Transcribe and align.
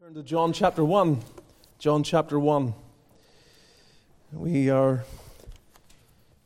Turn 0.00 0.14
to 0.14 0.22
John 0.22 0.52
chapter 0.52 0.84
1. 0.84 1.18
John 1.80 2.04
chapter 2.04 2.38
1. 2.38 2.72
We 4.32 4.70
are 4.70 5.04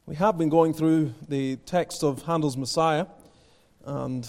we 0.07 0.15
have 0.15 0.39
been 0.39 0.49
going 0.49 0.73
through 0.73 1.13
the 1.29 1.57
text 1.67 2.03
of 2.03 2.23
Handel's 2.23 2.57
Messiah 2.57 3.05
and 3.85 4.27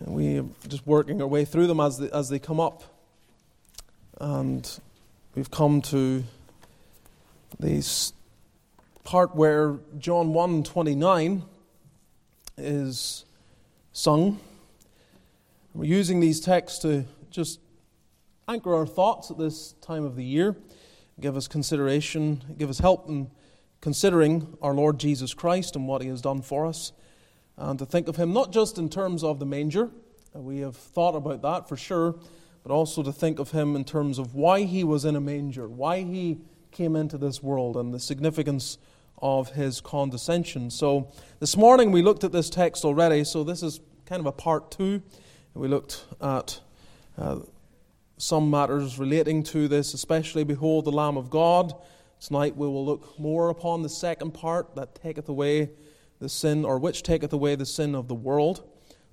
we 0.00 0.38
are 0.38 0.46
just 0.66 0.86
working 0.86 1.20
our 1.20 1.26
way 1.26 1.44
through 1.44 1.66
them 1.66 1.78
as 1.78 1.98
they, 1.98 2.10
as 2.10 2.30
they 2.30 2.38
come 2.38 2.58
up. 2.58 2.84
And 4.18 4.66
we've 5.34 5.50
come 5.50 5.82
to 5.82 6.24
this 7.58 8.14
part 9.04 9.36
where 9.36 9.76
John 9.98 10.28
1:29 10.32 11.42
is 12.56 13.26
sung. 13.92 14.40
We're 15.74 15.84
using 15.84 16.20
these 16.20 16.40
texts 16.40 16.78
to 16.78 17.04
just 17.36 17.60
anchor 18.48 18.74
our 18.74 18.86
thoughts 18.86 19.30
at 19.30 19.38
this 19.38 19.74
time 19.82 20.04
of 20.04 20.16
the 20.16 20.24
year, 20.24 20.56
give 21.20 21.36
us 21.36 21.46
consideration, 21.46 22.42
give 22.56 22.70
us 22.70 22.78
help 22.78 23.08
in 23.08 23.30
considering 23.82 24.56
our 24.62 24.72
Lord 24.72 24.98
Jesus 24.98 25.34
Christ 25.34 25.76
and 25.76 25.86
what 25.86 26.00
He 26.00 26.08
has 26.08 26.22
done 26.22 26.40
for 26.40 26.66
us, 26.66 26.92
and 27.58 27.78
to 27.78 27.86
think 27.86 28.08
of 28.08 28.16
Him 28.16 28.32
not 28.32 28.52
just 28.52 28.78
in 28.78 28.88
terms 28.88 29.22
of 29.22 29.38
the 29.38 29.46
manger, 29.46 29.90
uh, 30.34 30.40
we 30.40 30.60
have 30.60 30.76
thought 30.76 31.14
about 31.14 31.42
that 31.42 31.68
for 31.68 31.76
sure, 31.76 32.16
but 32.62 32.72
also 32.72 33.02
to 33.02 33.12
think 33.12 33.38
of 33.38 33.50
Him 33.50 33.76
in 33.76 33.84
terms 33.84 34.18
of 34.18 34.34
why 34.34 34.62
He 34.62 34.82
was 34.82 35.04
in 35.04 35.14
a 35.14 35.20
manger, 35.20 35.68
why 35.68 36.00
He 36.00 36.38
came 36.72 36.96
into 36.96 37.18
this 37.18 37.42
world, 37.42 37.76
and 37.76 37.92
the 37.92 38.00
significance 38.00 38.78
of 39.20 39.50
His 39.50 39.80
condescension. 39.80 40.70
So 40.70 41.12
this 41.38 41.56
morning 41.56 41.92
we 41.92 42.00
looked 42.00 42.24
at 42.24 42.32
this 42.32 42.48
text 42.48 42.84
already, 42.84 43.24
so 43.24 43.44
this 43.44 43.62
is 43.62 43.80
kind 44.06 44.20
of 44.20 44.26
a 44.26 44.32
part 44.32 44.70
two. 44.70 45.02
We 45.54 45.68
looked 45.68 46.04
at 46.20 46.60
uh, 47.18 47.38
some 48.18 48.50
matters 48.50 48.98
relating 48.98 49.42
to 49.42 49.68
this, 49.68 49.94
especially 49.94 50.44
Behold 50.44 50.84
the 50.84 50.92
Lamb 50.92 51.16
of 51.16 51.30
God. 51.30 51.74
Tonight 52.20 52.56
we 52.56 52.66
will 52.66 52.84
look 52.84 53.18
more 53.18 53.50
upon 53.50 53.82
the 53.82 53.88
second 53.88 54.32
part 54.32 54.74
that 54.74 54.94
taketh 54.94 55.28
away 55.28 55.70
the 56.18 56.28
sin, 56.28 56.64
or 56.64 56.78
which 56.78 57.02
taketh 57.02 57.32
away 57.32 57.54
the 57.54 57.66
sin 57.66 57.94
of 57.94 58.08
the 58.08 58.14
world. 58.14 58.68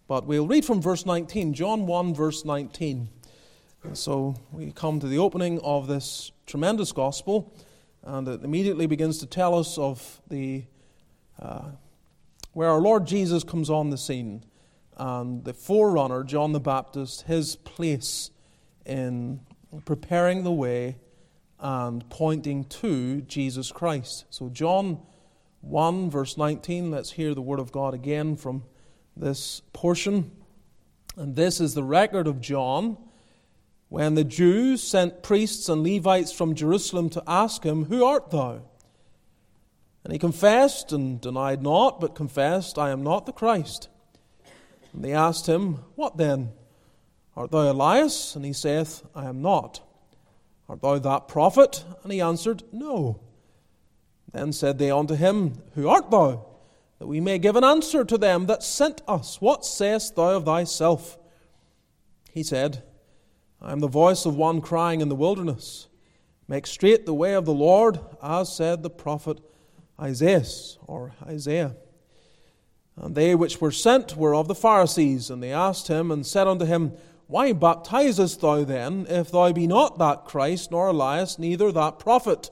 But 0.08 0.25
we'll 0.25 0.47
read 0.47 0.66
from 0.66 0.81
verse 0.81 1.05
19, 1.05 1.53
John 1.53 1.86
1, 1.86 2.13
verse 2.13 2.45
19. 2.45 3.09
And 3.83 3.97
so 3.97 4.35
we 4.52 4.72
come 4.72 5.00
to 5.00 5.08
the 5.08 5.17
opening 5.17 5.59
of 5.59 5.88
this 5.88 6.31
tremendous 6.45 6.91
gospel, 6.91 7.53
and 8.03 8.28
it 8.28 8.44
immediately 8.44 8.85
begins 8.85 9.17
to 9.19 9.25
tell 9.25 9.58
us 9.58 9.78
of 9.78 10.22
the 10.30 10.63
uh, 11.41 11.72
where 12.53 12.69
our 12.69 12.80
Lord 12.80 13.06
Jesus 13.06 13.44
comes 13.44 13.69
on 13.69 13.89
the 13.89 13.97
scene 13.97 14.44
and 14.97 15.44
the 15.44 15.53
forerunner, 15.53 16.23
John 16.23 16.52
the 16.52 16.59
Baptist, 16.59 17.23
his 17.23 17.55
place 17.55 18.31
in 18.86 19.39
preparing 19.85 20.44
the 20.44 20.52
way 20.52 20.97
and 21.59 22.08
pointing 22.09 22.66
to 22.66 23.22
Jesus 23.22 23.72
Christ. 23.72 24.25
So, 24.30 24.50
John 24.50 25.00
1, 25.61 26.09
verse 26.09 26.38
19, 26.38 26.91
let's 26.91 27.11
hear 27.11 27.33
the 27.33 27.41
word 27.41 27.59
of 27.59 27.72
God 27.72 27.94
again 27.94 28.35
from 28.35 28.63
this 29.16 29.61
portion. 29.72 30.31
And 31.16 31.35
this 31.35 31.61
is 31.61 31.73
the 31.73 31.83
record 31.83 32.28
of 32.28 32.41
John 32.41 32.97
when 33.89 34.16
the 34.16 34.23
Jews 34.23 34.81
sent 34.81 35.22
priests 35.22 35.69
and 35.69 35.83
Levites 35.83 36.31
from 36.31 36.55
Jerusalem 36.55 37.09
to 37.11 37.23
ask 37.28 37.63
him, 37.63 37.85
Who 37.85 38.03
art 38.03 38.31
thou? 38.31 38.63
And 40.03 40.11
he 40.11 40.19
confessed 40.19 40.91
and 40.91 41.22
denied 41.22 41.61
not, 41.61 42.02
but 42.02 42.16
confessed, 42.16 42.78
I 42.78 42.89
am 42.89 43.03
not 43.03 43.25
the 43.25 43.31
Christ. 43.31 43.88
And 44.94 45.03
they 45.03 45.13
asked 45.13 45.47
him, 45.47 45.80
What 45.95 46.17
then? 46.17 46.52
Art 47.36 47.52
thou 47.52 47.72
Elias? 47.72 48.36
And 48.36 48.45
he 48.45 48.53
saith, 48.53 49.03
I 49.16 49.25
am 49.25 49.41
not. 49.41 49.81
Art 50.69 50.81
thou 50.81 51.00
that 51.00 51.27
prophet? 51.27 51.83
And 52.03 52.11
he 52.11 52.22
answered, 52.22 52.63
No. 52.72 53.19
Then 54.31 54.53
said 54.53 54.77
they 54.77 54.91
unto 54.91 55.16
him, 55.16 55.61
Who 55.75 55.89
art 55.89 56.09
thou? 56.11 56.45
That 57.00 57.07
we 57.07 57.19
may 57.19 57.40
give 57.40 57.56
an 57.56 57.63
answer 57.63 58.06
to 58.06 58.18
them 58.18 58.45
that 58.45 58.63
sent 58.63 59.01
us. 59.07 59.41
What 59.41 59.66
sayest 59.66 60.16
thou 60.16 60.38
of 60.38 60.45
thyself? 60.45 61.18
He 62.31 62.44
said, 62.44 62.84
I 63.62 63.72
am 63.72 63.79
the 63.79 63.88
voice 63.88 64.25
of 64.25 64.35
one 64.35 64.62
crying 64.62 65.01
in 65.01 65.09
the 65.09 65.16
wilderness, 65.16 65.88
Make 66.47 66.68
straight 66.68 67.06
the 67.06 67.13
way 67.13 67.35
of 67.35 67.45
the 67.45 67.53
Lord, 67.53 68.00
as 68.22 68.53
said 68.53 68.84
the 68.84 68.89
prophet 68.89 69.39
Isaiah 70.00 70.44
or 70.88 71.13
Isaiah. 71.25 71.75
And 72.96 73.16
they 73.16 73.34
which 73.36 73.59
were 73.59 73.72
sent 73.72 74.16
were 74.16 74.36
of 74.36 74.48
the 74.48 74.56
Pharisees, 74.56 75.30
and 75.30 75.42
they 75.42 75.52
asked 75.52 75.88
him 75.88 76.12
and 76.12 76.26
said 76.26 76.48
unto 76.48 76.66
him, 76.66 76.94
Why 77.28 77.54
baptizest 77.54 78.42
thou 78.42 78.64
then, 78.64 79.08
if 79.09 79.31
thou 79.31 79.52
be 79.52 79.66
not 79.66 79.98
that 79.98 80.26
Christ, 80.26 80.72
nor 80.72 80.88
Elias, 80.88 81.40
neither 81.40 81.72
that 81.72 81.98
prophet? 81.98 82.52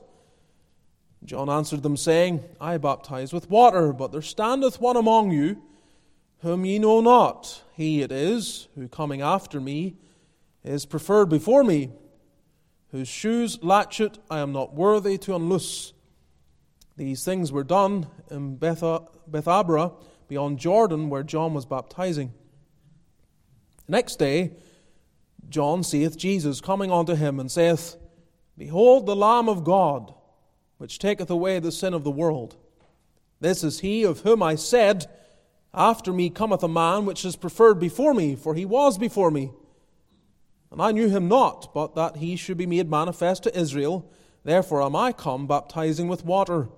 John 1.24 1.48
answered 1.48 1.84
them, 1.84 1.96
saying, 1.96 2.42
I 2.60 2.78
baptize 2.78 3.32
with 3.32 3.48
water, 3.48 3.92
but 3.92 4.10
there 4.10 4.22
standeth 4.22 4.80
one 4.80 4.96
among 4.96 5.30
you, 5.30 5.62
whom 6.40 6.64
ye 6.64 6.80
know 6.80 7.00
not. 7.00 7.62
He 7.74 8.02
it 8.02 8.10
is, 8.10 8.66
who 8.74 8.88
coming 8.88 9.22
after 9.22 9.60
me 9.60 9.94
is 10.64 10.86
preferred 10.86 11.26
before 11.26 11.62
me, 11.62 11.90
whose 12.90 13.06
shoes 13.06 13.62
latchet 13.62 14.18
I 14.28 14.40
am 14.40 14.52
not 14.52 14.74
worthy 14.74 15.16
to 15.18 15.36
unloose. 15.36 15.92
These 16.96 17.24
things 17.24 17.52
were 17.52 17.64
done 17.64 18.08
in 18.28 18.56
Bethabara 18.58 19.92
beyond 20.32 20.58
Jordan 20.58 21.10
where 21.10 21.22
John 21.22 21.52
was 21.52 21.66
baptizing. 21.66 22.32
The 23.84 23.92
next 23.92 24.18
day, 24.18 24.52
John 25.50 25.84
seeth 25.84 26.16
Jesus 26.16 26.62
coming 26.62 26.90
unto 26.90 27.14
him 27.14 27.38
and 27.38 27.50
saith, 27.50 27.96
Behold 28.56 29.04
the 29.04 29.14
Lamb 29.14 29.46
of 29.46 29.62
God, 29.62 30.14
which 30.78 30.98
taketh 30.98 31.28
away 31.28 31.58
the 31.58 31.70
sin 31.70 31.92
of 31.92 32.02
the 32.02 32.10
world. 32.10 32.56
This 33.40 33.62
is 33.62 33.80
he 33.80 34.04
of 34.04 34.20
whom 34.20 34.42
I 34.42 34.54
said, 34.54 35.04
After 35.74 36.14
me 36.14 36.30
cometh 36.30 36.62
a 36.62 36.68
man 36.68 37.04
which 37.04 37.26
is 37.26 37.36
preferred 37.36 37.78
before 37.78 38.14
me, 38.14 38.34
for 38.34 38.54
he 38.54 38.64
was 38.64 38.96
before 38.96 39.30
me. 39.30 39.50
And 40.70 40.80
I 40.80 40.92
knew 40.92 41.10
him 41.10 41.28
not, 41.28 41.74
but 41.74 41.94
that 41.94 42.16
he 42.16 42.36
should 42.36 42.56
be 42.56 42.64
made 42.64 42.88
manifest 42.88 43.42
to 43.42 43.54
Israel. 43.54 44.10
Therefore 44.44 44.80
am 44.80 44.96
I 44.96 45.12
come 45.12 45.46
baptizing 45.46 46.08
with 46.08 46.24
water. 46.24 46.70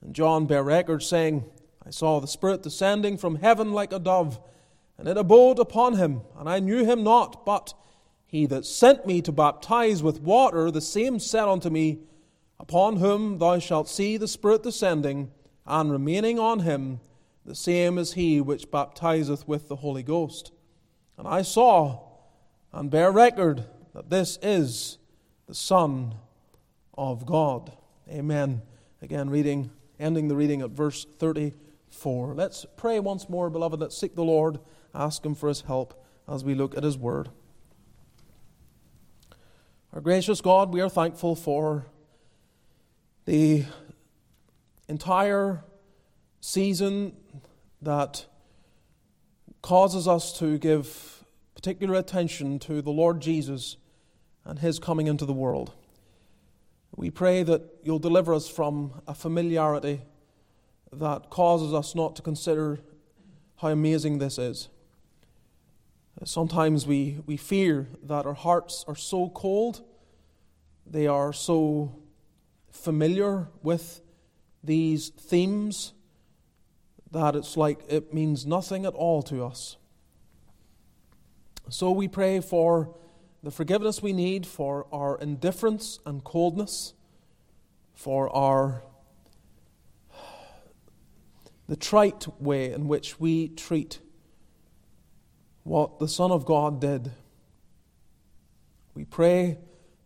And 0.00 0.14
John 0.14 0.46
bare 0.46 0.64
record, 0.64 1.02
saying, 1.02 1.44
I 1.86 1.90
saw 1.90 2.18
the 2.18 2.26
Spirit 2.26 2.62
descending 2.62 3.18
from 3.18 3.36
heaven 3.36 3.72
like 3.72 3.92
a 3.92 3.98
dove, 3.98 4.40
and 4.96 5.06
it 5.06 5.16
abode 5.16 5.58
upon 5.58 5.96
him, 5.96 6.22
and 6.38 6.48
I 6.48 6.60
knew 6.60 6.84
him 6.84 7.02
not, 7.04 7.44
but 7.44 7.74
he 8.26 8.46
that 8.46 8.64
sent 8.64 9.06
me 9.06 9.20
to 9.22 9.32
baptize 9.32 10.02
with 10.02 10.20
water, 10.20 10.70
the 10.70 10.80
same 10.80 11.18
said 11.18 11.48
unto 11.48 11.70
me, 11.70 12.00
Upon 12.58 12.96
whom 12.96 13.38
thou 13.38 13.58
shalt 13.58 13.88
see 13.88 14.16
the 14.16 14.28
Spirit 14.28 14.62
descending 14.62 15.30
and 15.66 15.92
remaining 15.92 16.38
on 16.38 16.60
him, 16.60 17.00
the 17.44 17.54
same 17.54 17.98
is 17.98 18.14
he 18.14 18.40
which 18.40 18.70
baptizeth 18.70 19.46
with 19.46 19.68
the 19.68 19.76
Holy 19.76 20.02
Ghost. 20.02 20.52
And 21.18 21.28
I 21.28 21.42
saw 21.42 22.00
and 22.72 22.90
bear 22.90 23.12
record 23.12 23.64
that 23.94 24.08
this 24.08 24.38
is 24.40 24.98
the 25.46 25.54
Son 25.54 26.14
of 26.96 27.26
God. 27.26 27.72
Amen. 28.08 28.62
Again, 29.02 29.28
reading, 29.28 29.70
ending 29.98 30.28
the 30.28 30.36
reading 30.36 30.62
at 30.62 30.70
verse 30.70 31.04
30 31.18 31.52
4. 31.94 32.34
Let's 32.34 32.66
pray 32.76 33.00
once 33.00 33.28
more, 33.28 33.50
beloved. 33.50 33.80
Let's 33.80 33.96
seek 33.96 34.14
the 34.14 34.24
Lord, 34.24 34.58
ask 34.94 35.24
Him 35.24 35.34
for 35.34 35.48
His 35.48 35.62
help 35.62 36.04
as 36.28 36.44
we 36.44 36.54
look 36.54 36.76
at 36.76 36.82
His 36.82 36.98
Word. 36.98 37.30
Our 39.92 40.00
gracious 40.00 40.40
God, 40.40 40.72
we 40.72 40.80
are 40.80 40.88
thankful 40.88 41.36
for 41.36 41.86
the 43.26 43.64
entire 44.88 45.64
season 46.40 47.16
that 47.80 48.26
causes 49.62 50.06
us 50.08 50.36
to 50.38 50.58
give 50.58 51.24
particular 51.54 51.94
attention 51.94 52.58
to 52.58 52.82
the 52.82 52.90
Lord 52.90 53.20
Jesus 53.20 53.76
and 54.44 54.58
His 54.58 54.78
coming 54.78 55.06
into 55.06 55.24
the 55.24 55.32
world. 55.32 55.72
We 56.96 57.10
pray 57.10 57.42
that 57.42 57.62
you'll 57.82 57.98
deliver 57.98 58.34
us 58.34 58.48
from 58.48 59.00
a 59.06 59.14
familiarity 59.14 60.02
that 60.92 61.30
causes 61.30 61.72
us 61.72 61.94
not 61.94 62.16
to 62.16 62.22
consider 62.22 62.80
how 63.56 63.68
amazing 63.68 64.18
this 64.18 64.38
is. 64.38 64.68
Uh, 66.20 66.24
sometimes 66.24 66.86
we, 66.86 67.18
we 67.26 67.36
fear 67.36 67.88
that 68.02 68.26
our 68.26 68.34
hearts 68.34 68.84
are 68.86 68.96
so 68.96 69.28
cold, 69.30 69.82
they 70.86 71.06
are 71.06 71.32
so 71.32 71.96
familiar 72.70 73.48
with 73.62 74.00
these 74.62 75.08
themes 75.10 75.92
that 77.10 77.36
it's 77.36 77.56
like 77.56 77.80
it 77.88 78.12
means 78.12 78.44
nothing 78.44 78.84
at 78.84 78.94
all 78.94 79.22
to 79.22 79.44
us. 79.44 79.76
So 81.68 81.90
we 81.90 82.08
pray 82.08 82.40
for 82.40 82.94
the 83.42 83.50
forgiveness 83.50 84.02
we 84.02 84.12
need 84.12 84.46
for 84.46 84.86
our 84.92 85.18
indifference 85.18 85.98
and 86.04 86.22
coldness, 86.24 86.94
for 87.94 88.34
our 88.34 88.82
the 91.68 91.76
trite 91.76 92.26
way 92.40 92.72
in 92.72 92.88
which 92.88 93.18
we 93.18 93.48
treat 93.48 94.00
what 95.62 95.98
the 95.98 96.08
Son 96.08 96.30
of 96.30 96.44
God 96.44 96.80
did 96.80 97.10
We 98.94 99.04
pray 99.04 99.58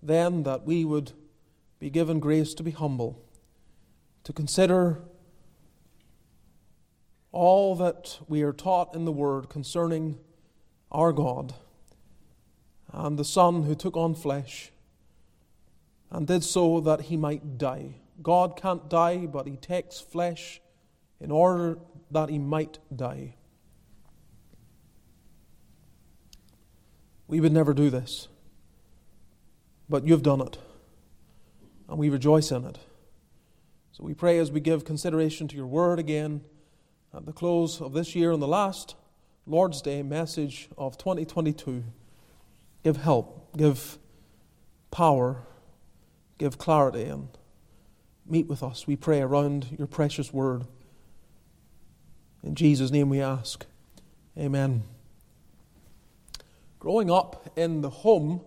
then 0.03 0.45
that 0.45 0.65
we 0.65 0.85
would 0.85 1.13
be 1.79 1.91
given 1.91 2.21
grace 2.21 2.55
to 2.55 2.63
be 2.63 2.71
humble, 2.71 3.23
to 4.25 4.33
consider 4.33 5.03
all 7.31 7.77
that 7.77 8.19
we 8.27 8.43
are 8.43 8.53
taught 8.53 8.95
in 8.95 9.05
the 9.05 9.13
Word 9.13 9.49
concerning 9.49 10.19
our 10.91 11.13
God 11.13 11.55
and 12.93 13.19
the 13.19 13.25
Son 13.25 13.65
who 13.65 13.75
took 13.75 13.97
on 13.97 14.15
flesh 14.15 14.73
and 16.11 16.27
did 16.27 16.43
so 16.43 16.81
that 16.81 17.03
he 17.03 17.17
might 17.17 17.59
die. 17.59 17.97
God 18.23 18.57
can't 18.57 18.89
die, 18.89 19.27
but 19.27 19.47
he 19.47 19.57
takes 19.57 20.01
flesh 20.01 20.61
in 21.21 21.31
order 21.31 21.79
that 22.11 22.29
he 22.29 22.39
might 22.39 22.79
die. 22.95 23.35
We 27.27 27.41
would 27.41 27.53
never 27.53 27.75
do 27.75 27.91
this, 27.91 28.29
but 29.89 30.07
you've 30.07 30.23
done 30.23 30.41
it, 30.41 30.59
and 31.89 31.99
we 31.99 32.09
rejoice 32.09 32.51
in 32.51 32.65
it. 32.65 32.79
So 33.93 34.05
we 34.05 34.15
pray 34.15 34.39
as 34.39 34.51
we 34.51 34.61
give 34.61 34.85
consideration 34.85 35.49
to 35.49 35.57
your 35.57 35.67
word 35.67 35.99
again 35.99 36.43
at 37.13 37.27
the 37.27 37.33
close 37.33 37.81
of 37.81 37.93
this 37.93 38.15
year 38.15 38.33
and 38.33 38.41
the 38.41 38.49
last 38.49 38.95
Lord's 39.47 39.83
Day 39.83 40.03
message 40.03 40.69
of 40.79 40.97
2022. 40.99 41.85
Give 42.85 42.97
help, 42.97 43.57
give 43.57 43.99
power, 44.91 45.43
give 46.39 46.59
clarity, 46.59 47.05
and 47.05 47.29
meet 48.25 48.47
with 48.47 48.63
us, 48.63 48.87
we 48.87 48.95
pray, 48.95 49.21
around 49.21 49.75
your 49.77 49.87
precious 49.87 50.33
word. 50.33 50.65
In 52.43 52.55
Jesus' 52.55 52.91
name 52.91 53.09
we 53.09 53.21
ask. 53.21 53.67
Amen. 54.39 54.85
Growing 56.79 57.11
up 57.11 57.51
in 57.57 57.81
the 57.81 57.91
home 57.91 58.41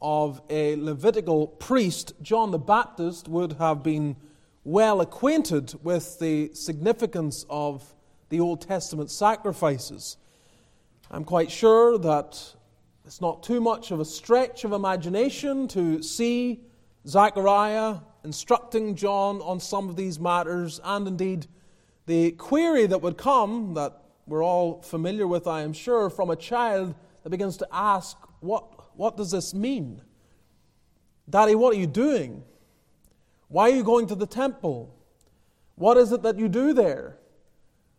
of 0.00 0.40
a 0.48 0.76
Levitical 0.76 1.46
priest, 1.46 2.14
John 2.22 2.50
the 2.50 2.58
Baptist 2.58 3.28
would 3.28 3.54
have 3.54 3.82
been 3.82 4.16
well 4.64 5.00
acquainted 5.02 5.74
with 5.84 6.18
the 6.18 6.50
significance 6.54 7.44
of 7.50 7.94
the 8.30 8.40
Old 8.40 8.62
Testament 8.62 9.10
sacrifices. 9.10 10.16
I'm 11.10 11.24
quite 11.24 11.50
sure 11.50 11.98
that 11.98 12.54
it's 13.04 13.20
not 13.20 13.42
too 13.42 13.60
much 13.60 13.90
of 13.90 14.00
a 14.00 14.04
stretch 14.06 14.64
of 14.64 14.72
imagination 14.72 15.68
to 15.68 16.02
see 16.02 16.62
Zechariah 17.06 17.96
instructing 18.24 18.94
John 18.94 19.42
on 19.42 19.60
some 19.60 19.90
of 19.90 19.96
these 19.96 20.18
matters, 20.18 20.80
and 20.82 21.06
indeed 21.06 21.46
the 22.06 22.32
query 22.32 22.86
that 22.86 23.00
would 23.00 23.16
come, 23.16 23.74
that 23.74 24.02
we're 24.26 24.44
all 24.44 24.82
familiar 24.82 25.26
with, 25.26 25.46
I 25.46 25.62
am 25.62 25.72
sure, 25.72 26.10
from 26.10 26.30
a 26.30 26.36
child 26.36 26.94
that 27.22 27.30
begins 27.30 27.56
to 27.58 27.68
ask, 27.72 28.16
What, 28.40 28.96
what 28.96 29.16
does 29.16 29.30
this 29.30 29.54
mean? 29.54 30.02
Daddy, 31.28 31.54
what 31.54 31.74
are 31.74 31.78
you 31.78 31.86
doing? 31.86 32.42
Why 33.48 33.70
are 33.70 33.74
you 33.74 33.84
going 33.84 34.06
to 34.08 34.14
the 34.14 34.26
temple? 34.26 34.94
What 35.74 35.96
is 35.96 36.12
it 36.12 36.22
that 36.22 36.38
you 36.38 36.48
do 36.48 36.72
there? 36.72 37.18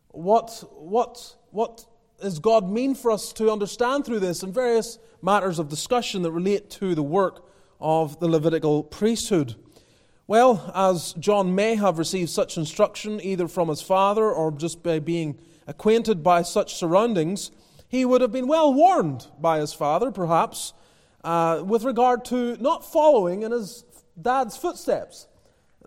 What, 0.10 0.64
what, 0.78 1.36
what 1.52 1.86
does 2.22 2.40
God 2.40 2.70
mean 2.70 2.96
for 2.96 3.12
us 3.12 3.34
to 3.34 3.52
understand 3.52 4.06
through 4.06 4.20
this 4.20 4.44
and 4.44 4.54
various 4.54 5.00
matters 5.22 5.60
of 5.60 5.70
discussion 5.70 6.22
that 6.24 6.32
relate 6.32 6.70
to 6.72 6.96
the 6.96 7.04
work 7.04 7.46
of 7.80 8.20
the 8.20 8.28
Levitical 8.28 8.84
priesthood? 8.84 9.56
Well, 10.26 10.72
as 10.74 11.14
John 11.14 11.54
may 11.54 11.76
have 11.76 11.98
received 11.98 12.30
such 12.30 12.58
instruction 12.58 13.20
either 13.22 13.48
from 13.48 13.68
his 13.68 13.82
father 13.82 14.32
or 14.32 14.52
just 14.52 14.82
by 14.82 15.00
being 15.00 15.38
acquainted 15.68 16.24
by 16.24 16.44
such 16.44 16.76
surroundings, 16.76 17.52
he 17.90 18.06
would 18.06 18.22
have 18.22 18.32
been 18.32 18.48
well 18.48 18.74
warned 18.74 19.28
by 19.40 19.60
his 19.60 19.74
father, 19.74 20.12
perhaps, 20.12 20.74
uh, 21.24 21.62
with 21.66 21.84
regard 21.84 22.24
to 22.26 22.58
not 22.58 22.86
following 22.90 23.44
in 23.44 23.52
his 23.52 23.84
dad's 24.20 24.56
footsteps. 24.56 25.28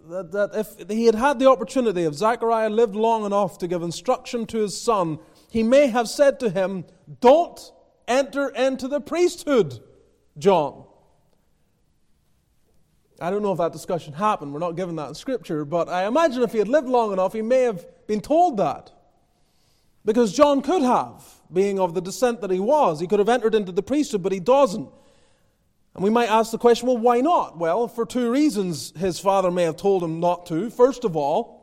That, 0.09 0.31
that 0.33 0.51
if 0.55 0.89
he 0.89 1.07
had 1.07 1.15
had 1.15 1.39
the 1.39 1.49
opportunity, 1.49 2.03
if 2.03 2.15
Zechariah 2.15 2.71
lived 2.71 2.95
long 2.95 3.25
enough 3.25 3.59
to 3.59 3.67
give 3.67 3.83
instruction 3.83 4.47
to 4.47 4.59
his 4.59 4.81
son, 4.81 5.19
he 5.51 5.63
may 5.63 5.89
have 5.89 6.09
said 6.09 6.39
to 6.41 6.51
him, 6.51 6.85
Don't 7.21 7.73
enter 8.07 8.51
into 8.51 8.87
the 8.87 9.01
priesthood, 9.01 9.81
John. 10.39 10.86
I 13.21 13.31
don't 13.31 13.43
know 13.43 13.53
if 13.53 13.59
that 13.59 13.73
discussion 13.73 14.13
happened. 14.13 14.53
We're 14.53 14.61
not 14.61 14.77
given 14.77 14.97
that 14.97 15.09
in 15.09 15.15
Scripture, 15.15 15.65
but 15.65 15.89
I 15.89 16.07
imagine 16.07 16.43
if 16.43 16.53
he 16.53 16.59
had 16.59 16.69
lived 16.69 16.89
long 16.89 17.13
enough, 17.13 17.33
he 17.33 17.43
may 17.43 17.63
have 17.63 17.87
been 18.07 18.21
told 18.21 18.59
that. 18.59 18.93
Because 20.05 20.33
John 20.33 20.61
could 20.63 20.83
have, 20.83 21.25
being 21.53 21.81
of 21.81 21.95
the 21.95 22.01
descent 22.01 22.41
that 22.43 22.51
he 22.51 22.61
was. 22.61 23.01
He 23.01 23.07
could 23.07 23.19
have 23.19 23.29
entered 23.29 23.55
into 23.55 23.73
the 23.73 23.83
priesthood, 23.83 24.23
but 24.23 24.33
he 24.33 24.41
doesn't. 24.41 24.89
And 25.95 26.05
we 26.05 26.11
might 26.11 26.29
ask 26.29 26.53
the 26.53 26.59
question 26.59 26.87
well, 26.87 26.99
why 26.99 27.23
not? 27.23 27.59
Well, 27.59 27.89
for 27.89 28.05
two 28.05 28.31
reasons 28.31 28.93
his 28.97 29.19
father 29.19 29.51
may 29.51 29.63
have 29.63 29.77
told 29.77 30.05
him 30.05 30.21
not 30.21 30.47
to. 30.47 30.69
First 30.69 31.05
of 31.05 31.17
all, 31.17 31.57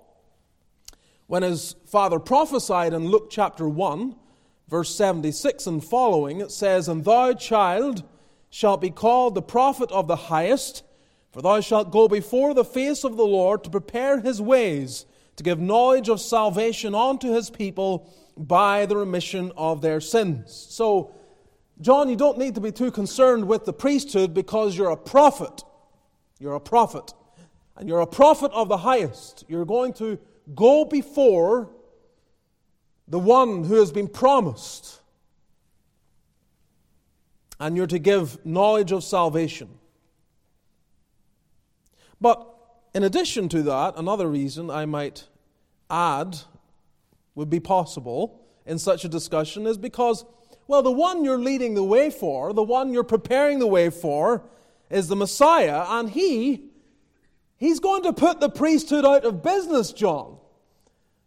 when 1.27 1.43
his 1.43 1.75
father 1.85 2.19
prophesied 2.19 2.93
in 2.93 3.07
Luke 3.07 3.29
chapter 3.29 3.69
1, 3.69 4.15
verse 4.67 4.93
76 4.95 5.67
and 5.67 5.83
following, 5.83 6.41
it 6.41 6.51
says, 6.51 6.87
And 6.87 7.05
thou, 7.05 7.33
child, 7.33 8.03
shalt 8.49 8.81
be 8.81 8.89
called 8.89 9.35
the 9.35 9.41
prophet 9.41 9.91
of 9.91 10.07
the 10.07 10.15
highest, 10.15 10.83
for 11.33 11.41
thou 11.41 11.59
shalt 11.61 11.91
go 11.91 12.07
before 12.07 12.53
the 12.53 12.63
face 12.63 13.03
of 13.03 13.17
the 13.17 13.25
Lord 13.25 13.63
to 13.63 13.69
prepare 13.71 14.19
his 14.19 14.39
ways, 14.39 15.07
to 15.35 15.43
give 15.43 15.59
knowledge 15.59 16.07
of 16.07 16.21
salvation 16.21 16.93
unto 16.93 17.33
his 17.33 17.49
people 17.49 18.07
by 18.37 18.85
the 18.85 18.95
remission 18.95 19.51
of 19.57 19.81
their 19.81 19.99
sins. 19.99 20.67
So, 20.69 21.15
John, 21.81 22.07
you 22.07 22.15
don't 22.15 22.37
need 22.37 22.53
to 22.53 22.61
be 22.61 22.71
too 22.71 22.91
concerned 22.91 23.47
with 23.47 23.65
the 23.65 23.73
priesthood 23.73 24.35
because 24.35 24.77
you're 24.77 24.91
a 24.91 24.97
prophet. 24.97 25.63
You're 26.39 26.53
a 26.53 26.61
prophet. 26.61 27.11
And 27.75 27.89
you're 27.89 28.01
a 28.01 28.07
prophet 28.07 28.51
of 28.51 28.69
the 28.69 28.77
highest. 28.77 29.43
You're 29.47 29.65
going 29.65 29.93
to 29.93 30.19
go 30.53 30.85
before 30.85 31.71
the 33.07 33.17
one 33.17 33.63
who 33.63 33.75
has 33.75 33.91
been 33.91 34.07
promised. 34.07 35.01
And 37.59 37.75
you're 37.75 37.87
to 37.87 37.97
give 37.97 38.45
knowledge 38.45 38.91
of 38.91 39.03
salvation. 39.03 39.79
But 42.23 42.47
in 42.93 43.03
addition 43.03 43.49
to 43.49 43.61
that, 43.63 43.95
another 43.97 44.29
reason 44.29 44.69
I 44.69 44.85
might 44.85 45.27
add 45.89 46.39
would 47.35 47.49
be 47.49 47.59
possible 47.59 48.39
in 48.65 48.79
such 48.79 49.03
a 49.03 49.09
discussion 49.09 49.67
is 49.67 49.77
because, 49.77 50.23
well, 50.65 50.81
the 50.81 50.89
one 50.89 51.25
you're 51.25 51.37
leading 51.37 51.73
the 51.73 51.83
way 51.83 52.09
for, 52.09 52.53
the 52.53 52.63
one 52.63 52.93
you're 52.93 53.03
preparing 53.03 53.59
the 53.59 53.67
way 53.67 53.89
for, 53.89 54.41
is 54.89 55.09
the 55.09 55.17
Messiah, 55.17 55.83
and 55.85 56.09
he, 56.09 56.63
he's 57.57 57.81
going 57.81 58.03
to 58.03 58.13
put 58.13 58.39
the 58.39 58.49
priesthood 58.49 59.03
out 59.03 59.25
of 59.25 59.43
business, 59.43 59.91
John. 59.91 60.37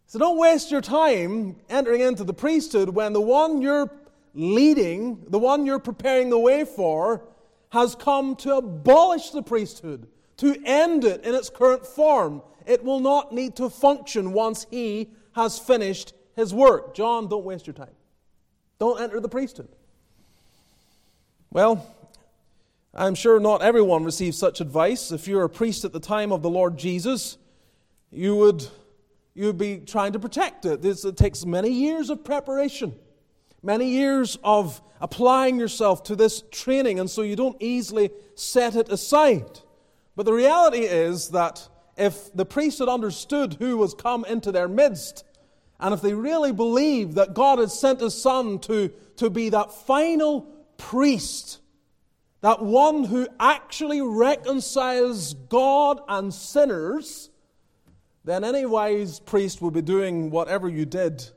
So 0.07 0.17
don't 0.17 0.39
waste 0.39 0.71
your 0.71 0.81
time 0.81 1.57
entering 1.69 2.01
into 2.01 2.23
the 2.23 2.33
priesthood 2.33 2.89
when 2.89 3.13
the 3.13 3.21
one 3.21 3.61
you're 3.61 3.91
leading, 4.33 5.25
the 5.27 5.37
one 5.37 5.67
you're 5.67 5.77
preparing 5.77 6.31
the 6.31 6.39
way 6.39 6.65
for, 6.65 7.23
has 7.69 7.93
come 7.93 8.35
to 8.37 8.55
abolish 8.55 9.29
the 9.29 9.43
priesthood, 9.43 10.07
to 10.37 10.55
end 10.65 11.03
it 11.03 11.23
in 11.23 11.35
its 11.35 11.49
current 11.49 11.85
form. 11.85 12.41
It 12.65 12.83
will 12.83 12.99
not 12.99 13.33
need 13.33 13.55
to 13.57 13.69
function 13.69 14.33
once 14.33 14.65
he 14.69 15.09
has 15.33 15.59
finished 15.59 16.13
his 16.35 16.53
work. 16.53 16.93
John, 16.93 17.27
don't 17.27 17.45
waste 17.45 17.67
your 17.67 17.73
time. 17.73 17.95
Don't 18.79 19.01
enter 19.01 19.19
the 19.19 19.29
priesthood. 19.29 19.69
Well, 21.51 21.85
I'm 22.93 23.15
sure 23.15 23.39
not 23.39 23.61
everyone 23.61 24.03
receives 24.03 24.37
such 24.37 24.61
advice. 24.61 25.11
If 25.11 25.27
you're 25.27 25.43
a 25.43 25.49
priest 25.49 25.85
at 25.85 25.93
the 25.93 25.99
time 25.99 26.31
of 26.31 26.41
the 26.41 26.49
Lord 26.49 26.77
Jesus, 26.77 27.37
you 28.11 28.35
would, 28.35 28.67
you 29.33 29.45
would 29.45 29.57
be 29.57 29.77
trying 29.77 30.13
to 30.13 30.19
protect 30.19 30.65
it. 30.65 30.81
This, 30.81 31.05
it 31.05 31.17
takes 31.17 31.45
many 31.45 31.69
years 31.69 32.09
of 32.09 32.23
preparation, 32.23 32.93
many 33.63 33.87
years 33.89 34.37
of 34.43 34.81
applying 34.99 35.59
yourself 35.59 36.03
to 36.03 36.15
this 36.15 36.43
training, 36.51 36.99
and 36.99 37.09
so 37.09 37.21
you 37.21 37.35
don't 37.35 37.57
easily 37.59 38.09
set 38.35 38.75
it 38.75 38.89
aside. 38.89 39.61
But 40.17 40.25
the 40.25 40.33
reality 40.33 40.79
is 40.79 41.29
that 41.29 41.69
if 41.95 42.33
the 42.33 42.43
priests 42.43 42.79
had 42.79 42.89
understood 42.89 43.53
who 43.59 43.77
was 43.77 43.93
come 43.93 44.25
into 44.25 44.51
their 44.51 44.67
midst, 44.67 45.23
and 45.79 45.93
if 45.93 46.01
they 46.01 46.15
really 46.15 46.51
believed 46.51 47.13
that 47.15 47.35
God 47.35 47.59
had 47.59 47.69
sent 47.69 48.01
His 48.01 48.19
Son 48.19 48.57
to, 48.61 48.89
to 49.17 49.29
be 49.29 49.49
that 49.49 49.71
final 49.71 50.41
priest, 50.77 51.59
that 52.41 52.63
one 52.63 53.03
who 53.03 53.27
actually 53.39 54.01
reconciles 54.01 55.35
God 55.35 56.01
and 56.07 56.33
sinners, 56.33 57.29
then 58.23 58.43
any 58.43 58.65
wise 58.65 59.19
priest 59.19 59.61
would 59.61 59.75
be 59.75 59.83
doing 59.83 60.31
whatever 60.31 60.67
you 60.67 60.87
did. 60.87 61.29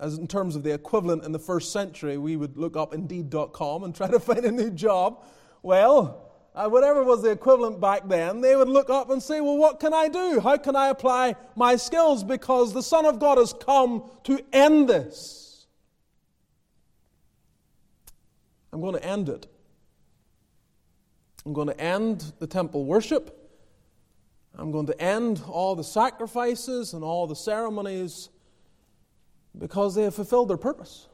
As 0.00 0.18
in 0.18 0.26
terms 0.26 0.56
of 0.56 0.64
the 0.64 0.74
equivalent 0.74 1.22
in 1.22 1.30
the 1.30 1.38
first 1.38 1.72
century, 1.72 2.18
we 2.18 2.36
would 2.36 2.56
look 2.56 2.76
up 2.76 2.92
Indeed.com 2.92 3.84
and 3.84 3.94
try 3.94 4.08
to 4.08 4.18
find 4.18 4.44
a 4.44 4.50
new 4.50 4.70
job. 4.70 5.24
Well, 5.62 6.27
uh, 6.58 6.68
whatever 6.68 7.04
was 7.04 7.22
the 7.22 7.30
equivalent 7.30 7.80
back 7.80 8.08
then, 8.08 8.40
they 8.40 8.56
would 8.56 8.68
look 8.68 8.90
up 8.90 9.10
and 9.10 9.22
say, 9.22 9.40
Well, 9.40 9.56
what 9.56 9.78
can 9.78 9.94
I 9.94 10.08
do? 10.08 10.40
How 10.40 10.56
can 10.56 10.74
I 10.74 10.88
apply 10.88 11.36
my 11.54 11.76
skills? 11.76 12.24
Because 12.24 12.72
the 12.72 12.82
Son 12.82 13.06
of 13.06 13.20
God 13.20 13.38
has 13.38 13.52
come 13.52 14.10
to 14.24 14.44
end 14.52 14.88
this. 14.88 15.66
I'm 18.72 18.80
going 18.80 18.94
to 18.94 19.04
end 19.04 19.28
it. 19.28 19.46
I'm 21.46 21.52
going 21.52 21.68
to 21.68 21.80
end 21.80 22.32
the 22.40 22.46
temple 22.48 22.84
worship. 22.84 23.34
I'm 24.56 24.72
going 24.72 24.86
to 24.86 25.00
end 25.00 25.40
all 25.46 25.76
the 25.76 25.84
sacrifices 25.84 26.92
and 26.92 27.04
all 27.04 27.28
the 27.28 27.36
ceremonies 27.36 28.30
because 29.56 29.94
they 29.94 30.02
have 30.02 30.14
fulfilled 30.16 30.50
their 30.50 30.56
purpose. 30.56 31.06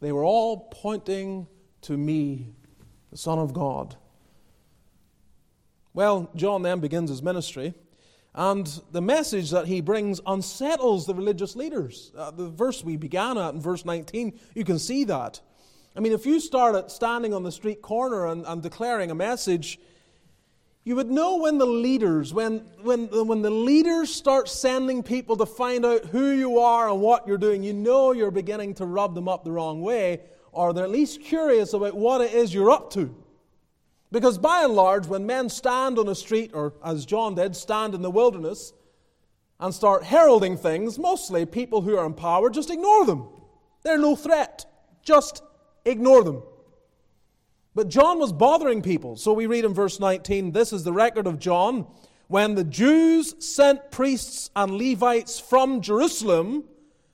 They 0.00 0.10
were 0.10 0.24
all 0.24 0.68
pointing 0.72 1.46
to 1.82 1.98
me, 1.98 2.54
the 3.10 3.18
Son 3.18 3.38
of 3.38 3.52
God. 3.52 3.96
Well, 5.96 6.28
John 6.36 6.60
then 6.60 6.80
begins 6.80 7.08
his 7.08 7.22
ministry, 7.22 7.72
and 8.34 8.66
the 8.92 9.00
message 9.00 9.50
that 9.52 9.66
he 9.66 9.80
brings 9.80 10.20
unsettles 10.26 11.06
the 11.06 11.14
religious 11.14 11.56
leaders. 11.56 12.12
Uh, 12.14 12.30
the 12.32 12.50
verse 12.50 12.84
we 12.84 12.98
began 12.98 13.38
at 13.38 13.54
in 13.54 13.62
verse 13.62 13.82
19, 13.86 14.38
you 14.54 14.62
can 14.62 14.78
see 14.78 15.04
that. 15.04 15.40
I 15.96 16.00
mean, 16.00 16.12
if 16.12 16.26
you 16.26 16.38
started 16.38 16.90
standing 16.90 17.32
on 17.32 17.44
the 17.44 17.50
street 17.50 17.80
corner 17.80 18.26
and, 18.26 18.44
and 18.44 18.62
declaring 18.62 19.10
a 19.10 19.14
message, 19.14 19.80
you 20.84 20.96
would 20.96 21.10
know 21.10 21.38
when 21.38 21.56
the 21.56 21.64
leaders, 21.64 22.34
when, 22.34 22.58
when, 22.82 23.06
when 23.26 23.40
the 23.40 23.48
leaders 23.48 24.14
start 24.14 24.50
sending 24.50 25.02
people 25.02 25.34
to 25.38 25.46
find 25.46 25.86
out 25.86 26.04
who 26.04 26.28
you 26.32 26.58
are 26.58 26.90
and 26.90 27.00
what 27.00 27.26
you're 27.26 27.38
doing, 27.38 27.62
you 27.62 27.72
know 27.72 28.12
you're 28.12 28.30
beginning 28.30 28.74
to 28.74 28.84
rub 28.84 29.14
them 29.14 29.28
up 29.28 29.44
the 29.44 29.50
wrong 29.50 29.80
way, 29.80 30.20
or 30.52 30.74
they're 30.74 30.84
at 30.84 30.90
least 30.90 31.22
curious 31.22 31.72
about 31.72 31.96
what 31.96 32.20
it 32.20 32.34
is 32.34 32.52
you're 32.52 32.70
up 32.70 32.90
to. 32.90 33.16
Because 34.16 34.38
by 34.38 34.64
and 34.64 34.72
large, 34.72 35.06
when 35.06 35.26
men 35.26 35.50
stand 35.50 35.98
on 35.98 36.08
a 36.08 36.14
street, 36.14 36.52
or 36.54 36.72
as 36.82 37.04
John 37.04 37.34
did, 37.34 37.54
stand 37.54 37.94
in 37.94 38.00
the 38.00 38.10
wilderness 38.10 38.72
and 39.60 39.74
start 39.74 40.04
heralding 40.04 40.56
things, 40.56 40.98
mostly 40.98 41.44
people 41.44 41.82
who 41.82 41.98
are 41.98 42.06
in 42.06 42.14
power 42.14 42.48
just 42.48 42.70
ignore 42.70 43.04
them. 43.04 43.28
They're 43.82 43.98
no 43.98 44.16
threat. 44.16 44.64
Just 45.02 45.42
ignore 45.84 46.24
them. 46.24 46.42
But 47.74 47.90
John 47.90 48.18
was 48.18 48.32
bothering 48.32 48.80
people. 48.80 49.16
So 49.16 49.34
we 49.34 49.44
read 49.44 49.66
in 49.66 49.74
verse 49.74 50.00
19 50.00 50.52
this 50.52 50.72
is 50.72 50.82
the 50.82 50.94
record 50.94 51.26
of 51.26 51.38
John. 51.38 51.86
When 52.26 52.54
the 52.54 52.64
Jews 52.64 53.34
sent 53.44 53.90
priests 53.90 54.48
and 54.56 54.78
Levites 54.78 55.38
from 55.38 55.82
Jerusalem 55.82 56.64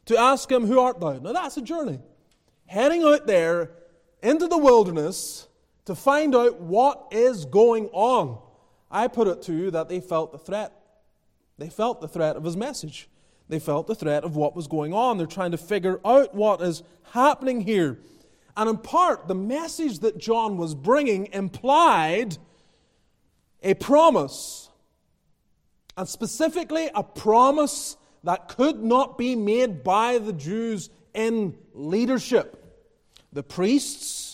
to 0.04 0.16
ask 0.16 0.48
him, 0.52 0.68
Who 0.68 0.78
art 0.78 1.00
thou? 1.00 1.18
Now 1.18 1.32
that's 1.32 1.56
a 1.56 1.62
journey. 1.62 1.98
Heading 2.66 3.02
out 3.02 3.26
there 3.26 3.72
into 4.22 4.46
the 4.46 4.56
wilderness 4.56 5.48
to 5.84 5.94
find 5.94 6.34
out 6.34 6.60
what 6.60 7.08
is 7.10 7.44
going 7.44 7.88
on. 7.92 8.38
I 8.90 9.08
put 9.08 9.28
it 9.28 9.42
to 9.42 9.52
you 9.52 9.70
that 9.70 9.88
they 9.88 10.00
felt 10.00 10.32
the 10.32 10.38
threat. 10.38 10.72
They 11.58 11.70
felt 11.70 12.00
the 12.00 12.08
threat 12.08 12.36
of 12.36 12.44
his 12.44 12.56
message. 12.56 13.08
They 13.48 13.58
felt 13.58 13.86
the 13.86 13.94
threat 13.94 14.24
of 14.24 14.36
what 14.36 14.56
was 14.56 14.66
going 14.66 14.94
on. 14.94 15.18
They're 15.18 15.26
trying 15.26 15.50
to 15.50 15.58
figure 15.58 16.00
out 16.04 16.34
what 16.34 16.60
is 16.60 16.82
happening 17.12 17.60
here. 17.60 17.98
And 18.56 18.68
in 18.68 18.78
part, 18.78 19.28
the 19.28 19.34
message 19.34 20.00
that 20.00 20.18
John 20.18 20.56
was 20.56 20.74
bringing 20.74 21.26
implied 21.32 22.36
a 23.62 23.74
promise, 23.74 24.68
and 25.96 26.08
specifically 26.08 26.90
a 26.94 27.02
promise 27.02 27.96
that 28.24 28.48
could 28.48 28.82
not 28.82 29.18
be 29.18 29.36
made 29.36 29.84
by 29.84 30.18
the 30.18 30.32
Jews 30.32 30.90
in 31.14 31.56
leadership. 31.74 32.58
The 33.32 33.42
priests, 33.42 34.31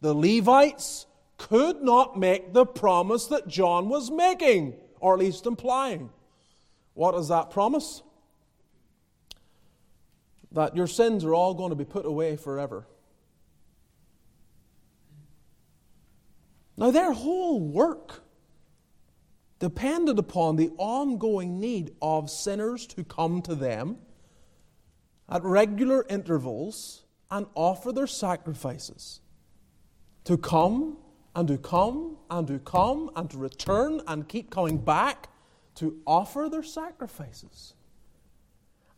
the 0.00 0.14
Levites, 0.14 1.06
could 1.36 1.82
not 1.82 2.18
make 2.18 2.52
the 2.52 2.66
promise 2.66 3.26
that 3.26 3.46
John 3.48 3.88
was 3.88 4.10
making, 4.10 4.74
or 5.00 5.14
at 5.14 5.20
least 5.20 5.46
implying. 5.46 6.10
What 6.94 7.14
is 7.14 7.28
that 7.28 7.50
promise? 7.50 8.02
That 10.52 10.76
your 10.76 10.88
sins 10.88 11.24
are 11.24 11.34
all 11.34 11.54
going 11.54 11.70
to 11.70 11.76
be 11.76 11.84
put 11.84 12.06
away 12.06 12.36
forever. 12.36 12.86
Now, 16.76 16.90
their 16.90 17.12
whole 17.12 17.60
work 17.60 18.22
depended 19.58 20.18
upon 20.18 20.56
the 20.56 20.70
ongoing 20.76 21.58
need 21.58 21.92
of 22.00 22.30
sinners 22.30 22.86
to 22.86 23.04
come 23.04 23.42
to 23.42 23.54
them 23.54 23.98
at 25.28 25.42
regular 25.42 26.06
intervals 26.08 27.04
and 27.30 27.46
offer 27.54 27.92
their 27.92 28.06
sacrifices. 28.06 29.20
To 30.28 30.36
come 30.36 30.98
and 31.34 31.48
to 31.48 31.56
come 31.56 32.18
and 32.28 32.46
to 32.48 32.58
come 32.58 33.10
and 33.16 33.30
to 33.30 33.38
return 33.38 34.02
and 34.06 34.28
keep 34.28 34.50
coming 34.50 34.76
back 34.76 35.30
to 35.76 35.96
offer 36.06 36.50
their 36.50 36.62
sacrifices. 36.62 37.72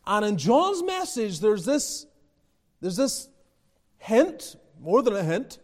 And 0.04 0.25
in 0.25 0.38
John's 0.38 0.82
message, 0.82 1.38
there's 1.38 1.64
this, 1.64 2.06
there's 2.80 2.96
this 2.96 3.28
hint, 3.99 4.56
more 4.80 5.04
than 5.04 5.14
a 5.14 5.22
hint, 5.22 5.60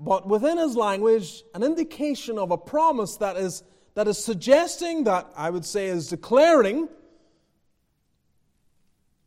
but 0.00 0.26
within 0.26 0.58
his 0.58 0.74
language, 0.74 1.44
an 1.54 1.62
indication 1.62 2.36
of 2.36 2.50
a 2.50 2.58
promise 2.58 3.16
that 3.18 3.36
is, 3.36 3.62
that 3.94 4.08
is 4.08 4.18
suggesting, 4.18 5.04
that 5.04 5.30
I 5.36 5.50
would 5.50 5.64
say 5.64 5.86
is 5.86 6.08
declaring, 6.08 6.88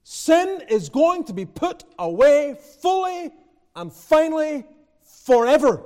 sin 0.03 0.61
is 0.67 0.89
going 0.89 1.23
to 1.23 1.33
be 1.33 1.45
put 1.45 1.85
away 1.97 2.57
fully 2.81 3.31
and 3.77 3.93
finally 3.93 4.65
forever. 5.27 5.84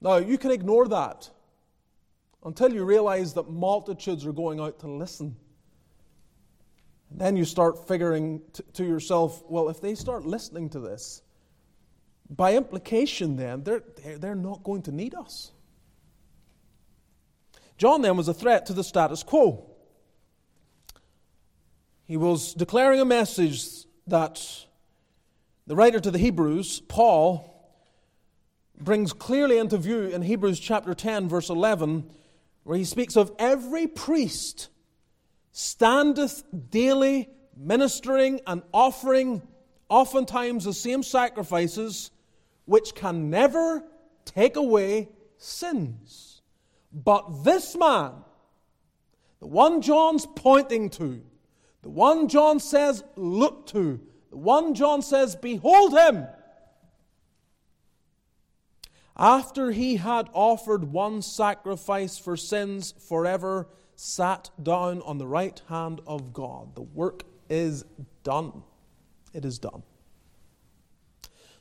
Now, 0.00 0.16
you 0.16 0.36
can 0.36 0.50
ignore 0.50 0.88
that 0.88 1.30
until 2.44 2.74
you 2.74 2.84
realize 2.84 3.34
that 3.34 3.48
multitudes 3.48 4.26
are 4.26 4.32
going 4.32 4.58
out 4.58 4.80
to 4.80 4.88
listen. 4.88 5.36
And 7.08 7.20
then 7.20 7.36
you 7.36 7.44
start 7.44 7.86
figuring 7.86 8.42
t- 8.52 8.64
to 8.72 8.84
yourself, 8.84 9.44
well, 9.48 9.68
if 9.68 9.80
they 9.80 9.94
start 9.94 10.26
listening 10.26 10.70
to 10.70 10.80
this, 10.80 11.22
by 12.28 12.56
implication, 12.56 13.36
then, 13.36 13.62
they're, 13.62 13.84
they're 14.18 14.34
not 14.34 14.64
going 14.64 14.82
to 14.82 14.92
need 14.92 15.14
us. 15.14 15.52
John 17.78 18.02
then 18.02 18.16
was 18.16 18.26
a 18.26 18.34
threat 18.34 18.66
to 18.66 18.72
the 18.72 18.82
status 18.82 19.22
quo. 19.22 19.70
He 22.06 22.16
was 22.16 22.54
declaring 22.54 23.00
a 23.00 23.04
message 23.04 23.84
that 24.08 24.66
the 25.66 25.76
writer 25.76 26.00
to 26.00 26.10
the 26.10 26.18
Hebrews, 26.18 26.80
Paul, 26.88 27.48
brings 28.80 29.12
clearly 29.12 29.58
into 29.58 29.76
view 29.78 30.02
in 30.02 30.22
Hebrews 30.22 30.58
chapter 30.58 30.94
10, 30.94 31.28
verse 31.28 31.48
11, 31.48 32.10
where 32.64 32.76
he 32.76 32.84
speaks 32.84 33.16
of 33.16 33.32
every 33.38 33.86
priest 33.86 34.68
standeth 35.52 36.42
daily 36.70 37.28
ministering 37.56 38.40
and 38.46 38.62
offering 38.72 39.42
oftentimes 39.88 40.64
the 40.64 40.72
same 40.72 41.02
sacrifices 41.02 42.10
which 42.64 42.94
can 42.94 43.30
never 43.30 43.84
take 44.24 44.56
away 44.56 45.08
sins. 45.36 46.40
But 46.92 47.44
this 47.44 47.76
man, 47.76 48.12
the 49.40 49.46
one 49.46 49.82
John's 49.82 50.26
pointing 50.26 50.90
to, 50.90 51.22
the 51.82 51.90
one 51.90 52.28
John 52.28 52.60
says, 52.60 53.04
look 53.16 53.66
to, 53.68 54.00
the 54.32 54.38
one 54.38 54.74
John 54.74 55.02
says, 55.02 55.36
behold 55.36 55.92
him, 55.92 56.26
after 59.14 59.72
he 59.72 59.96
had 59.96 60.30
offered 60.32 60.90
one 60.90 61.20
sacrifice 61.20 62.16
for 62.16 62.34
sins 62.34 62.94
forever, 63.06 63.68
sat 63.94 64.48
down 64.60 65.02
on 65.02 65.18
the 65.18 65.26
right 65.26 65.60
hand 65.68 66.00
of 66.06 66.32
God. 66.32 66.74
The 66.74 66.80
work 66.80 67.24
is 67.50 67.84
done. 68.24 68.62
It 69.34 69.44
is 69.44 69.58
done. 69.58 69.82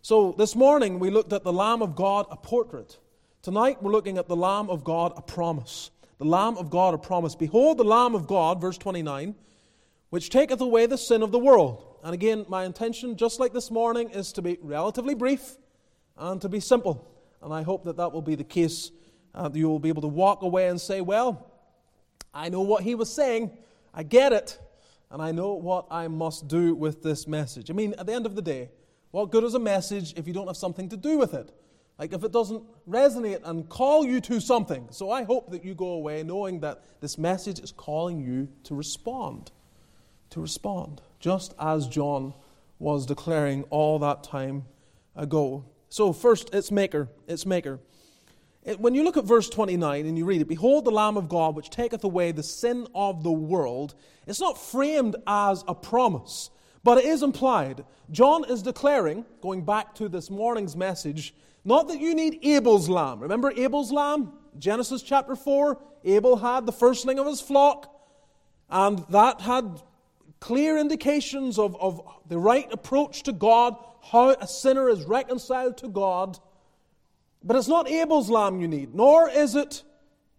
So 0.01 0.33
this 0.37 0.55
morning 0.55 0.97
we 0.97 1.09
looked 1.09 1.33
at 1.33 1.43
the 1.43 1.51
Lamb 1.51 1.81
of 1.81 1.97
God, 1.97 2.25
a 2.31 2.37
portrait. 2.37 2.97
Tonight 3.41 3.83
we're 3.83 3.91
looking 3.91 4.17
at 4.17 4.29
the 4.29 4.37
Lamb 4.37 4.69
of 4.69 4.85
God, 4.85 5.11
a 5.17 5.21
promise. 5.21 5.91
The 6.19 6.25
Lamb 6.25 6.55
of 6.55 6.69
God, 6.69 6.93
a 6.93 6.97
promise. 6.97 7.35
Behold 7.35 7.79
the 7.79 7.83
Lamb 7.83 8.15
of 8.15 8.27
God, 8.27 8.61
verse 8.61 8.77
29, 8.77 9.35
which 10.09 10.29
taketh 10.29 10.61
away 10.61 10.85
the 10.85 10.97
sin 10.97 11.21
of 11.21 11.33
the 11.33 11.39
world. 11.39 11.90
And 12.03 12.13
again, 12.13 12.46
my 12.50 12.65
intention, 12.65 13.15
just 13.15 13.39
like 13.39 13.53
this 13.53 13.70
morning, 13.70 14.10
is 14.10 14.31
to 14.34 14.41
be 14.41 14.58
relatively 14.62 15.13
brief 15.13 15.58
and 16.17 16.41
to 16.41 16.50
be 16.50 16.60
simple. 16.60 17.08
And 17.41 17.53
I 17.53 17.62
hope 17.62 17.84
that 17.86 17.98
that 17.98 18.12
will 18.12 18.22
be 18.22 18.36
the 18.36 18.43
case. 18.43 18.91
Uh, 19.34 19.50
you 19.53 19.70
will 19.70 19.79
be 19.79 19.89
able 19.89 20.01
to 20.01 20.08
walk 20.08 20.41
away 20.41 20.67
and 20.67 20.79
say, 20.79 21.01
Well, 21.01 21.51
I 22.34 22.50
know 22.50 22.62
what 22.62 22.84
he 22.84 22.96
was 22.96 23.12
saying, 23.13 23.58
I 23.93 24.03
get 24.03 24.34
it, 24.34 24.60
and 25.10 25.22
I 25.22 25.31
know 25.31 25.53
what 25.53 25.88
I 25.91 26.08
must 26.08 26.48
do 26.48 26.74
with 26.74 27.03
this 27.03 27.27
message. 27.27 27.70
I 27.70 27.74
mean, 27.74 27.93
at 27.98 28.05
the 28.05 28.13
end 28.13 28.25
of 28.25 28.36
the 28.36 28.41
day, 28.41 28.70
what 29.12 29.31
good 29.31 29.43
is 29.43 29.53
a 29.53 29.60
message 29.60 30.13
if 30.15 30.27
you 30.27 30.34
don't 30.34 30.48
have 30.48 30.58
something 30.58 30.88
to 30.89 30.98
do 30.98 31.17
with 31.17 31.34
it? 31.34 31.51
Like 32.00 32.13
if 32.13 32.24
it 32.24 32.31
doesn't 32.31 32.63
resonate 32.89 33.41
and 33.43 33.67
call 33.70 34.05
you 34.05 34.22
to 34.22 34.39
something. 34.39 34.88
So 34.89 35.12
I 35.12 35.24
hope 35.24 35.51
that 35.51 35.63
you 35.63 35.75
go 35.75 35.89
away 35.89 36.24
knowing 36.24 36.62
that 36.62 36.84
this 37.00 37.17
message 37.17 37.60
is 37.60 37.72
calling 37.72 38.20
you 38.20 38.48
to 38.63 38.74
respond. 38.74 39.51
To 40.31 40.41
respond. 40.41 41.01
Just 41.19 41.53
as 41.59 41.88
John 41.88 42.33
was 42.79 43.05
declaring 43.05 43.63
all 43.69 44.00
that 44.00 44.23
time 44.23 44.65
ago. 45.15 45.65
So, 45.89 46.13
first, 46.13 46.53
its 46.53 46.71
maker. 46.71 47.09
Its 47.27 47.45
maker. 47.45 47.79
It, 48.63 48.79
when 48.79 48.93
you 48.93 49.03
look 49.03 49.17
at 49.17 49.25
verse 49.25 49.50
29 49.50 50.05
and 50.05 50.17
you 50.17 50.25
read 50.25 50.41
it, 50.41 50.47
Behold 50.47 50.85
the 50.85 50.91
Lamb 50.91 51.17
of 51.17 51.27
God 51.27 51.55
which 51.55 51.69
taketh 51.69 52.03
away 52.03 52.31
the 52.31 52.43
sin 52.43 52.88
of 52.93 53.23
the 53.23 53.31
world, 53.31 53.95
it's 54.27 54.39
not 54.39 54.57
framed 54.57 55.15
as 55.25 55.63
a 55.67 55.75
promise 55.75 56.50
But 56.83 57.00
it 57.00 57.05
is 57.05 57.23
implied. 57.23 57.85
John 58.11 58.43
is 58.50 58.61
declaring, 58.61 59.25
going 59.41 59.63
back 59.65 59.95
to 59.95 60.09
this 60.09 60.29
morning's 60.29 60.75
message, 60.75 61.33
not 61.63 61.88
that 61.88 62.00
you 62.00 62.15
need 62.15 62.39
Abel's 62.43 62.89
lamb. 62.89 63.19
Remember 63.19 63.51
Abel's 63.51 63.91
lamb? 63.91 64.33
Genesis 64.57 65.01
chapter 65.03 65.35
4. 65.35 65.77
Abel 66.03 66.38
had 66.38 66.65
the 66.65 66.71
firstling 66.71 67.19
of 67.19 67.27
his 67.27 67.39
flock, 67.39 67.93
and 68.69 69.05
that 69.09 69.41
had 69.41 69.81
clear 70.41 70.77
indications 70.77 71.57
of, 71.57 71.79
of 71.79 72.01
the 72.27 72.38
right 72.38 72.67
approach 72.74 73.24
to 73.24 73.31
God, 73.31 73.77
how 74.01 74.31
a 74.31 74.48
sinner 74.48 74.89
is 74.89 75.05
reconciled 75.05 75.77
to 75.77 75.88
God. 75.88 76.38
But 77.43 77.55
it's 77.55 77.69
not 77.69 77.89
Abel's 77.89 78.29
lamb 78.29 78.60
you 78.60 78.67
need, 78.67 78.93
nor 78.93 79.29
is 79.29 79.55
it 79.55 79.83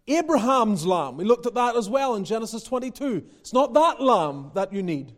Abraham's 0.06 0.85
lamb. 0.85 1.16
We 1.16 1.25
looked 1.25 1.47
at 1.47 1.54
that 1.54 1.76
as 1.76 1.88
well 1.88 2.16
in 2.16 2.25
Genesis 2.25 2.62
22. 2.64 3.25
It's 3.38 3.52
not 3.52 3.73
that 3.75 4.00
lamb 4.00 4.50
that 4.54 4.73
you 4.73 4.82
need. 4.82 5.14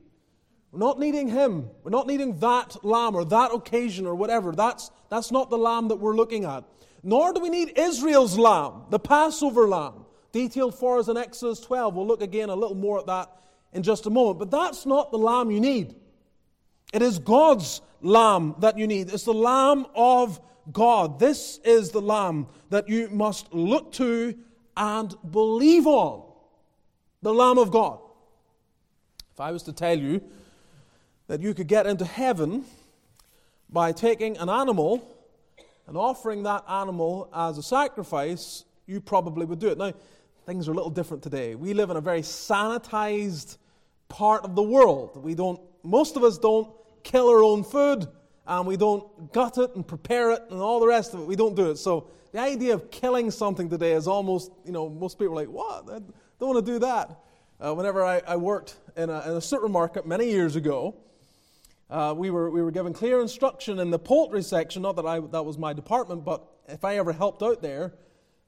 We're 0.70 0.80
not 0.80 0.98
needing 0.98 1.28
him. 1.28 1.70
We're 1.82 1.90
not 1.90 2.06
needing 2.06 2.38
that 2.40 2.84
lamb 2.84 3.14
or 3.14 3.24
that 3.26 3.54
occasion 3.54 4.06
or 4.06 4.14
whatever. 4.14 4.52
That's, 4.52 4.90
that's 5.08 5.30
not 5.30 5.48
the 5.48 5.58
lamb 5.58 5.88
that 5.88 5.96
we're 5.96 6.16
looking 6.16 6.44
at. 6.44 6.64
Nor 7.02 7.32
do 7.32 7.40
we 7.40 7.48
need 7.48 7.78
Israel's 7.78 8.38
lamb, 8.38 8.82
the 8.90 8.98
Passover 8.98 9.66
lamb, 9.68 10.04
detailed 10.32 10.74
for 10.74 10.98
us 10.98 11.08
in 11.08 11.16
Exodus 11.16 11.60
12. 11.60 11.94
We'll 11.94 12.06
look 12.06 12.22
again 12.22 12.50
a 12.50 12.56
little 12.56 12.76
more 12.76 12.98
at 12.98 13.06
that 13.06 13.30
in 13.74 13.82
just 13.82 14.06
a 14.06 14.10
moment. 14.10 14.38
But 14.38 14.50
that's 14.50 14.86
not 14.86 15.10
the 15.10 15.18
lamb 15.18 15.50
you 15.50 15.60
need. 15.60 15.94
It 16.92 17.02
is 17.02 17.18
God's 17.18 17.80
lamb 18.00 18.54
that 18.60 18.78
you 18.78 18.86
need. 18.86 19.12
It's 19.12 19.24
the 19.24 19.34
lamb 19.34 19.86
of 19.94 20.40
God. 20.72 21.18
This 21.18 21.58
is 21.64 21.90
the 21.90 22.00
lamb 22.00 22.46
that 22.70 22.88
you 22.88 23.08
must 23.10 23.52
look 23.52 23.92
to 23.94 24.34
and 24.76 25.14
believe 25.30 25.86
on. 25.86 26.22
The 27.22 27.34
lamb 27.34 27.58
of 27.58 27.70
God. 27.70 27.98
If 29.32 29.40
I 29.40 29.50
was 29.50 29.64
to 29.64 29.72
tell 29.72 29.98
you 29.98 30.22
that 31.26 31.40
you 31.40 31.54
could 31.54 31.66
get 31.66 31.86
into 31.86 32.04
heaven 32.04 32.64
by 33.68 33.92
taking 33.92 34.36
an 34.36 34.48
animal 34.48 35.02
and 35.86 35.96
offering 35.96 36.44
that 36.44 36.64
animal 36.68 37.28
as 37.34 37.58
a 37.58 37.62
sacrifice, 37.62 38.64
you 38.86 39.00
probably 39.00 39.44
would 39.44 39.58
do 39.58 39.68
it. 39.68 39.78
Now, 39.78 39.92
things 40.46 40.68
are 40.68 40.72
a 40.72 40.74
little 40.74 40.90
different 40.90 41.22
today. 41.22 41.54
We 41.54 41.74
live 41.74 41.90
in 41.90 41.96
a 41.96 42.00
very 42.00 42.20
sanitized 42.20 43.56
part 44.14 44.44
of 44.44 44.54
the 44.54 44.62
world. 44.62 45.16
We 45.16 45.34
don't, 45.34 45.60
most 45.82 46.16
of 46.16 46.22
us 46.22 46.38
don't 46.38 46.72
kill 47.02 47.28
our 47.28 47.42
own 47.42 47.64
food 47.64 48.06
and 48.46 48.64
we 48.64 48.76
don't 48.76 49.32
gut 49.32 49.58
it 49.58 49.74
and 49.74 49.84
prepare 49.84 50.30
it 50.30 50.42
and 50.50 50.60
all 50.60 50.78
the 50.78 50.86
rest 50.86 51.14
of 51.14 51.20
it. 51.20 51.26
We 51.26 51.34
don't 51.34 51.56
do 51.56 51.72
it. 51.72 51.78
So 51.78 52.10
the 52.30 52.38
idea 52.38 52.74
of 52.74 52.92
killing 52.92 53.32
something 53.32 53.68
today 53.68 53.90
is 53.90 54.06
almost, 54.06 54.52
you 54.64 54.70
know, 54.70 54.88
most 54.88 55.18
people 55.18 55.32
are 55.32 55.44
like, 55.44 55.48
what? 55.48 55.90
I 55.90 55.98
don't 56.38 56.54
want 56.54 56.64
to 56.64 56.72
do 56.72 56.78
that. 56.78 57.10
Uh, 57.58 57.74
whenever 57.74 58.04
I, 58.04 58.22
I 58.24 58.36
worked 58.36 58.76
in 58.96 59.10
a, 59.10 59.20
in 59.28 59.36
a 59.36 59.40
supermarket 59.40 60.06
many 60.06 60.30
years 60.30 60.54
ago, 60.54 60.94
uh, 61.90 62.14
we, 62.16 62.30
were, 62.30 62.50
we 62.50 62.62
were 62.62 62.70
given 62.70 62.92
clear 62.92 63.20
instruction 63.20 63.80
in 63.80 63.90
the 63.90 63.98
poultry 63.98 64.44
section, 64.44 64.82
not 64.82 64.94
that 64.94 65.06
I, 65.06 65.18
that 65.18 65.44
was 65.44 65.58
my 65.58 65.72
department, 65.72 66.24
but 66.24 66.46
if 66.68 66.84
I 66.84 66.98
ever 66.98 67.12
helped 67.12 67.42
out 67.42 67.62
there, 67.62 67.94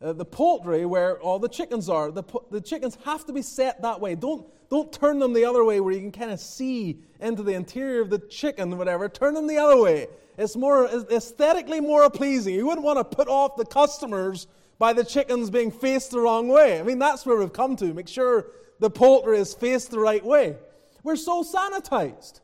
uh, 0.03 0.13
the 0.13 0.25
poultry 0.25 0.85
where 0.85 1.19
all 1.21 1.39
the 1.39 1.49
chickens 1.49 1.89
are, 1.89 2.11
the, 2.11 2.25
the 2.51 2.61
chickens 2.61 2.99
have 3.05 3.25
to 3.27 3.33
be 3.33 3.43
set 3.43 3.81
that 3.83 4.01
way. 4.01 4.15
Don't, 4.15 4.47
don't 4.69 4.93
turn 4.93 5.19
them 5.19 5.33
the 5.33 5.45
other 5.45 5.65
way 5.65 5.81
where 5.81 5.93
you 5.93 6.01
can 6.01 6.13
kind 6.13 6.31
of 6.31 6.41
see 6.41 7.03
into 7.21 7.43
the 7.43 7.53
interior 7.53 8.03
of 8.03 8.11
the 8.11 8.19
chicken, 8.19 8.77
whatever. 8.77 9.09
Turn 9.09 9.35
them 9.35 9.47
the 9.47 9.59
other 9.59 9.81
way. 9.81 10.09
It's 10.37 10.57
more 10.57 10.87
aesthetically 10.87 11.81
more 11.81 12.11
pleasing. 12.11 12.55
You 12.55 12.67
wouldn't 12.67 12.85
want 12.85 12.99
to 12.99 13.17
put 13.17 13.29
off 13.29 13.57
the 13.57 13.65
customers 13.65 14.47
by 14.79 14.93
the 14.93 15.05
chickens 15.05 15.49
being 15.49 15.71
faced 15.71 16.11
the 16.11 16.21
wrong 16.21 16.49
way. 16.49 16.79
I 16.79 16.83
mean, 16.83 16.99
that's 16.99 17.25
where 17.25 17.39
we've 17.39 17.53
come 17.53 17.77
to. 17.77 17.95
Make 17.95 18.09
sure 18.09 18.49
the 18.79 18.91
poultry 18.91 19.39
is 19.39 19.55
faced 19.55 19.91
the 19.91 19.99
right 19.99 20.25
way. 20.25 20.57
We're 21.03 21.17
so 21.17 21.43
sanitized. 21.43 22.41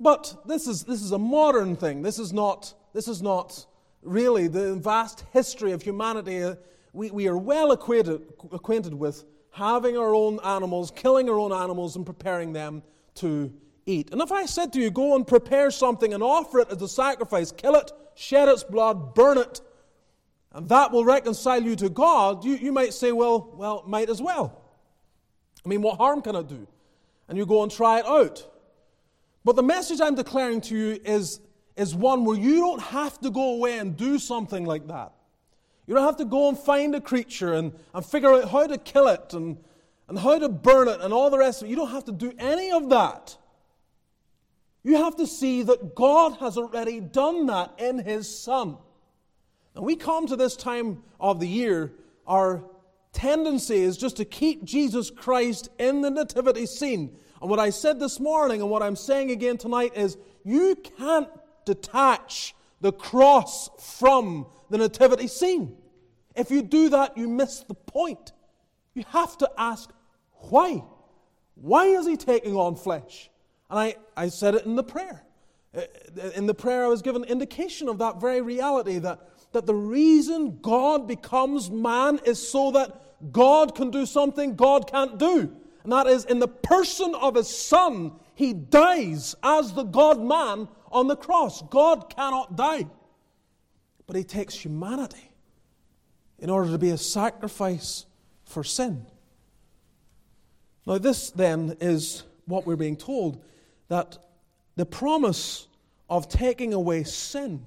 But 0.00 0.34
this 0.46 0.66
is, 0.66 0.84
this 0.84 1.02
is 1.02 1.12
a 1.12 1.18
modern 1.18 1.76
thing. 1.76 2.02
This 2.02 2.18
is 2.18 2.32
not, 2.32 2.72
this 2.94 3.06
is 3.06 3.20
not 3.20 3.66
really 4.04 4.46
the 4.46 4.74
vast 4.76 5.24
history 5.32 5.72
of 5.72 5.82
humanity. 5.82 6.42
Uh, 6.42 6.54
we, 6.92 7.10
we 7.10 7.28
are 7.28 7.36
well 7.36 7.72
acquainted, 7.72 8.22
acquainted 8.52 8.94
with 8.94 9.24
having 9.50 9.96
our 9.96 10.14
own 10.14 10.40
animals, 10.44 10.90
killing 10.94 11.28
our 11.28 11.38
own 11.38 11.52
animals, 11.52 11.96
and 11.96 12.04
preparing 12.04 12.52
them 12.52 12.82
to 13.16 13.52
eat. 13.86 14.10
And 14.12 14.20
if 14.20 14.32
I 14.32 14.46
said 14.46 14.72
to 14.72 14.80
you, 14.80 14.90
go 14.90 15.14
and 15.14 15.26
prepare 15.26 15.70
something 15.70 16.14
and 16.14 16.22
offer 16.22 16.60
it 16.60 16.70
as 16.70 16.82
a 16.82 16.88
sacrifice, 16.88 17.52
kill 17.52 17.74
it, 17.76 17.92
shed 18.14 18.48
its 18.48 18.64
blood, 18.64 19.14
burn 19.14 19.38
it, 19.38 19.60
and 20.52 20.68
that 20.68 20.92
will 20.92 21.04
reconcile 21.04 21.62
you 21.62 21.74
to 21.76 21.88
God, 21.88 22.44
you, 22.44 22.54
you 22.54 22.72
might 22.72 22.94
say, 22.94 23.10
well, 23.10 23.50
well, 23.54 23.82
might 23.86 24.08
as 24.08 24.22
well. 24.22 24.62
I 25.64 25.68
mean, 25.68 25.82
what 25.82 25.96
harm 25.98 26.22
can 26.22 26.36
it 26.36 26.48
do? 26.48 26.66
And 27.28 27.36
you 27.36 27.44
go 27.44 27.62
and 27.62 27.72
try 27.72 27.98
it 27.98 28.06
out. 28.06 28.46
But 29.44 29.56
the 29.56 29.62
message 29.62 30.00
I'm 30.00 30.14
declaring 30.14 30.60
to 30.62 30.76
you 30.76 31.00
is, 31.04 31.40
is 31.76 31.94
one 31.94 32.24
where 32.24 32.38
you 32.38 32.58
don't 32.58 32.80
have 32.80 33.20
to 33.20 33.30
go 33.30 33.54
away 33.54 33.78
and 33.78 33.96
do 33.96 34.18
something 34.18 34.64
like 34.64 34.86
that. 34.88 35.12
You 35.86 35.94
don't 35.94 36.04
have 36.04 36.16
to 36.16 36.24
go 36.24 36.48
and 36.48 36.58
find 36.58 36.94
a 36.94 37.00
creature 37.00 37.54
and, 37.54 37.72
and 37.92 38.04
figure 38.04 38.32
out 38.32 38.50
how 38.50 38.66
to 38.66 38.78
kill 38.78 39.08
it 39.08 39.34
and, 39.34 39.58
and 40.08 40.18
how 40.18 40.38
to 40.38 40.48
burn 40.48 40.88
it 40.88 41.00
and 41.00 41.12
all 41.12 41.30
the 41.30 41.38
rest 41.38 41.62
of 41.62 41.68
it. 41.68 41.70
You 41.70 41.76
don't 41.76 41.90
have 41.90 42.04
to 42.04 42.12
do 42.12 42.32
any 42.38 42.70
of 42.70 42.88
that. 42.90 43.36
You 44.82 44.96
have 44.96 45.16
to 45.16 45.26
see 45.26 45.62
that 45.62 45.94
God 45.94 46.36
has 46.40 46.56
already 46.56 47.00
done 47.00 47.46
that 47.46 47.72
in 47.78 47.98
His 47.98 48.38
Son. 48.38 48.76
And 49.74 49.84
we 49.84 49.96
come 49.96 50.26
to 50.26 50.36
this 50.36 50.56
time 50.56 51.02
of 51.18 51.40
the 51.40 51.48
year, 51.48 51.92
our 52.26 52.64
tendency 53.12 53.76
is 53.82 53.96
just 53.96 54.16
to 54.18 54.24
keep 54.24 54.64
Jesus 54.64 55.10
Christ 55.10 55.70
in 55.78 56.02
the 56.02 56.10
nativity 56.10 56.66
scene. 56.66 57.16
And 57.40 57.50
what 57.50 57.60
I 57.60 57.70
said 57.70 57.98
this 57.98 58.20
morning 58.20 58.60
and 58.60 58.70
what 58.70 58.82
I'm 58.82 58.96
saying 58.96 59.30
again 59.30 59.56
tonight 59.56 59.92
is 59.96 60.16
you 60.44 60.76
can't 60.98 61.28
detach 61.64 62.54
the 62.80 62.92
cross 62.92 63.70
from 63.98 64.46
the 64.70 64.78
nativity 64.78 65.26
scene. 65.26 65.76
If 66.34 66.50
you 66.50 66.62
do 66.62 66.90
that, 66.90 67.16
you 67.16 67.28
miss 67.28 67.60
the 67.60 67.74
point. 67.74 68.32
You 68.94 69.04
have 69.08 69.38
to 69.38 69.50
ask, 69.56 69.90
why? 70.32 70.82
Why 71.54 71.86
is 71.86 72.06
he 72.06 72.16
taking 72.16 72.56
on 72.56 72.76
flesh? 72.76 73.30
And 73.70 73.78
I, 73.78 73.96
I 74.16 74.28
said 74.28 74.54
it 74.54 74.66
in 74.66 74.76
the 74.76 74.84
prayer. 74.84 75.24
Uh, 75.76 75.82
in 76.34 76.46
the 76.46 76.54
prayer, 76.54 76.84
I 76.84 76.88
was 76.88 77.02
given 77.02 77.24
indication 77.24 77.88
of 77.88 77.98
that 77.98 78.20
very 78.20 78.40
reality 78.40 78.98
that, 78.98 79.20
that 79.52 79.66
the 79.66 79.74
reason 79.74 80.58
God 80.60 81.08
becomes 81.08 81.70
man 81.70 82.20
is 82.24 82.46
so 82.46 82.70
that 82.72 83.32
God 83.32 83.74
can 83.74 83.90
do 83.90 84.06
something 84.06 84.56
God 84.56 84.90
can't 84.90 85.18
do. 85.18 85.54
And 85.82 85.92
that 85.92 86.06
is, 86.06 86.24
in 86.24 86.38
the 86.38 86.48
person 86.48 87.14
of 87.14 87.34
his 87.34 87.48
Son, 87.48 88.12
he 88.34 88.52
dies 88.52 89.34
as 89.42 89.72
the 89.72 89.84
God 89.84 90.20
man 90.20 90.68
on 90.94 91.08
the 91.08 91.16
cross. 91.16 91.60
God 91.62 92.08
cannot 92.14 92.56
die. 92.56 92.86
But 94.06 94.16
he 94.16 94.24
takes 94.24 94.54
humanity 94.54 95.30
in 96.38 96.48
order 96.48 96.70
to 96.70 96.78
be 96.78 96.90
a 96.90 96.98
sacrifice 96.98 98.06
for 98.44 98.64
sin. 98.64 99.06
Now, 100.86 100.98
this 100.98 101.30
then 101.30 101.76
is 101.80 102.22
what 102.46 102.66
we're 102.66 102.76
being 102.76 102.96
told 102.96 103.42
that 103.88 104.18
the 104.76 104.86
promise 104.86 105.66
of 106.08 106.28
taking 106.28 106.74
away 106.74 107.04
sin 107.04 107.64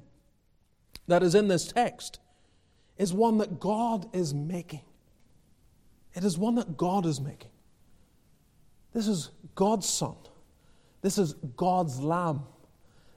that 1.07 1.23
is 1.23 1.35
in 1.35 1.47
this 1.47 1.71
text 1.71 2.19
is 2.97 3.13
one 3.13 3.39
that 3.39 3.59
God 3.59 4.07
is 4.15 4.33
making. 4.33 4.81
It 6.13 6.23
is 6.23 6.37
one 6.37 6.55
that 6.55 6.77
God 6.77 7.05
is 7.05 7.19
making. 7.19 7.51
This 8.93 9.07
is 9.07 9.31
God's 9.55 9.87
Son. 9.87 10.15
This 11.01 11.17
is 11.17 11.33
God's 11.55 11.99
Lamb. 11.99 12.43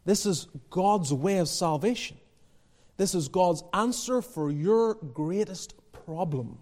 This 0.04 0.26
is 0.26 0.48
God's 0.70 1.12
way 1.12 1.38
of 1.38 1.48
salvation. 1.48 2.16
This 2.96 3.14
is 3.14 3.28
God's 3.28 3.62
answer 3.72 4.22
for 4.22 4.50
your 4.50 4.94
greatest 4.94 5.74
problem. 5.92 6.58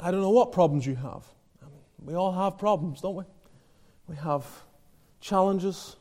I 0.00 0.10
don't 0.10 0.20
know 0.20 0.30
what 0.30 0.52
problems 0.52 0.86
you 0.86 0.94
have. 0.96 1.24
we 2.04 2.14
all 2.14 2.32
have 2.32 2.58
problems, 2.58 3.00
don't 3.00 3.16
we? 3.16 3.24
We 4.08 4.16
have 4.16 4.46
challenges, 5.20 5.96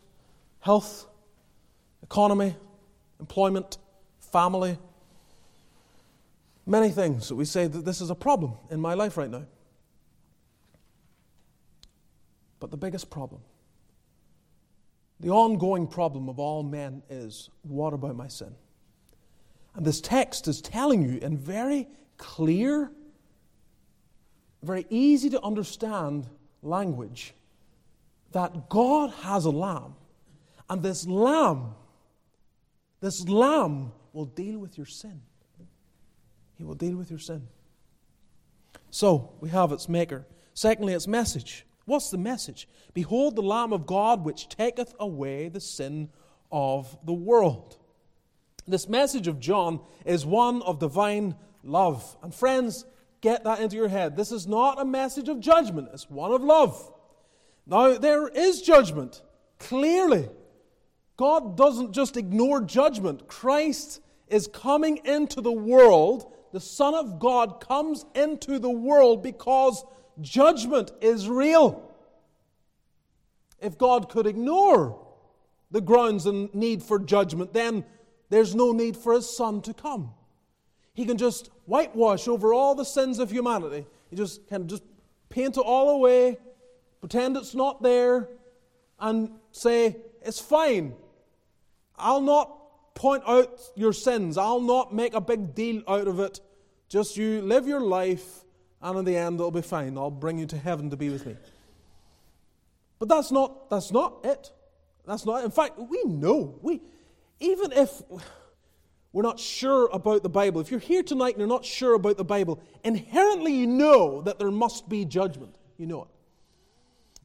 health, 0.59 1.07
economy, 2.03 2.55
employment, 3.19 3.77
family, 4.19 4.77
many 6.65 6.89
things 6.89 7.29
that 7.29 7.35
we 7.35 7.45
say 7.45 7.67
that 7.67 7.85
this 7.85 8.01
is 8.01 8.09
a 8.09 8.15
problem 8.15 8.53
in 8.69 8.79
my 8.79 8.93
life 8.93 9.17
right 9.17 9.29
now. 9.29 9.45
But 12.59 12.71
the 12.71 12.77
biggest 12.77 13.09
problem, 13.09 13.41
the 15.19 15.29
ongoing 15.29 15.87
problem 15.87 16.29
of 16.29 16.39
all 16.39 16.63
men 16.63 17.01
is 17.09 17.49
what 17.63 17.93
about 17.93 18.15
my 18.15 18.27
sin? 18.27 18.53
And 19.75 19.85
this 19.85 20.01
text 20.01 20.47
is 20.47 20.61
telling 20.61 21.01
you 21.01 21.19
in 21.19 21.37
very 21.37 21.87
clear, 22.17 22.91
very 24.63 24.85
easy 24.89 25.29
to 25.31 25.41
understand 25.41 26.27
language 26.61 27.33
that 28.31 28.69
God 28.69 29.11
has 29.21 29.45
a 29.45 29.51
lamb. 29.51 29.95
And 30.69 30.81
this 30.81 31.07
lamb, 31.07 31.75
this 32.99 33.27
lamb 33.27 33.91
will 34.13 34.25
deal 34.25 34.59
with 34.59 34.77
your 34.77 34.87
sin. 34.87 35.21
He 36.57 36.63
will 36.63 36.73
deal 36.73 36.95
with 36.95 37.09
your 37.09 37.19
sin. 37.19 37.47
So, 38.91 39.33
we 39.41 39.49
have 39.49 39.71
its 39.71 39.89
maker. 39.89 40.25
Secondly, 40.53 40.93
its 40.93 41.07
message. 41.07 41.65
What's 41.85 42.09
the 42.09 42.17
message? 42.17 42.67
Behold 42.93 43.35
the 43.35 43.41
Lamb 43.41 43.73
of 43.73 43.85
God 43.85 44.25
which 44.25 44.49
taketh 44.49 44.93
away 44.99 45.49
the 45.49 45.59
sin 45.59 46.09
of 46.51 46.97
the 47.05 47.13
world. 47.13 47.77
This 48.67 48.89
message 48.89 49.27
of 49.27 49.39
John 49.39 49.79
is 50.05 50.25
one 50.25 50.61
of 50.63 50.79
divine 50.79 51.35
love. 51.63 52.17
And 52.23 52.33
friends, 52.33 52.85
get 53.21 53.43
that 53.43 53.59
into 53.59 53.75
your 53.75 53.87
head. 53.87 54.15
This 54.15 54.31
is 54.31 54.47
not 54.47 54.81
a 54.81 54.85
message 54.85 55.29
of 55.29 55.39
judgment, 55.39 55.89
it's 55.93 56.09
one 56.09 56.31
of 56.31 56.41
love. 56.43 56.91
Now, 57.67 57.97
there 57.97 58.27
is 58.27 58.61
judgment, 58.61 59.21
clearly. 59.59 60.29
God 61.17 61.57
doesn't 61.57 61.93
just 61.93 62.17
ignore 62.17 62.61
judgment. 62.61 63.27
Christ 63.27 64.01
is 64.27 64.47
coming 64.47 64.97
into 65.05 65.41
the 65.41 65.51
world. 65.51 66.33
The 66.51 66.59
Son 66.59 66.93
of 66.93 67.19
God 67.19 67.59
comes 67.59 68.05
into 68.13 68.59
the 68.59 68.69
world 68.69 69.23
because 69.23 69.83
judgment 70.21 70.91
is 71.01 71.29
real. 71.29 71.91
If 73.59 73.77
God 73.77 74.09
could 74.09 74.27
ignore 74.27 74.99
the 75.71 75.81
grounds 75.81 76.25
and 76.25 76.53
need 76.53 76.83
for 76.83 76.99
judgment, 76.99 77.53
then 77.53 77.85
there's 78.29 78.55
no 78.55 78.71
need 78.71 78.95
for 78.95 79.13
His 79.13 79.35
Son 79.35 79.61
to 79.63 79.73
come. 79.73 80.11
He 80.93 81.05
can 81.05 81.17
just 81.17 81.49
whitewash 81.65 82.27
over 82.27 82.53
all 82.53 82.75
the 82.75 82.85
sins 82.85 83.19
of 83.19 83.31
humanity. 83.31 83.85
He 84.09 84.15
just 84.15 84.47
can 84.47 84.67
just 84.67 84.83
paint 85.29 85.57
it 85.57 85.61
all 85.61 85.89
away, 85.89 86.37
pretend 87.01 87.35
it's 87.35 87.53
not 87.53 87.83
there, 87.83 88.29
and 88.99 89.31
say, 89.51 89.97
It's 90.21 90.39
fine. 90.39 90.93
I'll 91.97 92.21
not 92.21 92.93
point 92.95 93.23
out 93.27 93.59
your 93.75 93.93
sins. 93.93 94.37
I'll 94.37 94.61
not 94.61 94.93
make 94.93 95.13
a 95.13 95.21
big 95.21 95.53
deal 95.53 95.83
out 95.87 96.07
of 96.07 96.19
it. 96.19 96.39
Just 96.87 97.17
you 97.17 97.41
live 97.41 97.67
your 97.67 97.81
life, 97.81 98.44
and 98.81 98.99
in 98.99 99.05
the 99.05 99.17
end, 99.17 99.35
it'll 99.35 99.51
be 99.51 99.61
fine. 99.61 99.97
I'll 99.97 100.11
bring 100.11 100.37
you 100.37 100.45
to 100.47 100.57
heaven 100.57 100.89
to 100.89 100.97
be 100.97 101.09
with 101.09 101.25
me. 101.25 101.35
But 102.99 103.09
that's 103.09 103.31
not, 103.31 103.69
that's 103.69 103.91
not 103.91 104.19
it. 104.23 104.51
That's 105.05 105.25
not 105.25 105.41
it. 105.41 105.45
In 105.45 105.51
fact, 105.51 105.77
we 105.77 106.03
know. 106.05 106.57
We, 106.61 106.81
even 107.39 107.71
if 107.71 108.01
we're 109.11 109.23
not 109.23 109.39
sure 109.39 109.89
about 109.91 110.23
the 110.23 110.29
Bible, 110.29 110.61
if 110.61 110.71
you're 110.71 110.79
here 110.79 111.03
tonight 111.03 111.29
and 111.29 111.39
you're 111.39 111.47
not 111.47 111.65
sure 111.65 111.93
about 111.93 112.17
the 112.17 112.25
Bible, 112.25 112.61
inherently 112.83 113.53
you 113.53 113.67
know 113.67 114.21
that 114.21 114.39
there 114.39 114.51
must 114.51 114.87
be 114.89 115.05
judgment. 115.05 115.55
You 115.77 115.87
know 115.87 116.03
it. 116.03 116.09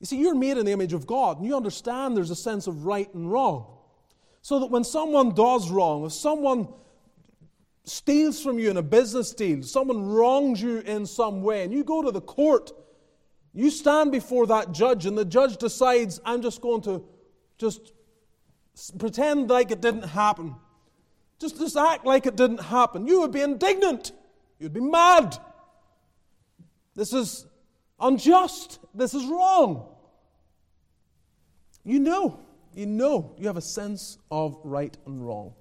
You 0.01 0.07
see, 0.07 0.17
you're 0.17 0.35
made 0.35 0.57
in 0.57 0.65
the 0.65 0.73
image 0.73 0.93
of 0.93 1.07
God, 1.07 1.39
and 1.39 1.47
you 1.47 1.55
understand 1.55 2.17
there's 2.17 2.31
a 2.31 2.37
sense 2.37 2.67
of 2.67 2.87
right 2.87 3.13
and 3.15 3.31
wrong. 3.31 3.67
So 4.43 4.61
that 4.61 4.71
when 4.71 4.85
someone 4.85 5.35
does 5.35 5.71
wrong, 5.71 6.07
if 6.07 6.13
someone 6.13 6.69
steals 7.91 8.43
from 8.43 8.59
you 8.59 8.71
in 8.71 8.77
a 8.77 8.83
business 8.83 9.33
deal, 9.33 9.63
someone 9.63 10.07
wrongs 10.07 10.63
you 10.63 10.79
in 10.79 11.05
some 11.07 11.43
way, 11.43 11.65
and 11.65 11.73
you 11.73 11.85
go 11.85 12.03
to 12.03 12.11
the 12.11 12.21
court, 12.21 12.71
you 13.53 13.71
stand 13.71 14.13
before 14.13 14.47
that 14.47 14.73
judge, 14.73 15.07
and 15.07 15.19
the 15.19 15.25
judge 15.25 15.57
decides, 15.57 16.21
I'm 16.25 16.41
just 16.41 16.61
going 16.61 16.83
to 16.83 17.05
just 17.59 17.93
pretend 18.99 19.51
like 19.51 19.71
it 19.71 19.81
didn't 19.81 20.05
happen. 20.05 20.55
Just, 21.41 21.59
just 21.59 21.77
act 21.77 22.07
like 22.07 22.27
it 22.27 22.37
didn't 22.37 22.61
happen. 22.61 23.07
You 23.07 23.21
would 23.21 23.33
be 23.33 23.41
indignant. 23.41 24.13
You'd 24.59 24.73
be 24.73 24.81
mad. 24.81 25.37
This 26.95 27.13
is 27.13 27.47
unjust. 27.99 28.79
This 28.95 29.15
is 29.15 29.25
wrong. 29.27 29.89
You 31.85 31.99
know, 31.99 32.41
you 32.75 32.87
know, 32.87 33.35
you 33.39 33.47
have 33.47 33.57
a 33.57 33.63
sense 33.63 34.19
of 34.31 34.59
right 34.63 34.97
and 35.07 35.27
wrong. 35.27 35.55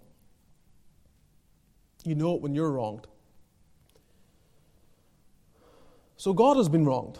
You 2.04 2.16
know 2.16 2.36
it 2.36 2.42
when 2.42 2.56
you're 2.56 2.72
wronged. 2.72 3.08
So 6.18 6.34
God 6.34 6.58
has 6.58 6.70
been 6.70 6.86
wronged. 6.86 7.20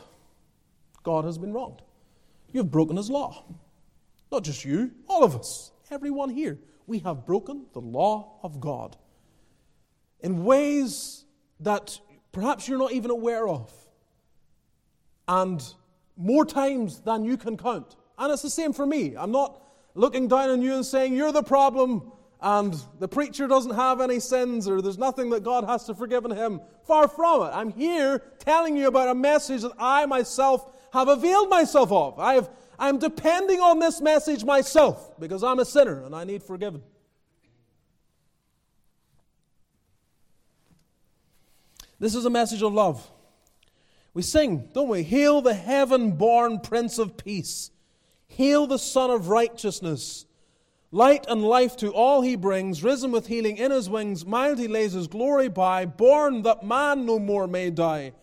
God 1.04 1.26
has 1.26 1.38
been 1.38 1.54
wronged. 1.54 1.82
You 2.52 2.60
have 2.62 2.72
broken 2.72 2.98
His 2.98 3.10
law. 3.10 3.46
Not 4.32 4.44
just 4.44 4.66
you, 4.66 4.92
all 5.08 5.24
of 5.24 5.36
us, 5.36 5.72
everyone 5.92 6.30
here 6.30 6.60
we 6.90 7.00
have 7.00 7.24
broken 7.24 7.68
the 7.74 7.80
law 7.80 8.40
of 8.42 8.60
God 8.60 8.98
in 10.22 10.44
ways 10.44 11.24
that 11.60 12.00
perhaps 12.32 12.68
you're 12.68 12.80
not 12.80 12.92
even 12.92 13.12
aware 13.12 13.48
of. 13.48 13.72
And 15.28 15.64
more 16.18 16.46
times 16.46 17.02
than 17.02 17.24
you 17.24 17.38
can 17.38 17.58
count. 17.58 17.96
And 18.18 18.34
it's 18.34 18.42
the 18.42 18.50
same 18.50 18.74
for 18.74 18.88
me. 18.88 19.16
I'm 19.16 19.32
not 19.32 19.62
looking 19.94 20.28
down 20.28 20.50
on 20.50 20.64
you 20.64 20.74
and 20.74 20.86
saying, 20.86 21.14
You're 21.14 21.32
the 21.32 21.44
problem, 21.44 22.12
and 22.42 22.76
the 23.00 23.08
preacher 23.08 23.48
doesn't 23.48 23.76
have 23.76 24.00
any 24.00 24.20
sins, 24.20 24.68
or 24.68 24.82
there's 24.82 24.98
nothing 24.98 25.30
that 25.32 25.44
God 25.44 25.66
has 25.66 25.86
to 25.86 25.96
forgive 25.96 26.26
in 26.26 26.32
him. 26.32 26.62
Far 26.86 27.08
from 27.08 27.44
it. 27.44 27.52
I'm 27.54 27.72
here 27.72 28.20
telling 28.40 28.78
you 28.78 28.88
about 28.88 29.10
a 29.10 29.16
message 29.16 29.62
that 29.62 29.74
I 29.78 30.06
myself 30.06 30.72
have 30.94 31.08
availed 31.08 31.50
myself 31.50 31.92
of. 31.92 32.20
I 32.20 32.36
have 32.36 32.50
I'm 32.80 32.98
depending 32.98 33.60
on 33.60 33.80
this 33.80 34.00
message 34.00 34.46
myself 34.46 35.20
because 35.20 35.44
I'm 35.44 35.60
a 35.60 35.66
sinner 35.66 36.06
and 36.06 36.16
I 36.16 36.24
need 36.24 36.42
forgiven. 36.42 36.82
This 42.00 42.16
is 42.16 42.24
a 42.24 42.30
message 42.30 42.64
of 42.64 42.72
love. 42.72 43.06
We 44.14 44.22
sing, 44.22 44.70
don't 44.74 44.88
we? 44.88 45.04
Hail 45.04 45.42
the 45.42 45.54
heaven 45.54 46.14
born 46.14 46.62
Prince 46.62 46.98
of 46.98 47.18
Peace. 47.18 47.72
Hail 48.28 48.66
the 48.66 48.80
Sun 48.80 49.10
of 49.12 49.28
Righteousness. 49.28 50.26
Light 50.92 51.26
and 51.28 51.44
life 51.44 51.78
to 51.78 51.92
all 51.92 52.22
he 52.22 52.36
brings, 52.36 52.84
risen 52.84 53.12
with 53.12 53.28
healing 53.28 53.58
in 53.58 53.70
his 53.72 53.90
wings, 53.90 54.26
mild 54.26 54.58
he 54.58 54.68
lays 54.68 54.94
his 54.94 55.08
glory 55.08 55.48
by, 55.48 55.86
born 55.86 56.42
that 56.42 56.64
man 56.64 57.06
no 57.06 57.20
more 57.20 57.48
may 57.48 57.70
die, 57.70 58.14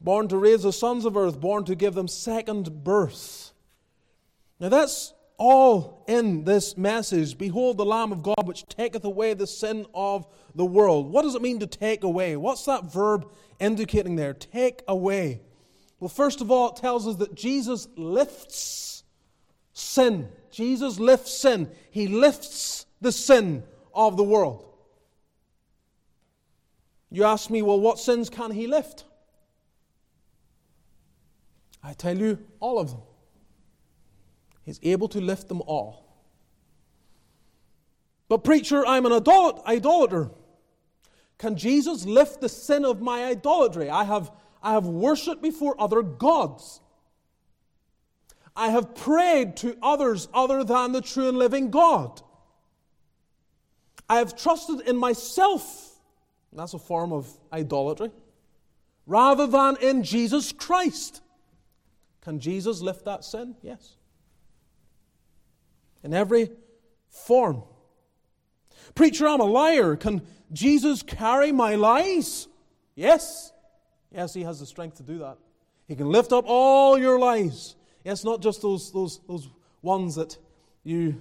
born 0.00 0.28
to 0.28 0.36
raise 0.36 0.62
the 0.62 0.72
sons 0.72 1.04
of 1.04 1.16
earth, 1.16 1.40
born 1.40 1.64
to 1.64 1.74
give 1.74 1.94
them 1.94 2.06
second 2.06 2.84
birth. 2.84 3.52
Now 4.60 4.68
that's 4.68 5.12
all 5.38 6.04
in 6.06 6.44
this 6.44 6.76
message. 6.76 7.36
Behold 7.36 7.76
the 7.76 7.84
Lamb 7.84 8.12
of 8.12 8.22
God 8.22 8.46
which 8.46 8.64
taketh 8.66 9.04
away 9.04 9.34
the 9.34 9.48
sin 9.48 9.86
of 9.92 10.24
the 10.54 10.64
world. 10.64 11.10
What 11.10 11.22
does 11.22 11.34
it 11.34 11.42
mean 11.42 11.58
to 11.58 11.66
take 11.66 12.04
away? 12.04 12.36
What's 12.36 12.64
that 12.66 12.84
verb 12.84 13.28
indicating 13.58 14.14
there? 14.14 14.34
Take 14.34 14.82
away. 14.86 15.40
Well, 15.98 16.08
first 16.08 16.40
of 16.40 16.52
all, 16.52 16.70
it 16.70 16.76
tells 16.76 17.08
us 17.08 17.16
that 17.16 17.34
Jesus 17.34 17.88
lifts 17.96 19.02
sin. 19.72 20.28
Jesus 20.52 21.00
lifts 21.00 21.36
sin. 21.36 21.70
He 21.90 22.06
lifts 22.06 22.86
the 23.00 23.10
sin 23.10 23.64
of 23.92 24.16
the 24.16 24.22
world. 24.22 24.64
You 27.10 27.24
ask 27.24 27.50
me, 27.50 27.62
well, 27.62 27.80
what 27.80 27.98
sins 27.98 28.30
can 28.30 28.52
he 28.52 28.66
lift? 28.66 29.04
I 31.82 31.94
tell 31.94 32.16
you, 32.16 32.38
all 32.60 32.78
of 32.78 32.90
them. 32.90 33.00
He's 34.64 34.78
able 34.82 35.08
to 35.08 35.20
lift 35.20 35.48
them 35.48 35.62
all. 35.66 36.06
But, 38.28 38.44
preacher, 38.44 38.86
I'm 38.86 39.04
an 39.04 39.12
idolater. 39.12 40.30
Can 41.38 41.56
Jesus 41.56 42.06
lift 42.06 42.40
the 42.40 42.48
sin 42.48 42.84
of 42.84 43.02
my 43.02 43.24
idolatry? 43.24 43.90
I 43.90 44.04
have, 44.04 44.30
I 44.62 44.72
have 44.72 44.86
worshipped 44.86 45.42
before 45.42 45.74
other 45.80 46.02
gods. 46.02 46.80
I 48.54 48.68
have 48.68 48.94
prayed 48.94 49.56
to 49.58 49.76
others 49.82 50.28
other 50.34 50.64
than 50.64 50.92
the 50.92 51.00
true 51.00 51.28
and 51.28 51.38
living 51.38 51.70
God. 51.70 52.20
I 54.08 54.16
have 54.16 54.36
trusted 54.36 54.80
in 54.80 54.96
myself. 54.96 55.98
That's 56.52 56.74
a 56.74 56.78
form 56.78 57.12
of 57.12 57.28
idolatry. 57.52 58.10
Rather 59.06 59.46
than 59.46 59.76
in 59.78 60.02
Jesus 60.02 60.52
Christ. 60.52 61.22
Can 62.20 62.38
Jesus 62.38 62.80
lift 62.80 63.06
that 63.06 63.24
sin? 63.24 63.56
Yes 63.62 63.96
in 66.02 66.12
every 66.12 66.50
form. 67.08 67.62
Preacher, 68.94 69.28
I'm 69.28 69.40
a 69.40 69.44
liar. 69.44 69.96
Can 69.96 70.22
Jesus 70.52 71.02
carry 71.02 71.52
my 71.52 71.76
lies? 71.76 72.48
Yes. 72.94 73.52
Yes, 74.10 74.34
he 74.34 74.42
has 74.42 74.60
the 74.60 74.66
strength 74.66 74.98
to 74.98 75.02
do 75.02 75.18
that. 75.18 75.38
He 75.86 75.94
can 75.94 76.10
lift 76.10 76.32
up 76.32 76.44
all 76.46 76.98
your 76.98 77.18
lies. 77.18 77.76
Yes, 78.04 78.24
not 78.24 78.40
just 78.40 78.62
those, 78.62 78.92
those, 78.92 79.20
those 79.28 79.48
ones 79.80 80.16
that 80.16 80.36
you 80.84 81.20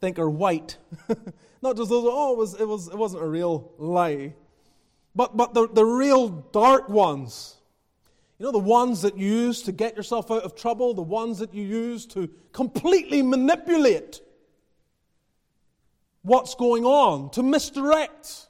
think 0.00 0.18
are 0.18 0.30
white. 0.30 0.76
not 1.62 1.76
just 1.76 1.90
those, 1.90 2.04
oh, 2.06 2.32
it, 2.32 2.38
was, 2.38 2.60
it, 2.60 2.66
was, 2.66 2.88
it 2.88 2.96
wasn't 2.96 3.22
a 3.22 3.26
real 3.26 3.72
lie. 3.78 4.34
But, 5.14 5.36
but 5.36 5.54
the, 5.54 5.68
the 5.68 5.84
real 5.84 6.28
dark 6.28 6.88
ones. 6.88 7.56
You 8.38 8.44
know, 8.44 8.52
the 8.52 8.58
ones 8.58 9.02
that 9.02 9.16
you 9.16 9.26
use 9.26 9.62
to 9.62 9.72
get 9.72 9.96
yourself 9.96 10.30
out 10.30 10.42
of 10.42 10.54
trouble, 10.54 10.92
the 10.92 11.02
ones 11.02 11.38
that 11.38 11.54
you 11.54 11.62
use 11.62 12.04
to 12.06 12.28
completely 12.52 13.22
manipulate 13.22 14.20
what's 16.22 16.54
going 16.54 16.84
on, 16.84 17.30
to 17.30 17.42
misdirect. 17.42 18.48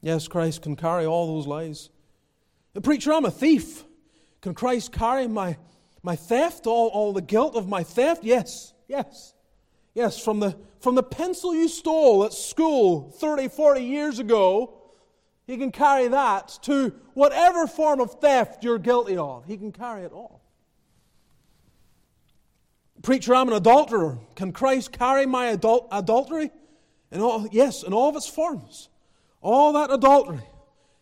Yes, 0.00 0.28
Christ 0.28 0.62
can 0.62 0.76
carry 0.76 1.04
all 1.04 1.26
those 1.26 1.46
lies. 1.46 1.90
The 2.76 2.82
preacher, 2.82 3.10
I'm 3.14 3.24
a 3.24 3.30
thief. 3.30 3.84
Can 4.42 4.52
Christ 4.52 4.92
carry 4.92 5.26
my, 5.26 5.56
my 6.02 6.14
theft, 6.14 6.66
all, 6.66 6.88
all 6.88 7.14
the 7.14 7.22
guilt 7.22 7.56
of 7.56 7.66
my 7.70 7.82
theft? 7.82 8.22
Yes, 8.22 8.74
yes. 8.86 9.32
Yes, 9.94 10.22
from 10.22 10.40
the, 10.40 10.58
from 10.80 10.94
the 10.94 11.02
pencil 11.02 11.54
you 11.54 11.68
stole 11.68 12.24
at 12.24 12.34
school 12.34 13.10
30, 13.12 13.48
40 13.48 13.80
years 13.80 14.18
ago, 14.18 14.74
He 15.46 15.56
can 15.56 15.72
carry 15.72 16.08
that 16.08 16.58
to 16.64 16.92
whatever 17.14 17.66
form 17.66 17.98
of 17.98 18.20
theft 18.20 18.62
you're 18.62 18.78
guilty 18.78 19.16
of. 19.16 19.46
He 19.46 19.56
can 19.56 19.72
carry 19.72 20.02
it 20.02 20.12
all. 20.12 20.42
Preacher, 23.02 23.34
I'm 23.34 23.48
an 23.48 23.54
adulterer. 23.54 24.18
Can 24.34 24.52
Christ 24.52 24.92
carry 24.92 25.24
my 25.24 25.56
adul- 25.56 25.88
adultery? 25.90 26.50
In 27.10 27.22
all, 27.22 27.48
yes, 27.50 27.84
in 27.84 27.94
all 27.94 28.10
of 28.10 28.16
its 28.16 28.28
forms. 28.28 28.90
All 29.40 29.72
that 29.72 29.90
adultery. 29.90 30.42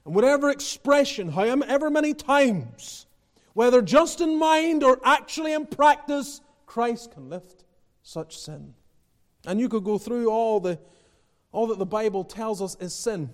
And 0.04 0.14
whatever 0.14 0.50
expression, 0.50 1.30
however 1.30 1.90
many 1.90 2.14
times, 2.14 3.06
whether 3.54 3.80
just 3.80 4.20
in 4.20 4.38
mind 4.38 4.82
or 4.82 5.00
actually 5.04 5.52
in 5.52 5.66
practice, 5.66 6.40
Christ 6.66 7.12
can 7.12 7.28
lift 7.28 7.64
such 8.02 8.38
sin. 8.38 8.74
And 9.46 9.60
you 9.60 9.68
could 9.68 9.84
go 9.84 9.98
through 9.98 10.28
all 10.30 10.60
the 10.60 10.78
all 11.52 11.68
that 11.68 11.78
the 11.78 11.86
Bible 11.86 12.24
tells 12.24 12.60
us 12.60 12.76
is 12.80 12.92
sin. 12.92 13.30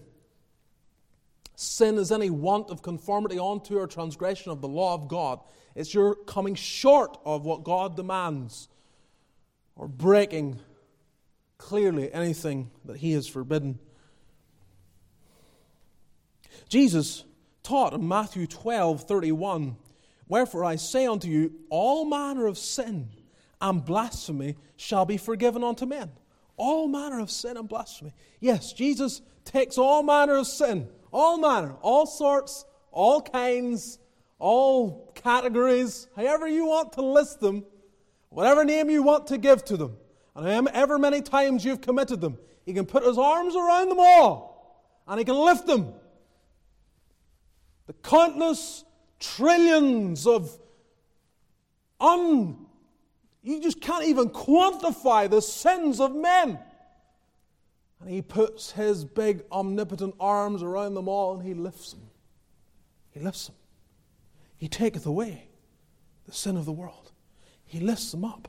Sin 1.56 1.96
is 1.96 2.12
any 2.12 2.28
want 2.28 2.70
of 2.70 2.82
conformity 2.82 3.38
unto 3.38 3.78
or 3.78 3.86
transgression 3.86 4.52
of 4.52 4.60
the 4.60 4.68
law 4.68 4.94
of 4.94 5.08
God. 5.08 5.40
It's 5.74 5.94
your 5.94 6.14
coming 6.14 6.54
short 6.54 7.16
of 7.24 7.46
what 7.46 7.64
God 7.64 7.96
demands 7.96 8.68
or 9.74 9.88
breaking 9.88 10.60
clearly 11.56 12.12
anything 12.12 12.70
that 12.84 12.98
He 12.98 13.12
has 13.12 13.26
forbidden. 13.26 13.78
Jesus 16.70 17.24
taught 17.62 17.92
in 17.92 18.08
Matthew 18.08 18.46
12 18.46 19.02
31, 19.02 19.76
Wherefore 20.26 20.64
I 20.64 20.76
say 20.76 21.06
unto 21.06 21.28
you, 21.28 21.52
all 21.68 22.06
manner 22.06 22.46
of 22.46 22.56
sin 22.56 23.10
and 23.60 23.84
blasphemy 23.84 24.56
shall 24.76 25.04
be 25.04 25.18
forgiven 25.18 25.62
unto 25.62 25.84
men. 25.84 26.10
All 26.56 26.88
manner 26.88 27.20
of 27.20 27.30
sin 27.30 27.58
and 27.58 27.68
blasphemy. 27.68 28.14
Yes, 28.38 28.72
Jesus 28.72 29.20
takes 29.44 29.76
all 29.76 30.02
manner 30.02 30.36
of 30.36 30.46
sin 30.46 30.88
all 31.12 31.38
manner, 31.38 31.74
all 31.82 32.06
sorts, 32.06 32.64
all 32.92 33.20
kinds, 33.20 33.98
all 34.38 35.12
categories, 35.14 36.08
however 36.16 36.46
you 36.46 36.66
want 36.66 36.92
to 36.94 37.02
list 37.02 37.40
them, 37.40 37.64
whatever 38.28 38.64
name 38.64 38.90
you 38.90 39.02
want 39.02 39.26
to 39.28 39.38
give 39.38 39.64
to 39.66 39.76
them, 39.76 39.96
and 40.34 40.68
however 40.68 40.98
many 40.98 41.20
times 41.20 41.64
you've 41.64 41.80
committed 41.80 42.20
them. 42.20 42.38
He 42.64 42.72
can 42.72 42.86
put 42.86 43.04
his 43.04 43.18
arms 43.18 43.56
around 43.56 43.88
them 43.88 43.98
all, 43.98 45.02
and 45.06 45.18
he 45.18 45.24
can 45.24 45.34
lift 45.34 45.66
them. 45.66 45.92
The 47.90 48.08
countless 48.08 48.84
trillions 49.18 50.24
of 50.24 50.56
un. 51.98 52.56
You 53.42 53.60
just 53.60 53.80
can't 53.80 54.04
even 54.04 54.28
quantify 54.28 55.28
the 55.28 55.42
sins 55.42 55.98
of 55.98 56.14
men. 56.14 56.60
And 57.98 58.08
he 58.08 58.22
puts 58.22 58.70
his 58.70 59.04
big 59.04 59.42
omnipotent 59.50 60.14
arms 60.20 60.62
around 60.62 60.94
them 60.94 61.08
all 61.08 61.34
and 61.34 61.44
he 61.44 61.52
lifts 61.52 61.90
them. 61.90 62.02
He 63.10 63.18
lifts 63.18 63.48
them. 63.48 63.56
He 64.56 64.68
taketh 64.68 65.04
away 65.04 65.48
the 66.26 66.32
sin 66.32 66.56
of 66.56 66.66
the 66.66 66.72
world. 66.72 67.10
He 67.64 67.80
lifts 67.80 68.12
them 68.12 68.24
up. 68.24 68.46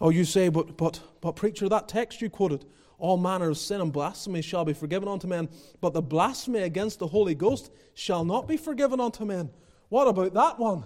Oh, 0.00 0.10
you 0.10 0.24
say, 0.24 0.48
but, 0.48 0.76
but, 0.76 1.00
but, 1.20 1.36
preacher, 1.36 1.68
that 1.68 1.86
text 1.86 2.20
you 2.20 2.28
quoted, 2.28 2.64
all 3.00 3.16
manner 3.16 3.50
of 3.50 3.58
sin 3.58 3.80
and 3.80 3.92
blasphemy 3.92 4.42
shall 4.42 4.64
be 4.64 4.72
forgiven 4.72 5.08
unto 5.08 5.26
men, 5.26 5.48
but 5.80 5.92
the 5.92 6.02
blasphemy 6.02 6.60
against 6.60 6.98
the 6.98 7.06
Holy 7.06 7.34
Ghost 7.34 7.72
shall 7.94 8.24
not 8.24 8.46
be 8.46 8.56
forgiven 8.56 9.00
unto 9.00 9.24
men. 9.24 9.50
What 9.88 10.06
about 10.06 10.34
that 10.34 10.58
one? 10.58 10.84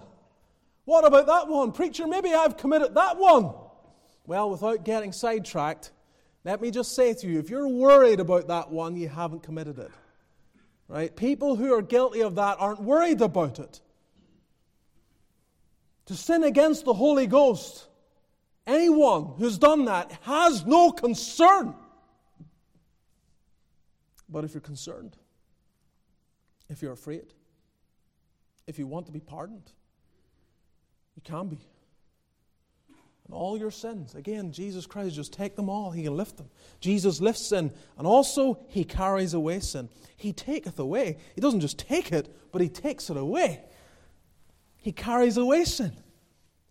What 0.85 1.05
about 1.05 1.27
that 1.27 1.47
one? 1.47 1.71
Preacher, 1.71 2.07
maybe 2.07 2.33
I've 2.33 2.57
committed 2.57 2.95
that 2.95 3.17
one. 3.17 3.53
Well, 4.25 4.49
without 4.49 4.85
getting 4.85 5.11
sidetracked, 5.11 5.91
let 6.43 6.61
me 6.61 6.71
just 6.71 6.95
say 6.95 7.13
to 7.13 7.27
you 7.27 7.39
if 7.39 7.49
you're 7.49 7.67
worried 7.67 8.19
about 8.19 8.47
that 8.47 8.71
one, 8.71 8.95
you 8.95 9.09
haven't 9.09 9.43
committed 9.43 9.79
it. 9.79 9.91
Right? 10.87 11.15
People 11.15 11.55
who 11.55 11.73
are 11.73 11.81
guilty 11.81 12.21
of 12.21 12.35
that 12.35 12.57
aren't 12.59 12.81
worried 12.81 13.21
about 13.21 13.59
it. 13.59 13.81
To 16.07 16.15
sin 16.15 16.43
against 16.43 16.85
the 16.85 16.93
Holy 16.93 17.25
Ghost, 17.25 17.87
anyone 18.67 19.33
who's 19.37 19.57
done 19.57 19.85
that 19.85 20.11
has 20.21 20.65
no 20.65 20.91
concern. 20.91 21.73
But 24.29 24.43
if 24.43 24.53
you're 24.53 24.61
concerned, 24.61 25.17
if 26.69 26.81
you're 26.81 26.93
afraid, 26.93 27.33
if 28.67 28.79
you 28.79 28.87
want 28.87 29.05
to 29.05 29.11
be 29.11 29.19
pardoned, 29.19 29.71
you 31.15 31.21
can 31.23 31.47
be 31.47 31.59
and 33.25 33.33
all 33.33 33.57
your 33.57 33.71
sins. 33.71 34.13
Again, 34.13 34.51
Jesus 34.51 34.85
Christ, 34.85 35.15
just 35.15 35.33
take 35.33 35.55
them 35.55 35.67
all. 35.67 35.91
He 35.91 36.03
can 36.03 36.15
lift 36.15 36.37
them. 36.37 36.49
Jesus 36.79 37.19
lifts 37.19 37.47
sin, 37.47 37.71
and 37.97 38.05
also 38.05 38.59
He 38.67 38.83
carries 38.83 39.33
away 39.33 39.59
sin. 39.59 39.89
He 40.15 40.31
taketh 40.31 40.77
away. 40.79 41.17
He 41.33 41.41
doesn't 41.41 41.61
just 41.61 41.79
take 41.79 42.11
it, 42.11 42.33
but 42.51 42.61
He 42.61 42.69
takes 42.69 43.09
it 43.09 43.17
away. 43.17 43.63
He 44.77 44.91
carries 44.91 45.37
away 45.37 45.65
sin. 45.65 45.93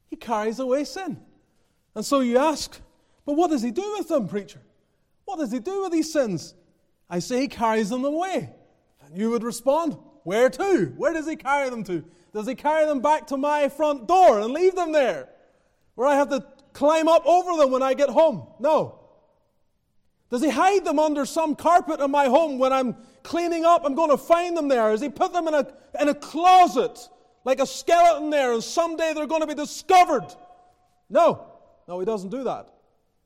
He 0.09 0.17
carries 0.17 0.61
away 0.61 0.85
sin. 0.85 1.21
And 1.97 2.05
so 2.05 2.21
you 2.21 2.39
ask, 2.39 2.81
but 3.27 3.35
what 3.35 3.51
does 3.51 3.63
He 3.63 3.73
do 3.73 3.97
with 3.99 4.09
them, 4.09 4.29
preacher? 4.29 4.61
What 5.25 5.41
does 5.41 5.51
He 5.51 5.59
do 5.59 5.83
with 5.83 5.93
these 5.93 6.13
sins? 6.13 6.55
I 7.09 7.19
say 7.19 7.43
He 7.43 7.49
carries 7.49 7.91
them 7.91 8.05
away. 8.05 8.51
And 9.05 9.17
you 9.17 9.31
would 9.31 9.43
respond, 9.43 9.97
where 10.23 10.49
to? 10.51 10.93
Where 10.97 11.13
does 11.13 11.29
He 11.29 11.37
carry 11.37 11.71
them 11.71 11.85
to? 11.85 12.05
Does 12.33 12.47
He 12.47 12.55
carry 12.55 12.87
them 12.87 13.01
back 13.01 13.29
to 13.29 13.37
my 13.37 13.69
front 13.69 14.09
door 14.09 14.41
and 14.41 14.53
leave 14.53 14.75
them 14.75 14.93
there? 14.93 15.29
where 15.95 16.09
I 16.09 16.17
have 16.17 16.29
to 16.31 16.45
climb 16.73 17.09
up 17.09 17.25
over 17.27 17.57
them 17.57 17.71
when 17.71 17.83
I 17.83 17.95
get 17.95 18.11
home. 18.11 18.47
No. 18.59 19.01
Does 20.31 20.43
he 20.43 20.51
hide 20.51 20.85
them 20.85 20.99
under 20.99 21.25
some 21.25 21.55
carpet 21.55 22.01
in 22.01 22.11
my 22.11 22.27
home 22.27 22.59
when 22.59 22.73
I'm 22.73 22.97
cleaning 23.23 23.65
up? 23.65 23.83
I'm 23.85 23.95
going 23.95 24.11
to 24.11 24.17
find 24.17 24.57
them 24.57 24.69
there. 24.69 24.91
Does 24.91 25.01
he 25.01 25.09
put 25.09 25.33
them 25.33 25.47
in 25.47 25.55
a, 25.55 25.67
in 26.01 26.09
a 26.09 26.15
closet 26.15 26.99
like 27.45 27.61
a 27.61 27.67
skeleton 27.67 28.31
there 28.31 28.53
and 28.53 28.65
someday 28.65 29.13
they're 29.15 29.27
going 29.27 29.43
to 29.43 29.47
be 29.47 29.55
discovered? 29.55 30.27
No. 31.09 31.47
No, 31.87 32.01
he 32.01 32.07
doesn't 32.07 32.31
do 32.31 32.45
that. 32.45 32.74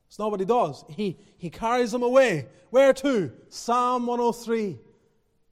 It's 0.08 0.18
not 0.18 0.30
what 0.30 0.40
he 0.40 0.46
does. 0.46 0.84
He, 0.88 1.18
he 1.36 1.50
carries 1.50 1.92
them 1.92 2.02
away. 2.02 2.46
Where 2.70 2.92
to? 2.94 3.30
Psalm 3.48 4.06
103. 4.06 4.78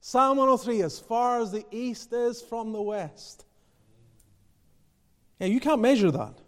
Psalm 0.01 0.39
103, 0.39 0.83
as 0.83 0.99
far 0.99 1.41
as 1.41 1.53
the 1.53 1.65
east 1.71 2.13
is 2.13 2.41
from 2.41 2.73
the 2.73 2.81
west. 2.81 3.45
Yeah, 5.39 5.49
you 5.49 5.61
can't 5.61 5.81
measure 5.81 6.11
that. 6.11 6.39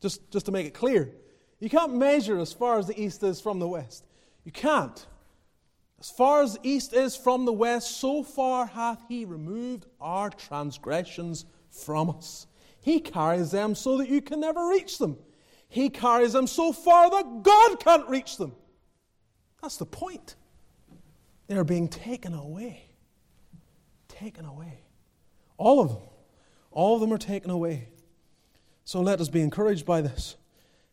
Just, 0.00 0.30
just 0.30 0.46
to 0.46 0.52
make 0.52 0.66
it 0.66 0.74
clear. 0.74 1.12
You 1.58 1.68
can't 1.68 1.94
measure 1.94 2.38
as 2.38 2.52
far 2.52 2.78
as 2.78 2.86
the 2.86 2.98
east 2.98 3.22
is 3.22 3.40
from 3.40 3.58
the 3.58 3.68
west. 3.68 4.06
You 4.44 4.52
can't. 4.52 5.06
As 6.00 6.10
far 6.10 6.42
as 6.42 6.54
the 6.54 6.60
east 6.62 6.94
is 6.94 7.14
from 7.14 7.44
the 7.44 7.52
west, 7.52 7.98
so 7.98 8.22
far 8.22 8.64
hath 8.64 9.02
he 9.08 9.26
removed 9.26 9.84
our 10.00 10.30
transgressions 10.30 11.44
from 11.68 12.08
us. 12.08 12.46
He 12.80 13.00
carries 13.00 13.50
them 13.50 13.74
so 13.74 13.98
that 13.98 14.08
you 14.08 14.22
can 14.22 14.40
never 14.40 14.68
reach 14.68 14.96
them. 14.96 15.18
He 15.70 15.88
carries 15.88 16.32
them 16.32 16.48
so 16.48 16.72
far 16.72 17.08
that 17.10 17.42
God 17.44 17.80
can't 17.80 18.08
reach 18.08 18.36
them. 18.36 18.54
That's 19.62 19.76
the 19.76 19.86
point. 19.86 20.34
They're 21.46 21.64
being 21.64 21.88
taken 21.88 22.34
away. 22.34 22.90
Taken 24.08 24.44
away. 24.44 24.82
All 25.56 25.80
of 25.80 25.90
them. 25.90 26.02
All 26.72 26.96
of 26.96 27.00
them 27.00 27.12
are 27.12 27.18
taken 27.18 27.50
away. 27.50 27.88
So 28.84 29.00
let 29.00 29.20
us 29.20 29.28
be 29.28 29.42
encouraged 29.42 29.86
by 29.86 30.00
this. 30.00 30.36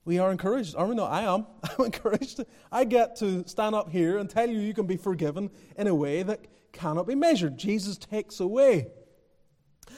We 0.05 0.19
are 0.19 0.31
encouraged, 0.31 0.75
are 0.75 0.85
we 0.85 0.93
not? 0.93 1.11
I 1.11 1.23
am. 1.23 1.47
I'm 1.63 1.85
encouraged. 1.85 2.45
I 2.71 2.83
get 2.83 3.15
to 3.17 3.47
stand 3.47 3.73
up 3.73 3.89
here 3.89 4.19
and 4.19 4.29
tell 4.29 4.47
you 4.47 4.59
you 4.59 4.75
can 4.75 4.85
be 4.85 4.95
forgiven 4.95 5.49
in 5.75 5.87
a 5.87 5.95
way 5.95 6.21
that 6.21 6.45
cannot 6.71 7.07
be 7.07 7.15
measured. 7.15 7.57
Jesus 7.57 7.97
takes 7.97 8.39
away. 8.39 8.87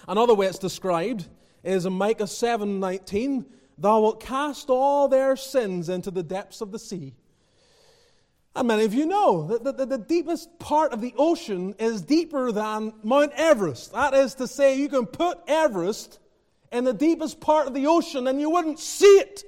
Another 0.08 0.34
way 0.34 0.48
it's 0.48 0.58
described 0.58 1.28
is 1.64 1.86
in 1.86 1.94
Micah 1.94 2.28
7 2.28 2.80
19, 2.80 3.46
Thou 3.80 4.02
wilt 4.02 4.20
cast 4.20 4.70
all 4.70 5.08
their 5.08 5.36
sins 5.36 5.90
into 5.90 6.12
the 6.12 6.24
depths 6.24 6.62
of 6.62 6.72
the 6.72 6.80
sea. 6.80 7.14
And 8.56 8.68
many 8.68 8.84
of 8.84 8.94
you 8.94 9.06
know 9.06 9.48
that 9.48 9.78
the, 9.78 9.86
the, 9.86 9.98
deepest 9.98 10.60
part 10.60 10.92
of 10.92 11.02
the 11.02 11.14
ocean 11.18 11.76
is 11.80 12.02
deeper 12.02 12.52
than 12.52 12.94
Mount 13.04 13.32
Everest. 13.36 13.94
That 13.94 14.14
is 14.14 14.36
to 14.36 14.48
say, 14.48 14.78
you 14.78 14.90
can 14.90 15.06
put 15.06 15.38
Everest 15.48 16.20
in 16.72 16.84
the 16.84 16.94
deepest 16.94 17.40
part 17.40 17.68
of 17.68 17.74
the 17.74 17.88
ocean 17.88 18.28
and 18.28 18.42
you 18.42 18.50
wouldn't 18.50 18.80
see 18.80 19.06
it 19.06 19.44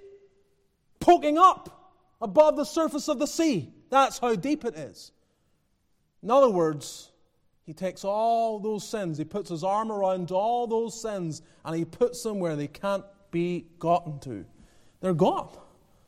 poking 0.99 1.37
up 1.37 1.93
above 2.21 2.55
the 2.55 2.63
surface 2.63 3.09
of 3.09 3.19
the 3.19 3.27
sea. 3.27 3.73
That's 3.89 4.19
how 4.19 4.35
deep 4.35 4.63
it 4.63 4.75
is. 4.75 5.11
In 6.23 6.31
other 6.31 6.49
words, 6.49 7.11
he 7.65 7.73
takes 7.73 8.05
all 8.05 8.59
those 8.59 8.87
sins, 8.87 9.17
he 9.17 9.25
puts 9.25 9.49
his 9.49 9.63
arm 9.63 9.91
around 9.91 10.31
all 10.31 10.67
those 10.67 11.01
sins, 11.01 11.41
and 11.65 11.75
he 11.75 11.85
puts 11.85 12.23
them 12.23 12.39
where 12.39 12.55
they 12.55 12.67
can't 12.67 13.03
be 13.31 13.67
gotten 13.79 14.19
to. 14.19 14.45
They're 14.99 15.13
gone. 15.13 15.49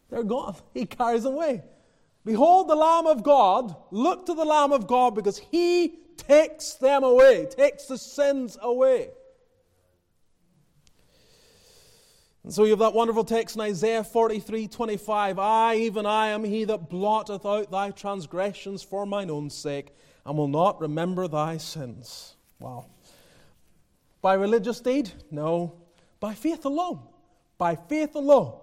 They're 0.09 0.23
gone. 0.23 0.55
He 0.73 0.85
carries 0.85 1.23
them 1.23 1.33
away. 1.33 1.63
Behold 2.25 2.69
the 2.69 2.75
Lamb 2.75 3.07
of 3.07 3.23
God. 3.23 3.75
Look 3.91 4.27
to 4.27 4.33
the 4.33 4.45
Lamb 4.45 4.71
of 4.71 4.87
God 4.87 5.15
because 5.15 5.37
he 5.37 5.95
takes 6.17 6.75
them 6.75 7.03
away, 7.03 7.47
takes 7.49 7.85
the 7.85 7.97
sins 7.97 8.57
away. 8.61 9.09
And 12.43 12.53
so 12.53 12.65
you 12.65 12.71
have 12.71 12.79
that 12.79 12.93
wonderful 12.93 13.23
text 13.23 13.55
in 13.55 13.61
Isaiah 13.61 14.03
43 14.03 14.67
25. 14.67 15.39
I, 15.39 15.75
even 15.75 16.05
I, 16.05 16.29
am 16.29 16.43
he 16.43 16.65
that 16.65 16.89
blotteth 16.89 17.45
out 17.45 17.71
thy 17.71 17.91
transgressions 17.91 18.83
for 18.83 19.05
mine 19.05 19.29
own 19.29 19.49
sake, 19.49 19.93
and 20.25 20.37
will 20.37 20.49
not 20.49 20.81
remember 20.81 21.27
thy 21.27 21.57
sins. 21.57 22.35
Wow. 22.59 22.87
By 24.21 24.33
religious 24.33 24.81
deed? 24.81 25.11
No. 25.31 25.73
By 26.19 26.33
faith 26.33 26.65
alone. 26.65 26.99
By 27.63 27.77
faith 27.77 28.13
alone. 28.15 28.59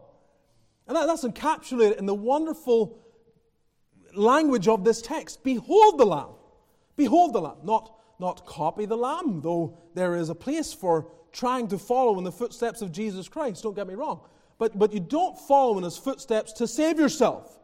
And 0.86 0.94
that, 0.94 1.06
that's 1.06 1.24
encapsulated 1.24 1.96
in 1.96 2.04
the 2.04 2.14
wonderful 2.14 2.98
language 4.12 4.68
of 4.68 4.84
this 4.84 5.00
text. 5.00 5.42
Behold 5.42 5.98
the 5.98 6.04
Lamb. 6.04 6.34
Behold 6.96 7.32
the 7.32 7.40
Lamb. 7.40 7.56
Not, 7.64 7.96
not 8.18 8.44
copy 8.44 8.84
the 8.84 8.98
Lamb, 8.98 9.40
though 9.40 9.78
there 9.94 10.16
is 10.16 10.28
a 10.28 10.34
place 10.34 10.74
for 10.74 11.10
trying 11.32 11.66
to 11.68 11.78
follow 11.78 12.18
in 12.18 12.24
the 12.24 12.30
footsteps 12.30 12.82
of 12.82 12.92
Jesus 12.92 13.26
Christ. 13.26 13.62
Don't 13.62 13.74
get 13.74 13.86
me 13.86 13.94
wrong. 13.94 14.20
But, 14.58 14.78
but 14.78 14.92
you 14.92 15.00
don't 15.00 15.38
follow 15.48 15.78
in 15.78 15.84
his 15.84 15.96
footsteps 15.96 16.52
to 16.52 16.68
save 16.68 16.98
yourself. 16.98 17.58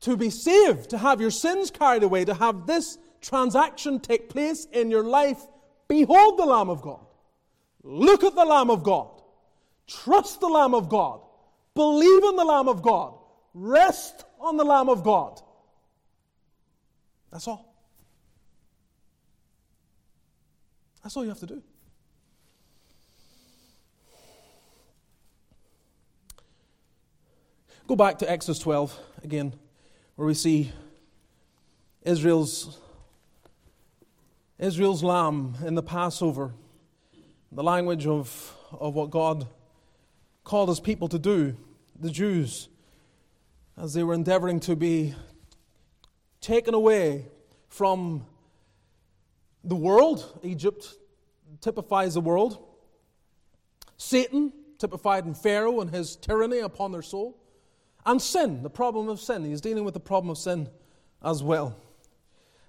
To 0.00 0.14
be 0.14 0.28
saved, 0.28 0.90
to 0.90 0.98
have 0.98 1.22
your 1.22 1.30
sins 1.30 1.70
carried 1.70 2.02
away, 2.02 2.26
to 2.26 2.34
have 2.34 2.66
this 2.66 2.98
transaction 3.22 3.98
take 3.98 4.28
place 4.28 4.66
in 4.66 4.90
your 4.90 5.04
life. 5.04 5.40
Behold 5.88 6.38
the 6.38 6.44
Lamb 6.44 6.68
of 6.68 6.82
God. 6.82 7.06
Look 7.82 8.24
at 8.24 8.34
the 8.34 8.44
Lamb 8.44 8.68
of 8.68 8.82
God. 8.82 9.19
Trust 9.90 10.40
the 10.40 10.46
Lamb 10.46 10.74
of 10.74 10.88
God. 10.88 11.20
Believe 11.74 12.24
in 12.24 12.36
the 12.36 12.44
Lamb 12.44 12.68
of 12.68 12.80
God. 12.80 13.14
Rest 13.54 14.24
on 14.38 14.56
the 14.56 14.64
Lamb 14.64 14.88
of 14.88 15.02
God. 15.02 15.40
That's 17.32 17.48
all. 17.48 17.74
That's 21.02 21.16
all 21.16 21.24
you 21.24 21.30
have 21.30 21.40
to 21.40 21.46
do. 21.46 21.62
Go 27.88 27.96
back 27.96 28.18
to 28.20 28.30
Exodus 28.30 28.60
12 28.60 28.96
again, 29.24 29.52
where 30.14 30.26
we 30.28 30.34
see 30.34 30.70
Israel's, 32.02 32.78
Israel's 34.60 35.02
lamb 35.02 35.56
in 35.66 35.74
the 35.74 35.82
Passover, 35.82 36.52
the 37.50 37.64
language 37.64 38.06
of, 38.06 38.54
of 38.70 38.94
what 38.94 39.10
God 39.10 39.48
called 40.50 40.68
his 40.68 40.80
people 40.80 41.06
to 41.06 41.16
do, 41.16 41.56
the 42.00 42.10
Jews, 42.10 42.68
as 43.78 43.94
they 43.94 44.02
were 44.02 44.14
endeavoring 44.14 44.58
to 44.58 44.74
be 44.74 45.14
taken 46.40 46.74
away 46.74 47.26
from 47.68 48.26
the 49.62 49.76
world. 49.76 50.40
Egypt 50.42 50.96
typifies 51.60 52.14
the 52.14 52.20
world. 52.20 52.58
Satan, 53.96 54.52
typified 54.76 55.24
in 55.24 55.34
Pharaoh 55.34 55.82
and 55.82 55.88
his 55.88 56.16
tyranny 56.16 56.58
upon 56.58 56.90
their 56.90 57.00
soul. 57.00 57.38
And 58.04 58.20
sin, 58.20 58.64
the 58.64 58.70
problem 58.70 59.08
of 59.08 59.20
sin. 59.20 59.44
He's 59.44 59.60
dealing 59.60 59.84
with 59.84 59.94
the 59.94 60.00
problem 60.00 60.30
of 60.30 60.38
sin 60.38 60.68
as 61.22 61.44
well. 61.44 61.76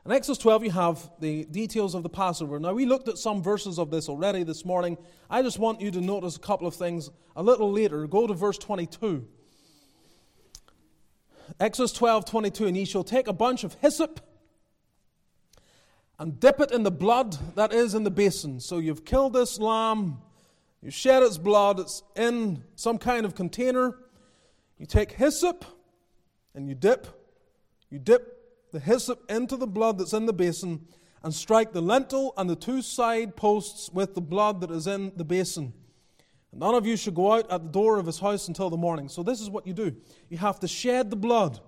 In 0.03 0.11
Exodus 0.11 0.39
12, 0.39 0.63
you 0.63 0.71
have 0.71 1.11
the 1.19 1.45
details 1.45 1.93
of 1.93 2.01
the 2.01 2.09
Passover. 2.09 2.59
Now, 2.59 2.73
we 2.73 2.87
looked 2.87 3.07
at 3.07 3.19
some 3.19 3.43
verses 3.43 3.77
of 3.77 3.91
this 3.91 4.09
already 4.09 4.43
this 4.43 4.65
morning. 4.65 4.97
I 5.29 5.43
just 5.43 5.59
want 5.59 5.79
you 5.79 5.91
to 5.91 6.01
notice 6.01 6.35
a 6.35 6.39
couple 6.39 6.65
of 6.65 6.73
things 6.73 7.11
a 7.35 7.43
little 7.43 7.71
later. 7.71 8.07
Go 8.07 8.25
to 8.25 8.33
verse 8.33 8.57
22. 8.57 9.27
Exodus 11.59 11.91
12, 11.91 12.25
22. 12.25 12.65
And 12.65 12.75
ye 12.75 12.85
shall 12.85 13.03
take 13.03 13.27
a 13.27 13.33
bunch 13.33 13.63
of 13.63 13.75
hyssop 13.75 14.21
and 16.17 16.39
dip 16.39 16.59
it 16.59 16.71
in 16.71 16.81
the 16.81 16.91
blood 16.91 17.37
that 17.55 17.71
is 17.71 17.93
in 17.93 18.03
the 18.03 18.09
basin. 18.09 18.59
So 18.59 18.79
you've 18.79 19.05
killed 19.05 19.33
this 19.33 19.59
lamb, 19.59 20.17
you 20.81 20.89
shed 20.89 21.21
its 21.21 21.37
blood, 21.37 21.79
it's 21.79 22.01
in 22.15 22.63
some 22.75 22.97
kind 22.97 23.23
of 23.23 23.35
container. 23.35 23.99
You 24.79 24.87
take 24.87 25.11
hyssop 25.11 25.63
and 26.55 26.67
you 26.67 26.73
dip, 26.73 27.05
you 27.91 27.99
dip 27.99 28.40
the 28.71 28.79
hyssop 28.79 29.29
into 29.29 29.57
the 29.57 29.67
blood 29.67 29.97
that's 29.97 30.13
in 30.13 30.25
the 30.25 30.33
basin 30.33 30.87
and 31.23 31.33
strike 31.33 31.71
the 31.71 31.81
lintel 31.81 32.33
and 32.37 32.49
the 32.49 32.55
two 32.55 32.81
side 32.81 33.35
posts 33.35 33.89
with 33.91 34.15
the 34.15 34.21
blood 34.21 34.61
that 34.61 34.71
is 34.71 34.87
in 34.87 35.11
the 35.15 35.25
basin. 35.25 35.73
And 36.51 36.59
none 36.59 36.75
of 36.75 36.85
you 36.85 36.97
should 36.97 37.15
go 37.15 37.33
out 37.33 37.51
at 37.51 37.63
the 37.63 37.69
door 37.69 37.97
of 37.99 38.05
his 38.05 38.19
house 38.19 38.47
until 38.47 38.69
the 38.69 38.77
morning. 38.77 39.07
So, 39.07 39.23
this 39.23 39.39
is 39.41 39.49
what 39.49 39.67
you 39.67 39.73
do 39.73 39.95
you 40.29 40.37
have 40.37 40.59
to 40.61 40.67
shed 40.67 41.09
the 41.09 41.15
blood. 41.15 41.59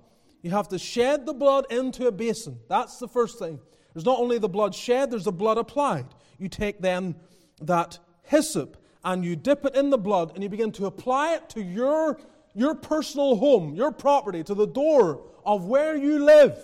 You 0.42 0.52
have 0.52 0.68
to 0.70 0.80
shed 0.80 1.26
the 1.26 1.34
blood 1.34 1.66
into 1.70 2.08
a 2.08 2.12
basin. 2.12 2.60
That's 2.68 2.98
the 2.98 3.08
first 3.08 3.39
thing. 3.39 3.60
There's 3.94 4.06
not 4.06 4.20
only 4.20 4.39
the 4.39 4.50
blood 4.50 4.76
shed, 4.76 5.12
there's 5.12 5.24
the 5.24 5.32
blood 5.32 5.58
applied. 5.58 6.06
You 6.38 6.50
take 6.50 6.82
then 6.82 7.16
that 7.62 8.00
hyssop 8.24 8.78
and 9.06 9.24
you 9.24 9.36
dip 9.36 9.66
it 9.66 9.76
in 9.76 9.89
the 9.89 9.98
blood 9.98 10.32
and 10.34 10.44
you 10.44 10.50
begin 10.50 10.72
to 10.74 10.86
apply 10.86 11.36
it 11.36 11.50
to 11.50 11.62
your, 11.62 12.20
your 12.54 12.76
personal 12.76 13.38
home, 13.38 13.74
your 13.74 13.92
property, 13.92 14.44
to 14.44 14.54
the 14.54 14.68
door 14.68 15.22
of 15.46 15.66
where 15.66 15.96
you 15.96 16.24
live. 16.24 16.58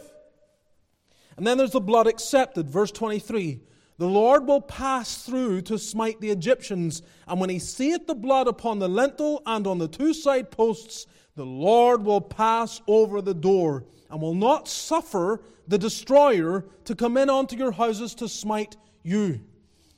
And 1.40 1.48
then 1.48 1.58
there's 1.58 1.72
the 1.72 1.80
blood 1.80 2.06
accepted. 2.06 2.70
Verse 2.70 2.92
23 2.92 3.62
The 3.98 4.06
Lord 4.06 4.46
will 4.46 4.60
pass 4.60 5.24
through 5.24 5.62
to 5.62 5.80
smite 5.80 6.20
the 6.20 6.32
Egyptians, 6.32 7.02
and 7.30 7.40
when 7.40 7.50
he 7.50 7.60
seeth 7.60 8.08
the 8.08 8.14
blood 8.14 8.50
upon 8.50 8.80
the 8.80 8.90
lintel 8.90 9.42
and 9.46 9.66
on 9.66 9.78
the 9.78 9.88
two 9.88 10.14
side 10.14 10.52
posts, 10.52 11.08
the 11.38 11.46
Lord 11.46 12.04
will 12.04 12.20
pass 12.20 12.82
over 12.88 13.22
the 13.22 13.34
door 13.34 13.86
and 14.12 14.22
will 14.22 14.34
not 14.34 14.68
suffer 14.68 15.42
the 15.66 15.78
destroyer 15.78 16.66
to 16.84 16.94
come 16.94 17.16
in 17.16 17.30
onto 17.30 17.56
your 17.56 17.72
houses 17.72 18.16
to 18.16 18.28
smite 18.28 18.76
you. 19.04 19.40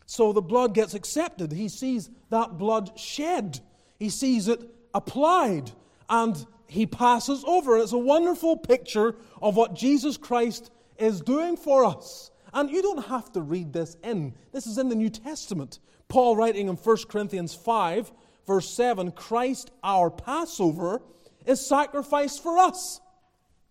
So 0.05 0.33
the 0.33 0.43
blood 0.43 0.75
gets 0.75 0.93
accepted. 0.93 1.51
He 1.51 1.69
sees 1.69 2.11
that 2.29 2.59
blood 2.59 2.99
shed, 2.99 3.61
he 3.97 4.09
sees 4.09 4.47
it 4.47 4.61
applied, 4.93 5.71
and 6.07 6.45
he 6.67 6.85
passes 6.85 7.43
over. 7.47 7.79
It's 7.79 7.93
a 7.93 7.97
wonderful 7.97 8.57
picture 8.57 9.15
of 9.41 9.55
what 9.55 9.73
Jesus 9.73 10.17
Christ 10.17 10.69
is 11.01 11.21
doing 11.21 11.57
for 11.57 11.85
us. 11.85 12.31
And 12.53 12.69
you 12.69 12.81
don't 12.81 13.05
have 13.05 13.31
to 13.33 13.41
read 13.41 13.73
this 13.73 13.95
in. 14.03 14.33
This 14.51 14.67
is 14.67 14.77
in 14.77 14.89
the 14.89 14.95
New 14.95 15.09
Testament. 15.09 15.79
Paul 16.09 16.35
writing 16.35 16.67
in 16.67 16.75
1 16.75 16.97
Corinthians 17.07 17.53
5, 17.55 18.11
verse 18.45 18.69
7 18.69 19.11
Christ 19.11 19.71
our 19.83 20.09
Passover 20.09 21.01
is 21.45 21.65
sacrificed 21.65 22.43
for 22.43 22.57
us. 22.57 22.99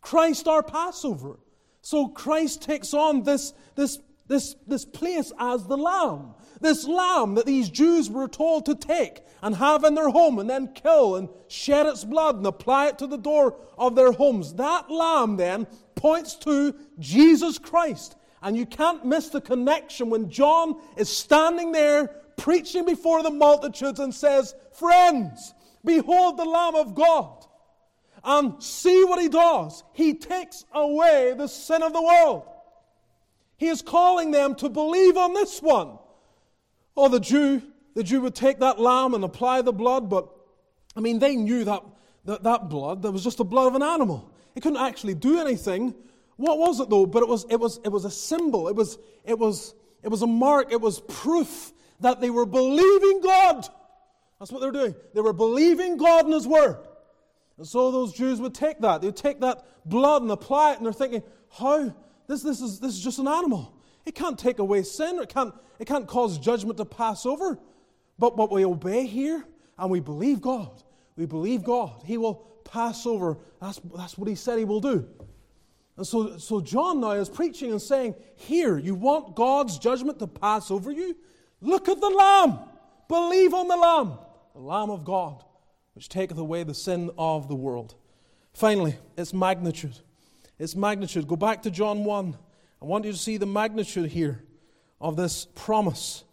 Christ 0.00 0.48
our 0.48 0.62
Passover. 0.62 1.38
So 1.82 2.08
Christ 2.08 2.62
takes 2.62 2.94
on 2.94 3.22
this, 3.22 3.52
this, 3.74 3.98
this, 4.26 4.56
this 4.66 4.84
place 4.84 5.32
as 5.38 5.66
the 5.66 5.76
lamb. 5.76 6.34
This 6.60 6.86
lamb 6.86 7.36
that 7.36 7.46
these 7.46 7.70
Jews 7.70 8.10
were 8.10 8.28
told 8.28 8.66
to 8.66 8.74
take 8.74 9.20
and 9.42 9.54
have 9.56 9.84
in 9.84 9.94
their 9.94 10.10
home 10.10 10.38
and 10.38 10.48
then 10.48 10.72
kill 10.74 11.16
and 11.16 11.28
shed 11.48 11.86
its 11.86 12.04
blood 12.04 12.36
and 12.36 12.46
apply 12.46 12.88
it 12.88 12.98
to 12.98 13.06
the 13.06 13.16
door 13.16 13.56
of 13.78 13.94
their 13.94 14.12
homes. 14.12 14.54
That 14.54 14.90
lamb 14.90 15.36
then 15.36 15.66
points 16.00 16.34
to 16.34 16.74
Jesus 16.98 17.58
Christ. 17.58 18.16
And 18.42 18.56
you 18.56 18.64
can't 18.64 19.04
miss 19.04 19.28
the 19.28 19.40
connection 19.40 20.08
when 20.08 20.30
John 20.30 20.80
is 20.96 21.14
standing 21.14 21.72
there 21.72 22.06
preaching 22.38 22.86
before 22.86 23.22
the 23.22 23.30
multitudes 23.30 24.00
and 24.00 24.14
says, 24.14 24.54
Friends, 24.72 25.52
behold 25.84 26.38
the 26.38 26.46
Lamb 26.46 26.74
of 26.74 26.94
God 26.94 27.44
and 28.24 28.62
see 28.62 29.04
what 29.04 29.20
he 29.20 29.28
does. 29.28 29.84
He 29.92 30.14
takes 30.14 30.64
away 30.72 31.34
the 31.36 31.48
sin 31.48 31.82
of 31.82 31.92
the 31.92 32.02
world. 32.02 32.44
He 33.58 33.68
is 33.68 33.82
calling 33.82 34.30
them 34.30 34.54
to 34.54 34.70
believe 34.70 35.18
on 35.18 35.34
this 35.34 35.60
one. 35.60 35.98
Oh, 36.96 37.08
the 37.08 37.20
Jew, 37.20 37.60
the 37.94 38.02
Jew 38.02 38.22
would 38.22 38.34
take 38.34 38.60
that 38.60 38.80
lamb 38.80 39.12
and 39.12 39.22
apply 39.22 39.60
the 39.60 39.72
blood, 39.72 40.08
but 40.08 40.30
I 40.96 41.00
mean, 41.00 41.18
they 41.18 41.36
knew 41.36 41.64
that 41.64 41.82
that, 42.24 42.42
that 42.42 42.68
blood, 42.70 43.02
that 43.02 43.12
was 43.12 43.22
just 43.22 43.38
the 43.38 43.44
blood 43.44 43.68
of 43.68 43.74
an 43.74 43.82
animal. 43.82 44.29
It 44.54 44.62
couldn't 44.62 44.80
actually 44.80 45.14
do 45.14 45.40
anything. 45.40 45.94
What 46.36 46.58
was 46.58 46.80
it 46.80 46.88
though? 46.88 47.06
But 47.06 47.22
it 47.22 47.28
was, 47.28 47.46
it 47.50 47.56
was, 47.56 47.80
it 47.84 47.88
was 47.90 48.04
a 48.04 48.10
symbol. 48.10 48.68
It 48.68 48.76
was, 48.76 48.98
it 49.24 49.38
was, 49.38 49.74
it 50.02 50.08
was 50.08 50.22
a 50.22 50.26
mark. 50.26 50.72
It 50.72 50.80
was 50.80 51.00
proof 51.00 51.72
that 52.00 52.20
they 52.20 52.30
were 52.30 52.46
believing 52.46 53.20
God. 53.20 53.68
That's 54.38 54.50
what 54.50 54.60
they 54.60 54.66
were 54.66 54.72
doing. 54.72 54.94
They 55.14 55.20
were 55.20 55.34
believing 55.34 55.98
God 55.98 56.24
and 56.24 56.34
His 56.34 56.48
Word. 56.48 56.78
And 57.58 57.66
so 57.66 57.90
those 57.90 58.14
Jews 58.14 58.40
would 58.40 58.54
take 58.54 58.80
that. 58.80 59.02
They 59.02 59.08
would 59.08 59.16
take 59.16 59.40
that 59.40 59.66
blood 59.84 60.22
and 60.22 60.30
apply 60.30 60.72
it, 60.72 60.76
and 60.78 60.86
they're 60.86 60.94
thinking, 60.94 61.22
how? 61.50 61.94
This, 62.26 62.42
this, 62.42 62.62
is, 62.62 62.80
this 62.80 62.94
is 62.94 63.04
just 63.04 63.18
an 63.18 63.28
animal. 63.28 63.74
It 64.06 64.14
can't 64.14 64.38
take 64.38 64.60
away 64.60 64.82
sin, 64.82 65.18
it 65.18 65.28
can't, 65.28 65.52
it 65.78 65.86
can't 65.86 66.06
cause 66.06 66.38
judgment 66.38 66.78
to 66.78 66.86
pass 66.86 67.26
over. 67.26 67.58
But, 68.18 68.36
but 68.36 68.50
we 68.50 68.64
obey 68.64 69.06
here, 69.06 69.44
and 69.78 69.90
we 69.90 70.00
believe 70.00 70.40
God. 70.40 70.82
We 71.16 71.26
believe 71.26 71.62
God. 71.62 72.02
He 72.06 72.16
will 72.16 72.46
pass 72.70 73.06
over. 73.06 73.38
That's, 73.60 73.80
that's 73.96 74.16
what 74.16 74.28
he 74.28 74.34
said 74.34 74.58
he 74.58 74.64
will 74.64 74.80
do. 74.80 75.08
And 75.96 76.06
so, 76.06 76.38
so 76.38 76.60
John 76.60 77.00
now 77.00 77.12
is 77.12 77.28
preaching 77.28 77.70
and 77.72 77.82
saying, 77.82 78.14
Here, 78.36 78.78
you 78.78 78.94
want 78.94 79.36
God's 79.36 79.78
judgment 79.78 80.18
to 80.20 80.26
pass 80.26 80.70
over 80.70 80.90
you? 80.90 81.16
Look 81.60 81.88
at 81.88 82.00
the 82.00 82.08
Lamb. 82.08 82.58
Believe 83.08 83.54
on 83.54 83.68
the 83.68 83.76
Lamb, 83.76 84.18
the 84.54 84.60
Lamb 84.60 84.90
of 84.90 85.04
God 85.04 85.44
which 85.94 86.08
taketh 86.08 86.38
away 86.38 86.62
the 86.62 86.72
sin 86.74 87.10
of 87.18 87.48
the 87.48 87.54
world. 87.54 87.94
Finally, 88.52 88.96
its 89.16 89.32
magnitude. 89.32 89.98
Its 90.58 90.74
magnitude. 90.74 91.28
Go 91.28 91.36
back 91.36 91.62
to 91.62 91.70
John 91.70 92.04
1. 92.04 92.36
I 92.80 92.84
want 92.84 93.04
you 93.04 93.12
to 93.12 93.18
see 93.18 93.36
the 93.36 93.46
magnitude 93.46 94.10
here 94.10 94.42
of 95.00 95.16
this 95.16 95.46
promise 95.54 96.24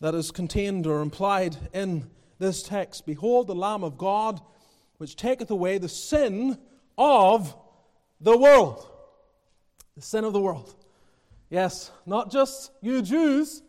that 0.00 0.14
is 0.14 0.30
contained 0.30 0.86
or 0.86 1.00
implied 1.02 1.56
in 1.72 2.08
this 2.38 2.62
text 2.62 3.06
Behold 3.06 3.46
the 3.46 3.54
Lamb 3.54 3.84
of 3.84 3.98
God, 3.98 4.40
which 4.98 5.16
taketh 5.16 5.50
away 5.50 5.78
the 5.78 5.88
sin 5.88 6.58
of 6.96 7.54
the 8.20 8.36
world. 8.36 8.88
The 9.96 10.02
sin 10.02 10.24
of 10.24 10.32
the 10.32 10.40
world. 10.40 10.74
Yes, 11.50 11.90
not 12.06 12.30
just 12.32 12.72
you 12.80 13.02
Jews. 13.02 13.62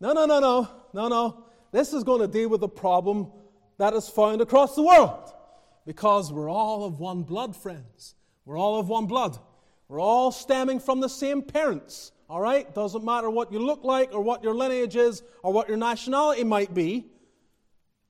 No, 0.00 0.12
no, 0.12 0.26
no, 0.26 0.40
no, 0.40 0.68
no, 0.92 1.08
no. 1.08 1.44
This 1.70 1.92
is 1.92 2.04
going 2.04 2.20
to 2.20 2.28
deal 2.28 2.48
with 2.48 2.60
the 2.60 2.68
problem 2.68 3.30
that 3.78 3.94
is 3.94 4.08
found 4.08 4.40
across 4.40 4.74
the 4.74 4.82
world. 4.82 5.32
Because 5.84 6.32
we're 6.32 6.50
all 6.50 6.84
of 6.84 7.00
one 7.00 7.22
blood, 7.22 7.56
friends. 7.56 8.14
We're 8.44 8.58
all 8.58 8.78
of 8.78 8.88
one 8.88 9.06
blood. 9.06 9.38
We're 9.88 10.00
all 10.00 10.32
stemming 10.32 10.80
from 10.80 11.00
the 11.00 11.08
same 11.08 11.42
parents. 11.42 12.12
All 12.28 12.40
right? 12.40 12.72
Doesn't 12.74 13.04
matter 13.04 13.28
what 13.28 13.52
you 13.52 13.58
look 13.58 13.84
like 13.84 14.14
or 14.14 14.20
what 14.20 14.42
your 14.42 14.54
lineage 14.54 14.96
is 14.96 15.22
or 15.42 15.52
what 15.52 15.68
your 15.68 15.76
nationality 15.76 16.44
might 16.44 16.72
be. 16.72 17.06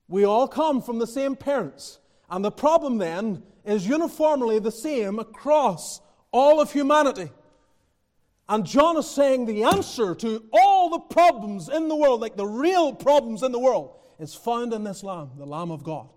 We 0.07 0.23
all 0.23 0.47
come 0.47 0.81
from 0.81 0.99
the 0.99 1.07
same 1.07 1.35
parents. 1.35 1.99
And 2.33 2.43
the 2.43 2.51
problem 2.51 2.97
then 2.97 3.43
is 3.63 3.87
uniformly 3.87 4.57
the 4.57 4.71
same 4.71 5.19
across 5.19 6.01
all 6.31 6.59
of 6.59 6.71
humanity. 6.71 7.29
And 8.49 8.65
John 8.65 8.97
is 8.97 9.07
saying 9.07 9.45
the 9.45 9.65
answer 9.65 10.15
to 10.15 10.43
all 10.51 10.89
the 10.89 10.97
problems 10.97 11.69
in 11.69 11.87
the 11.89 11.95
world, 11.95 12.21
like 12.21 12.35
the 12.35 12.47
real 12.47 12.91
problems 12.91 13.43
in 13.43 13.51
the 13.51 13.59
world, 13.59 13.99
is 14.17 14.33
found 14.33 14.73
in 14.73 14.83
this 14.83 15.03
Lamb, 15.03 15.29
the 15.37 15.45
Lamb 15.45 15.69
of 15.69 15.83
God. 15.83 16.09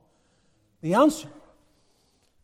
The 0.81 0.95
answer. 0.95 1.29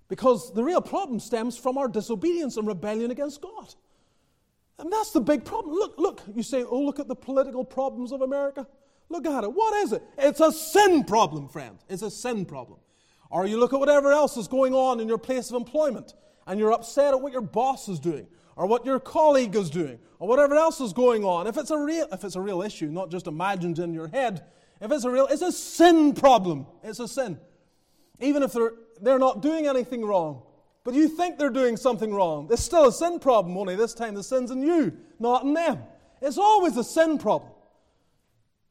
Because 0.07 0.53
the 0.53 0.63
real 0.63 0.83
problem 0.83 1.19
stems 1.19 1.57
from 1.57 1.79
our 1.79 1.89
disobedience 1.89 2.59
and 2.59 2.69
rebellion 2.69 3.11
against 3.11 3.41
God. 3.41 3.75
And 4.79 4.93
that's 4.93 5.13
the 5.13 5.21
big 5.23 5.47
problem. 5.47 5.75
Look, 5.75 5.95
look, 5.97 6.21
you 6.35 6.43
say, 6.43 6.63
oh, 6.63 6.83
look 6.83 7.01
at 7.01 7.09
the 7.09 7.17
political 7.17 7.65
problems 7.65 8.13
of 8.13 8.21
America. 8.21 8.67
Look 9.09 9.25
at 9.25 9.45
it. 9.45 9.53
What 9.55 9.73
is 9.83 9.95
it? 9.95 10.03
It's 10.19 10.41
a 10.41 10.53
sin 10.53 11.05
problem, 11.05 11.49
friend. 11.49 11.79
It's 11.89 12.03
a 12.03 12.11
sin 12.11 12.45
problem. 12.45 12.79
Or 13.33 13.47
you 13.47 13.59
look 13.59 13.73
at 13.73 13.81
whatever 13.81 14.13
else 14.13 14.37
is 14.37 14.47
going 14.47 14.75
on 14.75 15.01
in 15.01 15.09
your 15.09 15.17
place 15.17 15.49
of 15.49 15.57
employment 15.57 16.13
and 16.47 16.61
you're 16.61 16.71
upset 16.73 17.15
at 17.15 17.21
what 17.23 17.33
your 17.33 17.41
boss 17.41 17.89
is 17.89 17.99
doing 17.99 18.27
or 18.57 18.67
what 18.67 18.85
your 18.85 19.01
colleague 19.01 19.57
is 19.57 19.71
doing 19.71 19.99
or 20.19 20.29
whatever 20.29 20.55
else 20.55 20.83
is 20.83 20.93
going 20.93 21.25
on. 21.25 21.47
If 21.47 21.57
it's 21.57 21.71
a 21.71 21.79
real, 21.79 22.07
if 22.13 22.25
it's 22.25 22.37
a 22.37 22.41
real 22.43 22.61
issue, 22.61 22.89
not 22.89 23.11
just 23.11 23.27
imagined 23.27 23.79
in 23.79 23.95
your 23.95 24.07
head, 24.09 24.45
if 24.83 24.93
it's 24.93 25.05
a 25.05 25.11
real, 25.11 25.27
it's 25.29 25.41
a 25.41 25.51
sin 25.51 26.13
problem. 26.13 26.67
It's 26.83 27.01
a 27.01 27.09
sin. 27.09 27.41
Even 28.21 28.43
if 28.43 28.53
they're, 28.53 28.75
they're 29.01 29.19
not 29.19 29.41
doing 29.41 29.67
anything 29.67 30.05
wrong, 30.05 30.43
but 30.85 30.93
you 30.93 31.09
think 31.09 31.39
they're 31.39 31.49
doing 31.49 31.79
something 31.79 32.13
wrong, 32.13 32.49
it's 32.51 32.63
still 32.63 32.87
a 32.87 32.93
sin 32.93 33.19
problem, 33.19 33.57
only 33.57 33.77
this 33.77 33.95
time 33.95 34.15
the 34.15 34.23
sin's 34.23 34.51
in 34.51 34.61
you, 34.61 34.93
not 35.19 35.45
in 35.45 35.55
them. 35.55 35.79
It's 36.21 36.37
always 36.37 36.77
a 36.77 36.85
sin 36.85 37.17
problem. 37.17 37.51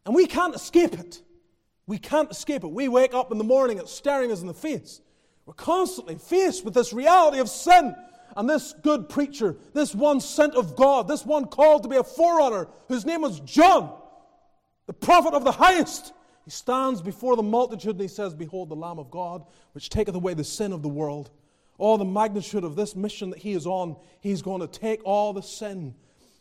And 0.06 0.14
we 0.14 0.28
can't 0.28 0.54
escape 0.54 0.94
it. 0.94 1.24
We 1.92 1.98
can't 1.98 2.32
escape 2.32 2.64
it. 2.64 2.70
We 2.70 2.88
wake 2.88 3.14
up 3.14 3.34
in 3.34 3.38
the 3.38 3.44
morning, 3.44 3.78
it's 3.78 3.92
staring 3.92 4.32
us 4.32 4.40
in 4.40 4.48
the 4.48 4.54
face. 4.54 5.02
We're 5.46 5.56
constantly 5.56 6.16
faced 6.16 6.64
with 6.64 6.74
this 6.74 6.94
reality 6.94 7.40
of 7.40 7.50
sin. 7.50 7.94
And 8.38 8.50
this 8.50 8.74
good 8.82 9.10
preacher, 9.10 9.58
this 9.74 9.94
one 9.94 10.22
sent 10.22 10.56
of 10.56 10.78
God, 10.78 11.10
this 11.10 11.26
one 11.26 11.48
called 11.48 11.84
to 11.84 11.90
be 11.90 11.98
a 11.98 12.04
forerunner, 12.06 12.70
whose 12.88 13.06
name 13.06 13.24
was 13.24 13.42
John, 13.42 13.94
the 14.88 14.94
prophet 14.94 15.34
of 15.34 15.44
the 15.44 15.52
highest, 15.52 16.14
he 16.46 16.50
stands 16.52 17.02
before 17.02 17.36
the 17.36 17.44
multitude 17.44 17.96
and 17.96 18.02
he 18.02 18.08
says, 18.08 18.34
Behold, 18.34 18.70
the 18.70 18.76
Lamb 18.78 18.98
of 18.98 19.12
God, 19.12 19.44
which 19.74 19.90
taketh 19.90 20.16
away 20.16 20.34
the 20.34 20.46
sin 20.46 20.72
of 20.72 20.82
the 20.82 20.88
world. 20.88 21.30
All 21.78 21.98
the 21.98 22.06
magnitude 22.06 22.64
of 22.64 22.78
this 22.78 22.96
mission 22.96 23.32
that 23.32 23.40
he 23.40 23.52
is 23.52 23.68
on, 23.68 23.98
he's 24.22 24.42
going 24.42 24.62
to 24.62 24.68
take 24.68 25.02
all 25.04 25.34
the 25.34 25.44
sin 25.44 25.94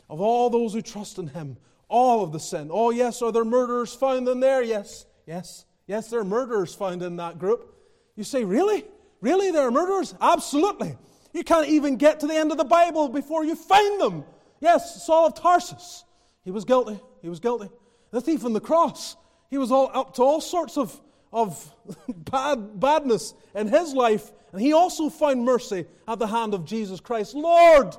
of 0.09 0.21
all 0.21 0.49
those 0.49 0.71
who 0.71 0.81
trust 0.81 1.17
in 1.17 1.27
him, 1.27 1.57
all 1.89 2.23
of 2.23 2.31
the 2.31 2.39
sin. 2.39 2.69
Oh, 2.71 2.91
yes, 2.91 3.21
are 3.21 3.33
there 3.33 3.43
murderers 3.43 3.93
found 3.93 4.29
in 4.29 4.39
there? 4.39 4.63
Yes, 4.63 5.07
yes, 5.25 5.65
yes, 5.87 6.09
there 6.09 6.19
are 6.19 6.25
murderers 6.25 6.73
found 6.73 7.01
in 7.03 7.17
that 7.17 7.39
group. 7.39 7.75
You 8.15 8.23
say, 8.23 8.43
Really? 8.43 8.85
Really? 9.21 9.51
There 9.51 9.67
are 9.67 9.71
murderers? 9.71 10.15
Absolutely. 10.19 10.97
You 11.33 11.43
can't 11.43 11.67
even 11.67 11.97
get 11.97 12.19
to 12.21 12.27
the 12.27 12.35
end 12.35 12.51
of 12.51 12.57
the 12.57 12.65
Bible 12.65 13.07
before 13.07 13.45
you 13.45 13.55
find 13.55 14.01
them. 14.01 14.25
Yes, 14.59 15.05
Saul 15.05 15.27
of 15.27 15.35
Tarsus. 15.35 16.03
He 16.43 16.51
was 16.51 16.65
guilty. 16.65 16.99
He 17.21 17.29
was 17.29 17.39
guilty. 17.39 17.69
The 18.09 18.19
thief 18.19 18.43
on 18.43 18.53
the 18.53 18.59
cross. 18.59 19.15
He 19.49 19.57
was 19.57 19.71
all 19.71 19.91
up 19.93 20.15
to 20.15 20.23
all 20.23 20.41
sorts 20.41 20.77
of, 20.77 20.99
of 21.31 21.71
bad, 22.07 22.79
badness 22.79 23.33
in 23.55 23.67
his 23.67 23.93
life. 23.93 24.31
And 24.51 24.61
he 24.61 24.73
also 24.73 25.09
found 25.09 25.45
mercy 25.45 25.85
at 26.07 26.19
the 26.19 26.27
hand 26.27 26.53
of 26.53 26.65
Jesus 26.65 26.99
Christ. 26.99 27.35
Lord, 27.35 27.95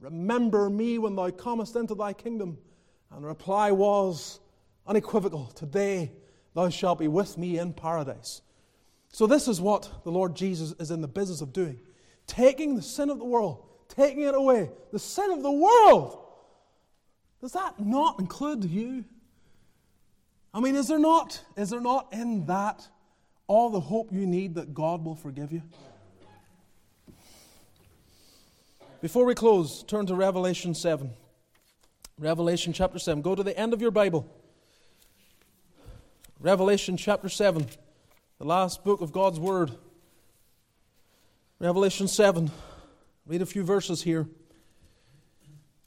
remember 0.00 0.70
me 0.70 0.98
when 0.98 1.16
thou 1.16 1.30
comest 1.30 1.76
into 1.76 1.94
thy 1.94 2.12
kingdom. 2.12 2.58
And 3.10 3.24
the 3.24 3.28
reply 3.28 3.72
was 3.72 4.38
unequivocal 4.86 5.46
Today 5.54 6.12
thou 6.54 6.68
shalt 6.68 6.98
be 6.98 7.08
with 7.08 7.38
me 7.38 7.58
in 7.58 7.72
paradise. 7.72 8.42
So, 9.10 9.26
this 9.26 9.46
is 9.48 9.60
what 9.60 9.90
the 10.04 10.10
Lord 10.10 10.34
Jesus 10.34 10.74
is 10.78 10.90
in 10.90 11.00
the 11.00 11.08
business 11.08 11.40
of 11.40 11.52
doing 11.52 11.78
taking 12.26 12.76
the 12.76 12.82
sin 12.82 13.10
of 13.10 13.18
the 13.18 13.24
world, 13.24 13.64
taking 13.88 14.22
it 14.22 14.34
away. 14.34 14.70
The 14.92 14.98
sin 14.98 15.30
of 15.30 15.42
the 15.42 15.50
world. 15.50 16.18
Does 17.40 17.52
that 17.52 17.78
not 17.80 18.20
include 18.20 18.64
you? 18.64 19.04
I 20.54 20.60
mean, 20.60 20.76
is 20.76 20.88
there 20.88 20.98
not, 20.98 21.42
is 21.56 21.70
there 21.70 21.80
not 21.80 22.12
in 22.12 22.46
that 22.46 22.86
all 23.46 23.70
the 23.70 23.80
hope 23.80 24.12
you 24.12 24.26
need 24.26 24.54
that 24.54 24.72
God 24.72 25.04
will 25.04 25.16
forgive 25.16 25.52
you? 25.52 25.62
Before 29.00 29.24
we 29.24 29.34
close, 29.34 29.82
turn 29.82 30.06
to 30.06 30.14
Revelation 30.14 30.74
7. 30.74 31.10
Revelation 32.18 32.72
chapter 32.72 33.00
7. 33.00 33.20
Go 33.20 33.34
to 33.34 33.42
the 33.42 33.58
end 33.58 33.72
of 33.74 33.82
your 33.82 33.90
Bible. 33.90 34.30
Revelation 36.42 36.96
chapter 36.96 37.28
7 37.28 37.68
the 38.40 38.44
last 38.44 38.82
book 38.82 39.00
of 39.00 39.12
God's 39.12 39.38
Word. 39.38 39.70
Revelation 41.60 42.08
7. 42.08 42.50
Read 43.26 43.42
a 43.42 43.46
few 43.46 43.62
verses 43.62 44.02
here. 44.02 44.26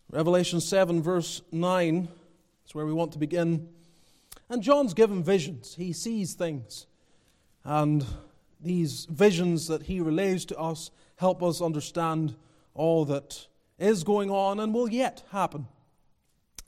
Revelation 0.10 0.62
7, 0.62 1.02
verse 1.04 1.42
9. 1.52 2.08
That's 2.64 2.74
where 2.74 2.86
we 2.86 2.94
want 2.94 3.12
to 3.12 3.20
begin. 3.20 3.68
And 4.48 4.64
John's 4.64 4.94
given 4.94 5.22
visions. 5.22 5.76
He 5.76 5.92
sees 5.92 6.36
things. 6.36 6.88
And 7.66 8.06
these 8.62 9.08
visions 9.10 9.68
that 9.68 9.84
he 9.84 10.00
relays 10.00 10.46
to 10.46 10.58
us 10.58 10.90
help 11.18 11.44
us 11.44 11.62
understand 11.62 12.34
all 12.74 13.04
that 13.04 13.48
is 13.78 14.06
going 14.06 14.32
on 14.32 14.62
and 14.62 14.74
will 14.74 14.90
yet 14.90 15.22
happen. 15.34 15.68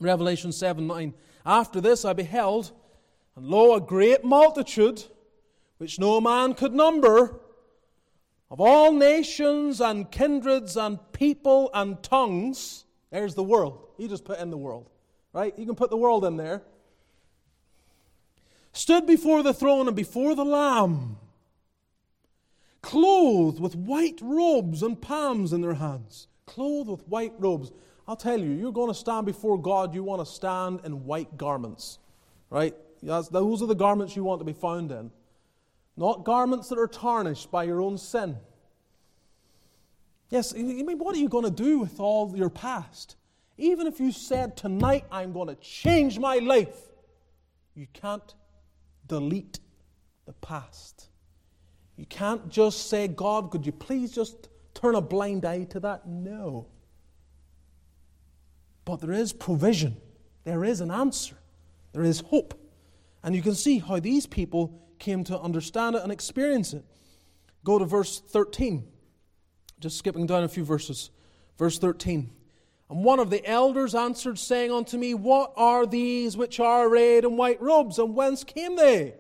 Revelation 0.02 0.52
7 0.52 0.86
9. 0.86 1.14
After 1.46 1.80
this 1.80 2.04
I 2.04 2.12
beheld, 2.12 2.74
and 3.38 3.46
lo, 3.46 3.76
a 3.76 3.80
great 3.80 4.26
multitude 4.26 5.04
which 5.78 6.00
no 6.00 6.20
man 6.20 6.56
could 6.56 6.74
number, 6.74 7.40
of 8.50 8.60
all 8.60 8.92
nations 8.92 9.80
and 9.80 10.10
kindreds 10.10 10.76
and 10.76 11.00
people 11.12 11.70
and 11.72 12.02
tongues. 12.02 12.86
There's 13.12 13.36
the 13.36 13.44
world. 13.44 13.88
You 13.98 14.08
just 14.08 14.26
put 14.26 14.40
in 14.40 14.50
the 14.50 14.58
world, 14.58 14.90
right? 15.34 15.54
You 15.58 15.68
can 15.68 15.76
put 15.76 15.92
the 15.92 15.98
world 15.98 16.26
in 16.26 16.36
there. 16.36 16.64
Stood 18.74 19.06
before 19.06 19.44
the 19.44 19.54
throne 19.54 19.88
and 19.88 19.96
before 19.96 20.34
the 20.34 20.46
Lamb, 20.46 21.18
clothed 22.82 23.60
with 23.60 23.76
white 23.76 24.20
robes 24.22 24.82
and 24.82 25.00
palms 25.00 25.54
in 25.54 25.62
their 25.62 25.76
hands. 25.76 26.28
Clothed 26.48 26.90
with 26.90 27.08
white 27.08 27.34
robes. 27.38 27.72
I'll 28.08 28.16
tell 28.16 28.40
you, 28.40 28.52
you're 28.52 28.72
going 28.72 28.88
to 28.88 28.98
stand 28.98 29.28
before 29.28 29.62
God, 29.62 29.94
you 29.94 30.04
want 30.04 30.26
to 30.26 30.32
stand 30.32 30.82
in 30.86 31.06
white 31.06 31.38
garments, 31.38 32.00
right? 32.50 32.74
Those 33.02 33.62
are 33.62 33.68
the 33.68 33.76
garments 33.76 34.16
you 34.16 34.24
want 34.24 34.40
to 34.40 34.46
be 34.46 34.54
found 34.54 34.92
in 34.92 35.12
not 35.98 36.24
garments 36.24 36.70
that 36.70 36.78
are 36.78 36.88
tarnished 36.88 37.50
by 37.52 37.64
your 37.64 37.82
own 37.82 37.98
sin. 37.98 38.38
Yes, 40.30 40.54
I 40.54 40.62
mean, 40.62 41.00
what 41.00 41.16
are 41.16 41.20
you 41.20 41.30
going 41.30 41.46
to 41.46 41.52
do 41.52 41.80
with 41.80 42.00
all 42.00 42.32
your 42.36 42.50
past? 42.50 43.16
Even 43.58 43.88
if 43.88 44.00
you 44.00 44.12
said, 44.12 44.56
Tonight 44.56 45.06
I'm 45.12 45.34
going 45.34 45.48
to 45.48 45.56
change 45.56 46.20
my 46.20 46.38
life, 46.38 46.78
you 47.74 47.88
can't 47.94 48.36
delete 49.08 49.60
the 50.26 50.34
past. 50.34 51.10
You 51.96 52.06
can't 52.06 52.48
just 52.50 52.90
say, 52.90 53.08
God, 53.08 53.50
could 53.50 53.66
you 53.66 53.72
please 53.72 54.12
just 54.12 54.50
turn 54.76 54.94
a 54.94 55.02
blind 55.02 55.46
eye 55.46 55.64
to 55.64 55.80
that? 55.80 56.08
No. 56.08 56.68
But 58.86 58.98
there 58.98 59.14
is 59.14 59.34
provision, 59.34 59.98
there 60.44 60.64
is 60.64 60.80
an 60.82 60.92
answer, 60.92 61.38
there 61.94 62.04
is 62.04 62.20
hope. 62.20 62.67
And 63.28 63.36
you 63.36 63.42
can 63.42 63.56
see 63.56 63.80
how 63.80 64.00
these 64.00 64.26
people 64.26 64.82
came 65.00 65.26
to 65.26 65.38
understand 65.38 65.98
it 65.98 66.02
and 66.02 66.14
experience 66.14 66.72
it. 66.72 66.86
Go 67.66 67.78
to 67.78 67.84
verse 67.84 68.22
13. 68.22 68.88
Just 69.82 69.98
skipping 69.98 70.26
down 70.26 70.46
a 70.46 70.48
few 70.48 70.64
verses. 70.64 71.10
Verse 71.58 71.78
13. 71.78 72.30
And 72.90 73.04
one 73.04 73.20
of 73.20 73.30
the 73.30 73.46
elders 73.46 73.96
answered, 73.96 74.40
saying 74.40 74.72
unto 74.72 74.98
me, 74.98 75.14
What 75.14 75.52
are 75.58 75.86
these 75.86 76.38
which 76.38 76.62
are 76.62 76.88
arrayed 76.88 77.26
in 77.26 77.36
white 77.36 77.62
robes, 77.62 78.00
and 78.00 78.16
whence 78.16 78.46
came 78.46 78.78
they? 78.78 79.14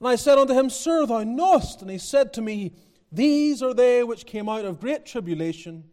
And 0.00 0.08
I 0.08 0.16
said 0.16 0.38
unto 0.38 0.54
him, 0.54 0.70
Sir, 0.70 1.04
thou 1.04 1.22
knowest. 1.22 1.82
And 1.82 1.90
he 1.90 1.98
said 1.98 2.32
to 2.32 2.40
me, 2.40 2.72
These 3.12 3.62
are 3.62 3.74
they 3.74 4.02
which 4.02 4.24
came 4.24 4.48
out 4.48 4.64
of 4.64 4.80
great 4.80 5.04
tribulation, 5.04 5.84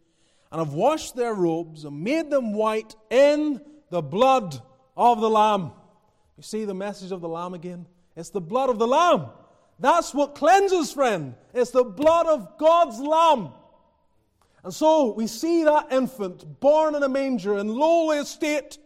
and 0.54 0.60
have 0.60 0.74
washed 0.74 1.18
their 1.18 1.34
robes, 1.34 1.84
and 1.84 2.02
made 2.02 2.30
them 2.30 2.54
white 2.54 2.96
in 3.10 3.60
the 3.90 4.02
blood 4.02 4.62
of 4.96 5.20
the 5.20 5.30
Lamb. 5.30 5.74
You 6.38 6.44
see 6.44 6.66
the 6.66 6.74
message 6.74 7.12
of 7.12 7.22
the 7.22 7.30
Lamb 7.30 7.54
again? 7.54 7.86
It's 8.16 8.30
the 8.30 8.42
blood 8.42 8.70
of 8.70 8.80
the 8.80 8.88
Lamb. 8.88 9.28
That's 9.80 10.14
what 10.14 10.36
cleanses, 10.36 10.92
friend. 10.94 11.36
It's 11.54 11.72
the 11.72 11.84
blood 11.84 12.28
of 12.28 12.58
God's 12.58 13.00
Lamb. 13.00 13.50
And 14.64 14.74
so 14.74 15.12
we 15.14 15.28
see 15.28 15.64
that 15.66 15.92
infant 15.92 16.60
born 16.60 16.96
in 16.96 17.04
a 17.04 17.10
manger 17.10 17.58
in 17.58 17.68
lowly 17.68 18.18
estate. 18.18 18.78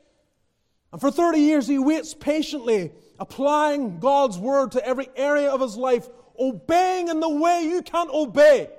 And 0.92 1.00
for 1.00 1.12
30 1.12 1.40
years 1.40 1.68
he 1.68 1.78
waits 1.78 2.14
patiently, 2.14 2.92
applying 3.20 4.00
God's 4.00 4.38
word 4.38 4.72
to 4.72 4.86
every 4.86 5.10
area 5.16 5.50
of 5.50 5.62
his 5.62 5.76
life, 5.78 6.08
obeying 6.40 7.10
in 7.10 7.20
the 7.20 7.30
way 7.30 7.64
you 7.64 7.82
can't 7.82 8.10
obey. 8.10 8.70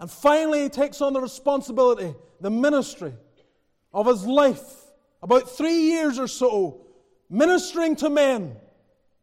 And 0.00 0.10
finally 0.10 0.62
he 0.62 0.68
takes 0.68 1.00
on 1.00 1.12
the 1.12 1.20
responsibility, 1.20 2.14
the 2.40 2.50
ministry 2.50 3.12
of 3.92 4.06
his 4.06 4.24
life, 4.24 4.62
about 5.22 5.50
three 5.50 5.82
years 5.82 6.18
or 6.18 6.28
so, 6.28 6.86
ministering 7.30 7.96
to 7.96 8.10
men 8.10 8.56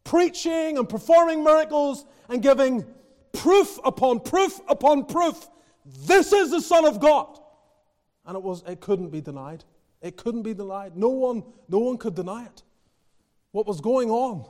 preaching 0.03 0.77
and 0.77 0.87
performing 0.87 1.43
miracles 1.43 2.05
and 2.29 2.41
giving 2.41 2.85
proof 3.33 3.77
upon 3.83 4.21
proof 4.21 4.61
upon 4.69 5.05
proof. 5.05 5.49
This 6.05 6.31
is 6.31 6.51
the 6.51 6.61
Son 6.61 6.85
of 6.85 6.99
God. 6.99 7.39
And 8.25 8.35
it 8.37 8.41
was 8.41 8.63
it 8.67 8.79
couldn't 8.79 9.09
be 9.09 9.21
denied. 9.21 9.65
It 10.01 10.17
couldn't 10.17 10.43
be 10.43 10.53
denied. 10.53 10.95
No 10.95 11.09
one, 11.09 11.43
no 11.67 11.79
one 11.79 11.97
could 11.97 12.15
deny 12.15 12.45
it. 12.45 12.63
What 13.51 13.65
was 13.65 13.81
going 13.81 14.09
on 14.09 14.45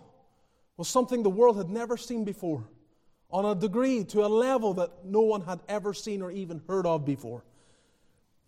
was 0.78 0.88
something 0.88 1.24
the 1.24 1.30
world 1.30 1.58
had 1.58 1.70
never 1.70 1.96
seen 1.96 2.26
before, 2.26 2.68
on 3.30 3.46
a 3.46 3.56
degree, 3.56 4.04
to 4.06 4.26
a 4.26 4.28
level 4.28 4.74
that 4.74 5.06
no 5.06 5.22
one 5.22 5.42
had 5.42 5.62
ever 5.70 5.94
seen 5.94 6.22
or 6.22 6.32
even 6.32 6.62
heard 6.68 6.86
of 6.86 7.06
before. 7.06 7.44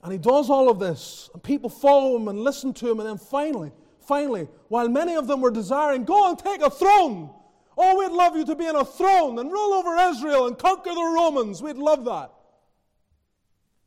And 0.04 0.12
he 0.12 0.18
does 0.18 0.50
all 0.50 0.70
of 0.70 0.80
this, 0.80 1.30
and 1.34 1.42
people 1.42 1.70
follow 1.70 2.16
him 2.18 2.28
and 2.28 2.40
listen 2.40 2.74
to 2.74 2.92
him, 2.92 3.00
and 3.00 3.08
then 3.08 3.18
finally, 3.18 3.72
Finally, 4.08 4.48
while 4.70 4.88
many 4.88 5.16
of 5.16 5.28
them 5.28 5.42
were 5.42 5.52
desiring, 5.52 6.06
go 6.06 6.30
and 6.30 6.40
take 6.40 6.62
a 6.62 6.70
throne. 6.70 7.30
Oh, 7.78 7.98
we'd 8.00 8.16
love 8.16 8.38
you 8.38 8.46
to 8.46 8.56
be 8.56 8.66
in 8.66 8.76
a 8.76 8.86
throne 8.86 9.38
and 9.38 9.52
rule 9.52 9.74
over 9.74 9.96
Israel 10.10 10.48
and 10.48 10.58
conquer 10.58 10.94
the 10.94 11.14
Romans. 11.16 11.62
We'd 11.62 11.76
love 11.76 12.06
that. 12.06 12.32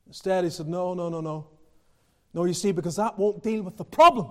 Instead, 0.06 0.44
he 0.44 0.50
said, 0.50 0.68
No, 0.68 0.92
no, 0.92 1.08
no, 1.08 1.20
no. 1.20 1.48
No, 2.34 2.44
you 2.44 2.52
see, 2.52 2.70
because 2.70 2.96
that 2.96 3.18
won't 3.18 3.42
deal 3.42 3.62
with 3.62 3.78
the 3.78 3.84
problem. 3.84 4.30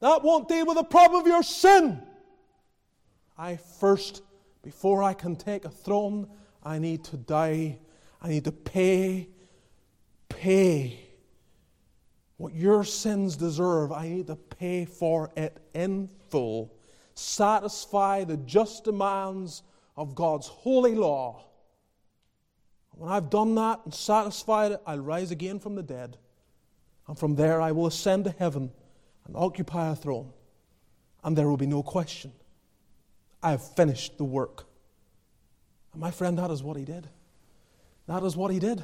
That 0.00 0.22
won't 0.22 0.46
deal 0.46 0.66
with 0.66 0.76
the 0.76 0.84
problem 0.84 1.22
of 1.22 1.26
your 1.26 1.42
sin. 1.42 2.02
I 3.38 3.56
first, 3.56 4.22
before 4.62 5.02
I 5.02 5.14
can 5.14 5.36
take 5.36 5.64
a 5.64 5.70
throne, 5.70 6.28
I 6.62 6.78
need 6.78 7.04
to 7.04 7.16
die. 7.16 7.78
I 8.20 8.28
need 8.28 8.44
to 8.44 8.52
pay, 8.52 9.28
pay 10.28 11.01
what 12.42 12.56
your 12.56 12.82
sins 12.82 13.36
deserve, 13.36 13.92
I 13.92 14.08
need 14.08 14.26
to 14.26 14.34
pay 14.34 14.84
for 14.84 15.30
it 15.36 15.58
in 15.74 16.08
full. 16.28 16.74
Satisfy 17.14 18.24
the 18.24 18.36
just 18.36 18.82
demands 18.82 19.62
of 19.96 20.16
God's 20.16 20.48
holy 20.48 20.96
law. 20.96 21.44
When 22.96 23.08
I've 23.08 23.30
done 23.30 23.54
that 23.54 23.82
and 23.84 23.94
satisfied 23.94 24.72
it, 24.72 24.82
I'll 24.84 24.98
rise 24.98 25.30
again 25.30 25.60
from 25.60 25.76
the 25.76 25.84
dead. 25.84 26.16
And 27.06 27.16
from 27.16 27.36
there 27.36 27.60
I 27.60 27.70
will 27.70 27.86
ascend 27.86 28.24
to 28.24 28.34
heaven 28.36 28.72
and 29.24 29.36
occupy 29.36 29.92
a 29.92 29.94
throne. 29.94 30.32
And 31.22 31.38
there 31.38 31.46
will 31.46 31.56
be 31.56 31.66
no 31.66 31.84
question. 31.84 32.32
I 33.40 33.52
have 33.52 33.74
finished 33.76 34.18
the 34.18 34.24
work. 34.24 34.66
And 35.92 36.00
my 36.00 36.10
friend, 36.10 36.36
that 36.38 36.50
is 36.50 36.60
what 36.60 36.76
he 36.76 36.84
did. 36.84 37.06
That 38.08 38.24
is 38.24 38.36
what 38.36 38.50
he 38.50 38.58
did. 38.58 38.82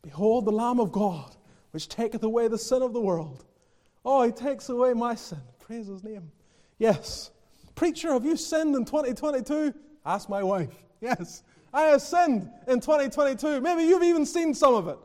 Behold 0.00 0.44
the 0.44 0.52
Lamb 0.52 0.78
of 0.78 0.92
God 0.92 1.34
which 1.70 1.88
taketh 1.88 2.22
away 2.22 2.48
the 2.48 2.58
sin 2.58 2.82
of 2.82 2.92
the 2.92 3.00
world. 3.00 3.44
Oh, 4.04 4.22
he 4.22 4.32
takes 4.32 4.68
away 4.68 4.94
my 4.94 5.14
sin. 5.14 5.40
Praise 5.60 5.86
his 5.86 6.02
name. 6.02 6.30
Yes. 6.78 7.30
Preacher, 7.74 8.12
have 8.12 8.24
you 8.24 8.36
sinned 8.36 8.74
in 8.74 8.84
2022? 8.84 9.74
Ask 10.04 10.28
my 10.28 10.42
wife. 10.42 10.70
Yes, 11.00 11.44
I 11.72 11.82
have 11.82 12.02
sinned 12.02 12.50
in 12.66 12.80
2022. 12.80 13.60
Maybe 13.60 13.84
you've 13.84 14.02
even 14.02 14.26
seen 14.26 14.52
some 14.52 14.74
of 14.74 14.88
it. 14.88 14.98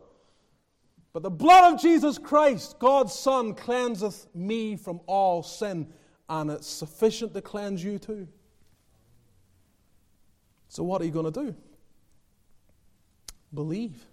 But 1.14 1.22
the 1.22 1.30
blood 1.30 1.72
of 1.72 1.80
Jesus 1.80 2.18
Christ, 2.18 2.80
God's 2.80 3.14
Son, 3.14 3.54
cleanseth 3.54 4.26
me 4.34 4.76
from 4.76 5.00
all 5.06 5.44
sin, 5.44 5.88
and 6.28 6.50
it's 6.50 6.66
sufficient 6.66 7.36
to 7.36 7.42
cleanse 7.42 7.84
you 7.84 8.00
too. 8.00 8.28
So, 10.68 10.82
what 10.82 11.00
are 11.04 11.06
you 11.06 11.12
going 11.12 11.32
to 11.32 11.44
do? 11.46 11.56
Believe. 13.54 14.04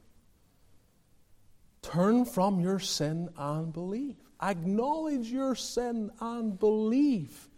Turn 1.83 2.25
from 2.25 2.61
your 2.61 2.79
sin 2.79 3.31
and 3.37 3.73
believe. 3.73 4.17
Acknowledge 4.43 5.29
your 5.29 5.55
sin 5.55 6.11
and 6.21 6.59
believe. 6.59 7.49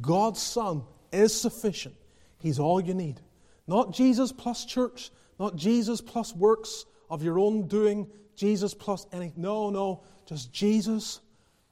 God's 0.00 0.40
Son 0.40 0.84
is 1.12 1.38
sufficient. 1.38 1.94
He's 2.38 2.58
all 2.58 2.80
you 2.80 2.94
need. 2.94 3.20
Not 3.66 3.92
Jesus 3.92 4.32
plus 4.32 4.64
church, 4.64 5.10
not 5.38 5.56
Jesus 5.56 6.00
plus 6.00 6.34
works 6.34 6.84
of 7.08 7.22
your 7.22 7.38
own 7.38 7.68
doing, 7.68 8.08
Jesus 8.34 8.74
plus 8.74 9.06
any. 9.12 9.32
No, 9.36 9.70
no, 9.70 10.02
just 10.26 10.52
Jesus. 10.52 11.20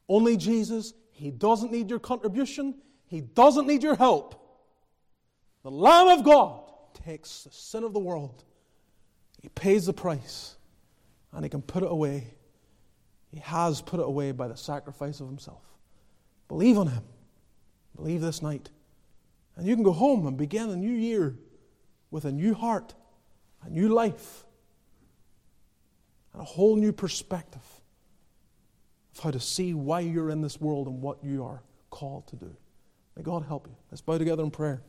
Only 0.09 0.37
Jesus. 0.37 0.95
He 1.11 1.31
doesn't 1.31 1.73
need 1.73 1.91
your 1.91 1.99
contribution, 1.99 2.77
He 3.07 3.21
doesn't 3.21 3.67
need 3.67 3.83
your 3.83 3.97
help. 3.97 4.37
The 5.63 5.71
Lamb 5.71 6.19
of 6.19 6.25
God 6.25 6.63
takes 7.05 7.45
the 7.45 7.51
sin 7.51 7.85
of 7.85 7.93
the 7.93 8.01
world, 8.01 8.45
He 9.43 9.49
pays 9.49 9.87
the 9.87 9.93
price 9.93 10.57
and 11.33 11.45
he 11.45 11.49
can 11.49 11.63
put 11.63 11.83
it 11.83 11.91
away. 11.91 12.35
He 13.33 13.41
has 13.41 13.81
put 13.81 14.01
it 14.01 14.07
away 14.07 14.33
by 14.33 14.49
the 14.49 14.57
sacrifice 14.57 15.21
of 15.21 15.27
himself. 15.27 15.63
Believe 16.49 16.79
on 16.79 16.89
him. 16.89 17.05
Believe 17.95 18.21
this 18.21 18.43
night. 18.43 18.71
And 19.57 19.67
you 19.67 19.75
can 19.75 19.85
go 19.85 19.93
home 19.93 20.27
and 20.27 20.37
begin 20.37 20.71
a 20.71 20.77
new 20.77 20.93
year 20.93 21.37
with 22.11 22.25
a 22.25 22.33
new 22.33 22.55
heart, 22.55 22.95
a 23.63 23.71
new 23.71 23.89
life, 23.89 24.45
and 26.33 26.43
a 26.43 26.45
whole 26.45 26.77
new 26.77 26.93
perspective 26.93 27.63
of 29.15 29.23
how 29.23 29.31
to 29.31 29.41
see 29.41 29.75
why 29.75 30.01
you're 30.01 30.31
in 30.31 30.41
this 30.41 30.61
world 30.61 30.87
and 30.87 31.01
what 31.01 31.23
you 31.23 31.45
are 31.45 31.63
called 31.91 32.27
to 32.29 32.37
do. 32.37 32.57
May 33.17 33.23
God 33.23 33.45
help 33.45 33.67
you. 33.67 33.77
Let's 33.91 34.01
bow 34.01 34.19
together 34.19 34.43
in 34.43 34.51
prayer. 34.51 34.83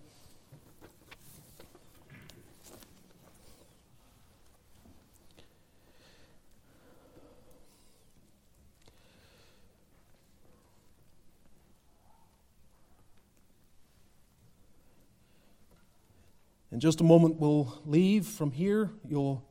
Just 16.82 17.00
a 17.00 17.04
moment, 17.04 17.40
we'll 17.40 17.80
leave 17.86 18.26
from 18.26 18.50
here. 18.50 18.90
You'll, 19.08 19.46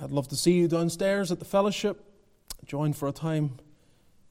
I'd 0.00 0.10
love 0.10 0.26
to 0.28 0.36
see 0.36 0.52
you 0.52 0.68
downstairs 0.68 1.30
at 1.30 1.38
the 1.38 1.44
fellowship. 1.44 2.02
Join 2.64 2.94
for 2.94 3.08
a 3.08 3.12
time 3.12 3.58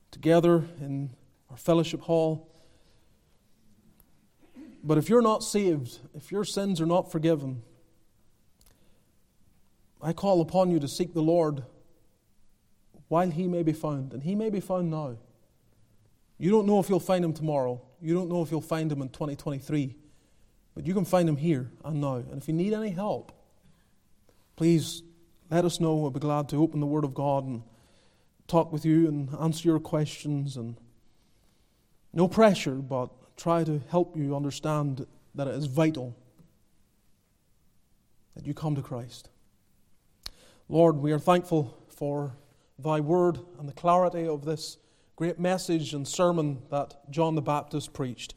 together 0.10 0.64
in 0.80 1.12
our 1.52 1.58
fellowship 1.58 2.02
hall. 2.02 2.50
But 4.84 4.98
if 4.98 5.08
you're 5.08 5.22
not 5.22 5.44
saved, 5.44 6.00
if 6.16 6.32
your 6.32 6.44
sins 6.44 6.82
are 6.82 6.88
not 6.88 7.12
forgiven, 7.12 7.62
I 10.02 10.14
call 10.14 10.42
upon 10.42 10.72
you 10.72 10.80
to 10.80 10.88
seek 10.88 11.14
the 11.14 11.22
Lord 11.22 11.64
while 13.08 13.30
he 13.30 13.48
may 13.48 13.62
be 13.62 13.74
found, 13.74 14.14
and 14.14 14.24
he 14.24 14.34
may 14.34 14.50
be 14.50 14.60
found 14.60 14.90
now. 14.90 15.18
You 16.40 16.50
don't 16.50 16.66
know 16.66 16.80
if 16.80 16.90
you'll 16.90 17.00
find 17.00 17.24
him 17.24 17.34
tomorrow. 17.34 17.84
You 18.02 18.16
don't 18.16 18.30
know 18.30 18.42
if 18.42 18.50
you'll 18.50 18.62
find 18.62 18.92
him 18.92 19.04
in 19.04 19.10
2023. 19.10 19.98
But 20.76 20.86
you 20.86 20.94
can 20.94 21.06
find 21.06 21.28
them 21.28 21.38
here 21.38 21.72
and 21.84 22.00
now. 22.00 22.16
And 22.16 22.42
if 22.42 22.48
you 22.48 22.54
need 22.54 22.74
any 22.74 22.92
help, 22.92 23.32
please 24.56 25.04
let 25.50 25.66
us 25.66 25.80
know. 25.80 25.96
We'll 25.96 26.12
be 26.12 26.20
glad 26.20 26.50
to 26.50 26.58
open 26.58 26.80
the 26.80 26.86
Word 26.86 27.04
of 27.04 27.14
God 27.14 27.46
and 27.46 27.64
talk 28.48 28.72
with 28.72 28.86
you 28.86 29.08
and 29.08 29.30
answer 29.40 29.68
your 29.68 29.80
questions. 29.80 30.56
And 30.56 30.78
no 32.14 32.28
pressure, 32.28 32.76
but 32.76 33.10
try 33.38 33.64
to 33.64 33.82
help 33.90 34.16
you 34.16 34.36
understand 34.36 35.06
that 35.36 35.48
it 35.48 35.56
is 35.56 35.66
vital 35.66 36.16
that 38.36 38.46
you 38.48 38.54
come 38.54 38.76
to 38.76 38.82
Christ. 38.82 39.30
Lord, 40.70 40.98
we 40.98 41.12
are 41.12 41.20
thankful 41.20 41.78
for 41.90 42.38
thy 42.80 43.00
word 43.00 43.40
and 43.60 43.68
the 43.68 43.74
clarity 43.74 44.26
of 44.26 44.46
this 44.46 44.78
great 45.16 45.40
message 45.40 45.94
and 45.94 46.08
sermon 46.08 46.62
that 46.70 47.12
John 47.12 47.36
the 47.36 47.42
Baptist 47.42 47.94
preached. 47.94 48.36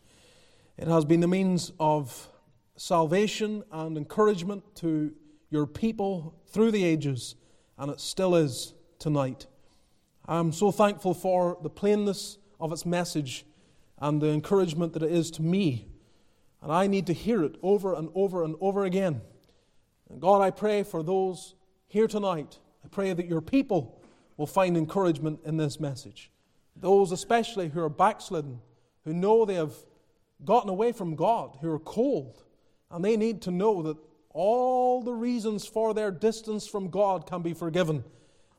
It 0.76 0.88
has 0.88 1.04
been 1.04 1.20
the 1.20 1.28
means 1.28 1.72
of 1.78 2.28
salvation 2.76 3.62
and 3.70 3.96
encouragement 3.96 4.64
to 4.76 5.12
your 5.48 5.66
people 5.66 6.34
through 6.48 6.72
the 6.72 6.84
ages, 6.84 7.36
and 7.78 7.92
it 7.92 8.00
still 8.00 8.34
is 8.34 8.74
tonight. 8.98 9.46
I'm 10.26 10.50
so 10.52 10.72
thankful 10.72 11.14
for 11.14 11.58
the 11.62 11.70
plainness 11.70 12.38
of 12.58 12.72
its 12.72 12.84
message 12.84 13.46
and 13.98 14.20
the 14.20 14.30
encouragement 14.30 14.94
that 14.94 15.04
it 15.04 15.12
is 15.12 15.30
to 15.32 15.42
me. 15.42 15.86
And 16.60 16.72
I 16.72 16.88
need 16.88 17.06
to 17.06 17.12
hear 17.12 17.44
it 17.44 17.54
over 17.62 17.94
and 17.94 18.08
over 18.14 18.42
and 18.42 18.56
over 18.60 18.84
again. 18.84 19.20
And 20.10 20.20
God, 20.20 20.42
I 20.42 20.50
pray 20.50 20.82
for 20.82 21.04
those 21.04 21.54
here 21.86 22.08
tonight. 22.08 22.58
I 22.84 22.88
pray 22.88 23.12
that 23.12 23.28
your 23.28 23.40
people 23.40 24.02
will 24.36 24.46
find 24.48 24.76
encouragement 24.76 25.38
in 25.44 25.56
this 25.56 25.78
message. 25.78 26.32
Those 26.74 27.12
especially 27.12 27.68
who 27.68 27.80
are 27.80 27.88
backslidden, 27.88 28.60
who 29.04 29.12
know 29.12 29.44
they 29.44 29.54
have 29.54 29.74
gotten 30.44 30.70
away 30.70 30.92
from 30.92 31.14
God, 31.14 31.58
who 31.60 31.70
are 31.70 31.78
cold, 31.78 32.42
and 32.90 33.04
they 33.04 33.16
need 33.16 33.42
to 33.42 33.50
know 33.50 33.82
that 33.82 33.96
all 34.30 35.02
the 35.02 35.12
reasons 35.12 35.66
for 35.66 35.94
their 35.94 36.10
distance 36.10 36.66
from 36.66 36.90
God 36.90 37.26
can 37.26 37.42
be 37.42 37.54
forgiven 37.54 38.04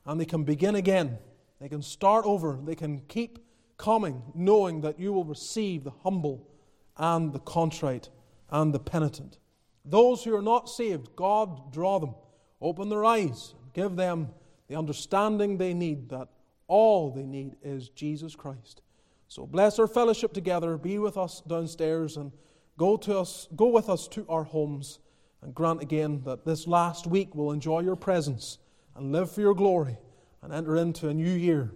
and 0.06 0.20
they 0.20 0.24
can 0.24 0.44
begin 0.44 0.74
again. 0.74 1.18
They 1.60 1.68
can 1.68 1.82
start 1.82 2.24
over. 2.24 2.58
They 2.62 2.74
can 2.74 3.00
keep 3.08 3.38
coming, 3.76 4.22
knowing 4.34 4.80
that 4.82 4.98
you 4.98 5.12
will 5.12 5.24
receive 5.24 5.84
the 5.84 5.92
humble 6.02 6.48
and 6.96 7.32
the 7.32 7.40
contrite 7.40 8.08
and 8.50 8.72
the 8.72 8.78
penitent. 8.78 9.38
Those 9.84 10.24
who 10.24 10.34
are 10.34 10.42
not 10.42 10.68
saved, 10.68 11.14
God 11.14 11.72
draw 11.72 11.98
them, 11.98 12.14
open 12.60 12.88
their 12.88 13.04
eyes, 13.04 13.54
give 13.74 13.96
them 13.96 14.30
the 14.68 14.76
understanding 14.76 15.58
they 15.58 15.74
need 15.74 16.08
that 16.08 16.28
all 16.66 17.10
they 17.10 17.24
need 17.24 17.56
is 17.62 17.88
Jesus 17.90 18.34
Christ. 18.34 18.82
So 19.28 19.46
bless 19.46 19.78
our 19.78 19.86
fellowship 19.86 20.32
together, 20.32 20.76
be 20.76 20.98
with 20.98 21.16
us 21.16 21.42
downstairs, 21.46 22.16
and 22.16 22.32
go 22.78 22.96
to 22.98 23.18
us, 23.18 23.48
go 23.56 23.68
with 23.68 23.88
us 23.88 24.06
to 24.08 24.24
our 24.28 24.44
homes, 24.44 25.00
and 25.42 25.54
grant 25.54 25.82
again 25.82 26.22
that 26.24 26.44
this 26.44 26.66
last 26.66 27.06
week 27.06 27.34
we'll 27.34 27.52
enjoy 27.52 27.80
your 27.80 27.96
presence 27.96 28.58
and 28.94 29.12
live 29.12 29.30
for 29.30 29.40
your 29.40 29.54
glory 29.54 29.98
and 30.42 30.52
enter 30.52 30.76
into 30.76 31.08
a 31.08 31.14
new 31.14 31.30
year 31.30 31.72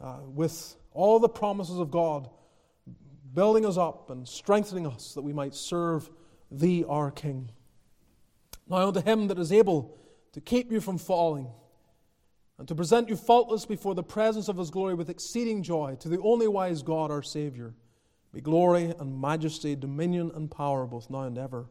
uh, 0.00 0.18
with 0.24 0.76
all 0.92 1.18
the 1.18 1.28
promises 1.28 1.78
of 1.78 1.90
God 1.90 2.28
building 3.34 3.66
us 3.66 3.76
up 3.76 4.10
and 4.10 4.26
strengthening 4.28 4.86
us 4.86 5.14
that 5.14 5.22
we 5.22 5.32
might 5.32 5.54
serve 5.54 6.08
thee, 6.50 6.84
our 6.88 7.10
King. 7.10 7.50
Now 8.68 8.88
unto 8.88 9.02
him 9.02 9.28
that 9.28 9.38
is 9.38 9.52
able 9.52 9.98
to 10.32 10.40
keep 10.40 10.70
you 10.70 10.80
from 10.80 10.98
falling 10.98 11.48
and 12.58 12.68
to 12.68 12.74
present 12.74 13.08
you 13.08 13.16
faultless 13.16 13.66
before 13.66 13.94
the 13.94 14.02
presence 14.02 14.48
of 14.48 14.56
his 14.56 14.70
glory 14.70 14.94
with 14.94 15.10
exceeding 15.10 15.62
joy, 15.62 15.96
to 16.00 16.08
the 16.08 16.20
only 16.20 16.46
wise 16.46 16.82
God, 16.82 17.10
our 17.10 17.22
Saviour, 17.22 17.74
be 18.32 18.40
glory 18.40 18.94
and 18.98 19.20
majesty, 19.20 19.76
dominion 19.76 20.30
and 20.34 20.50
power, 20.50 20.86
both 20.86 21.10
now 21.10 21.22
and 21.22 21.38
ever. 21.38 21.66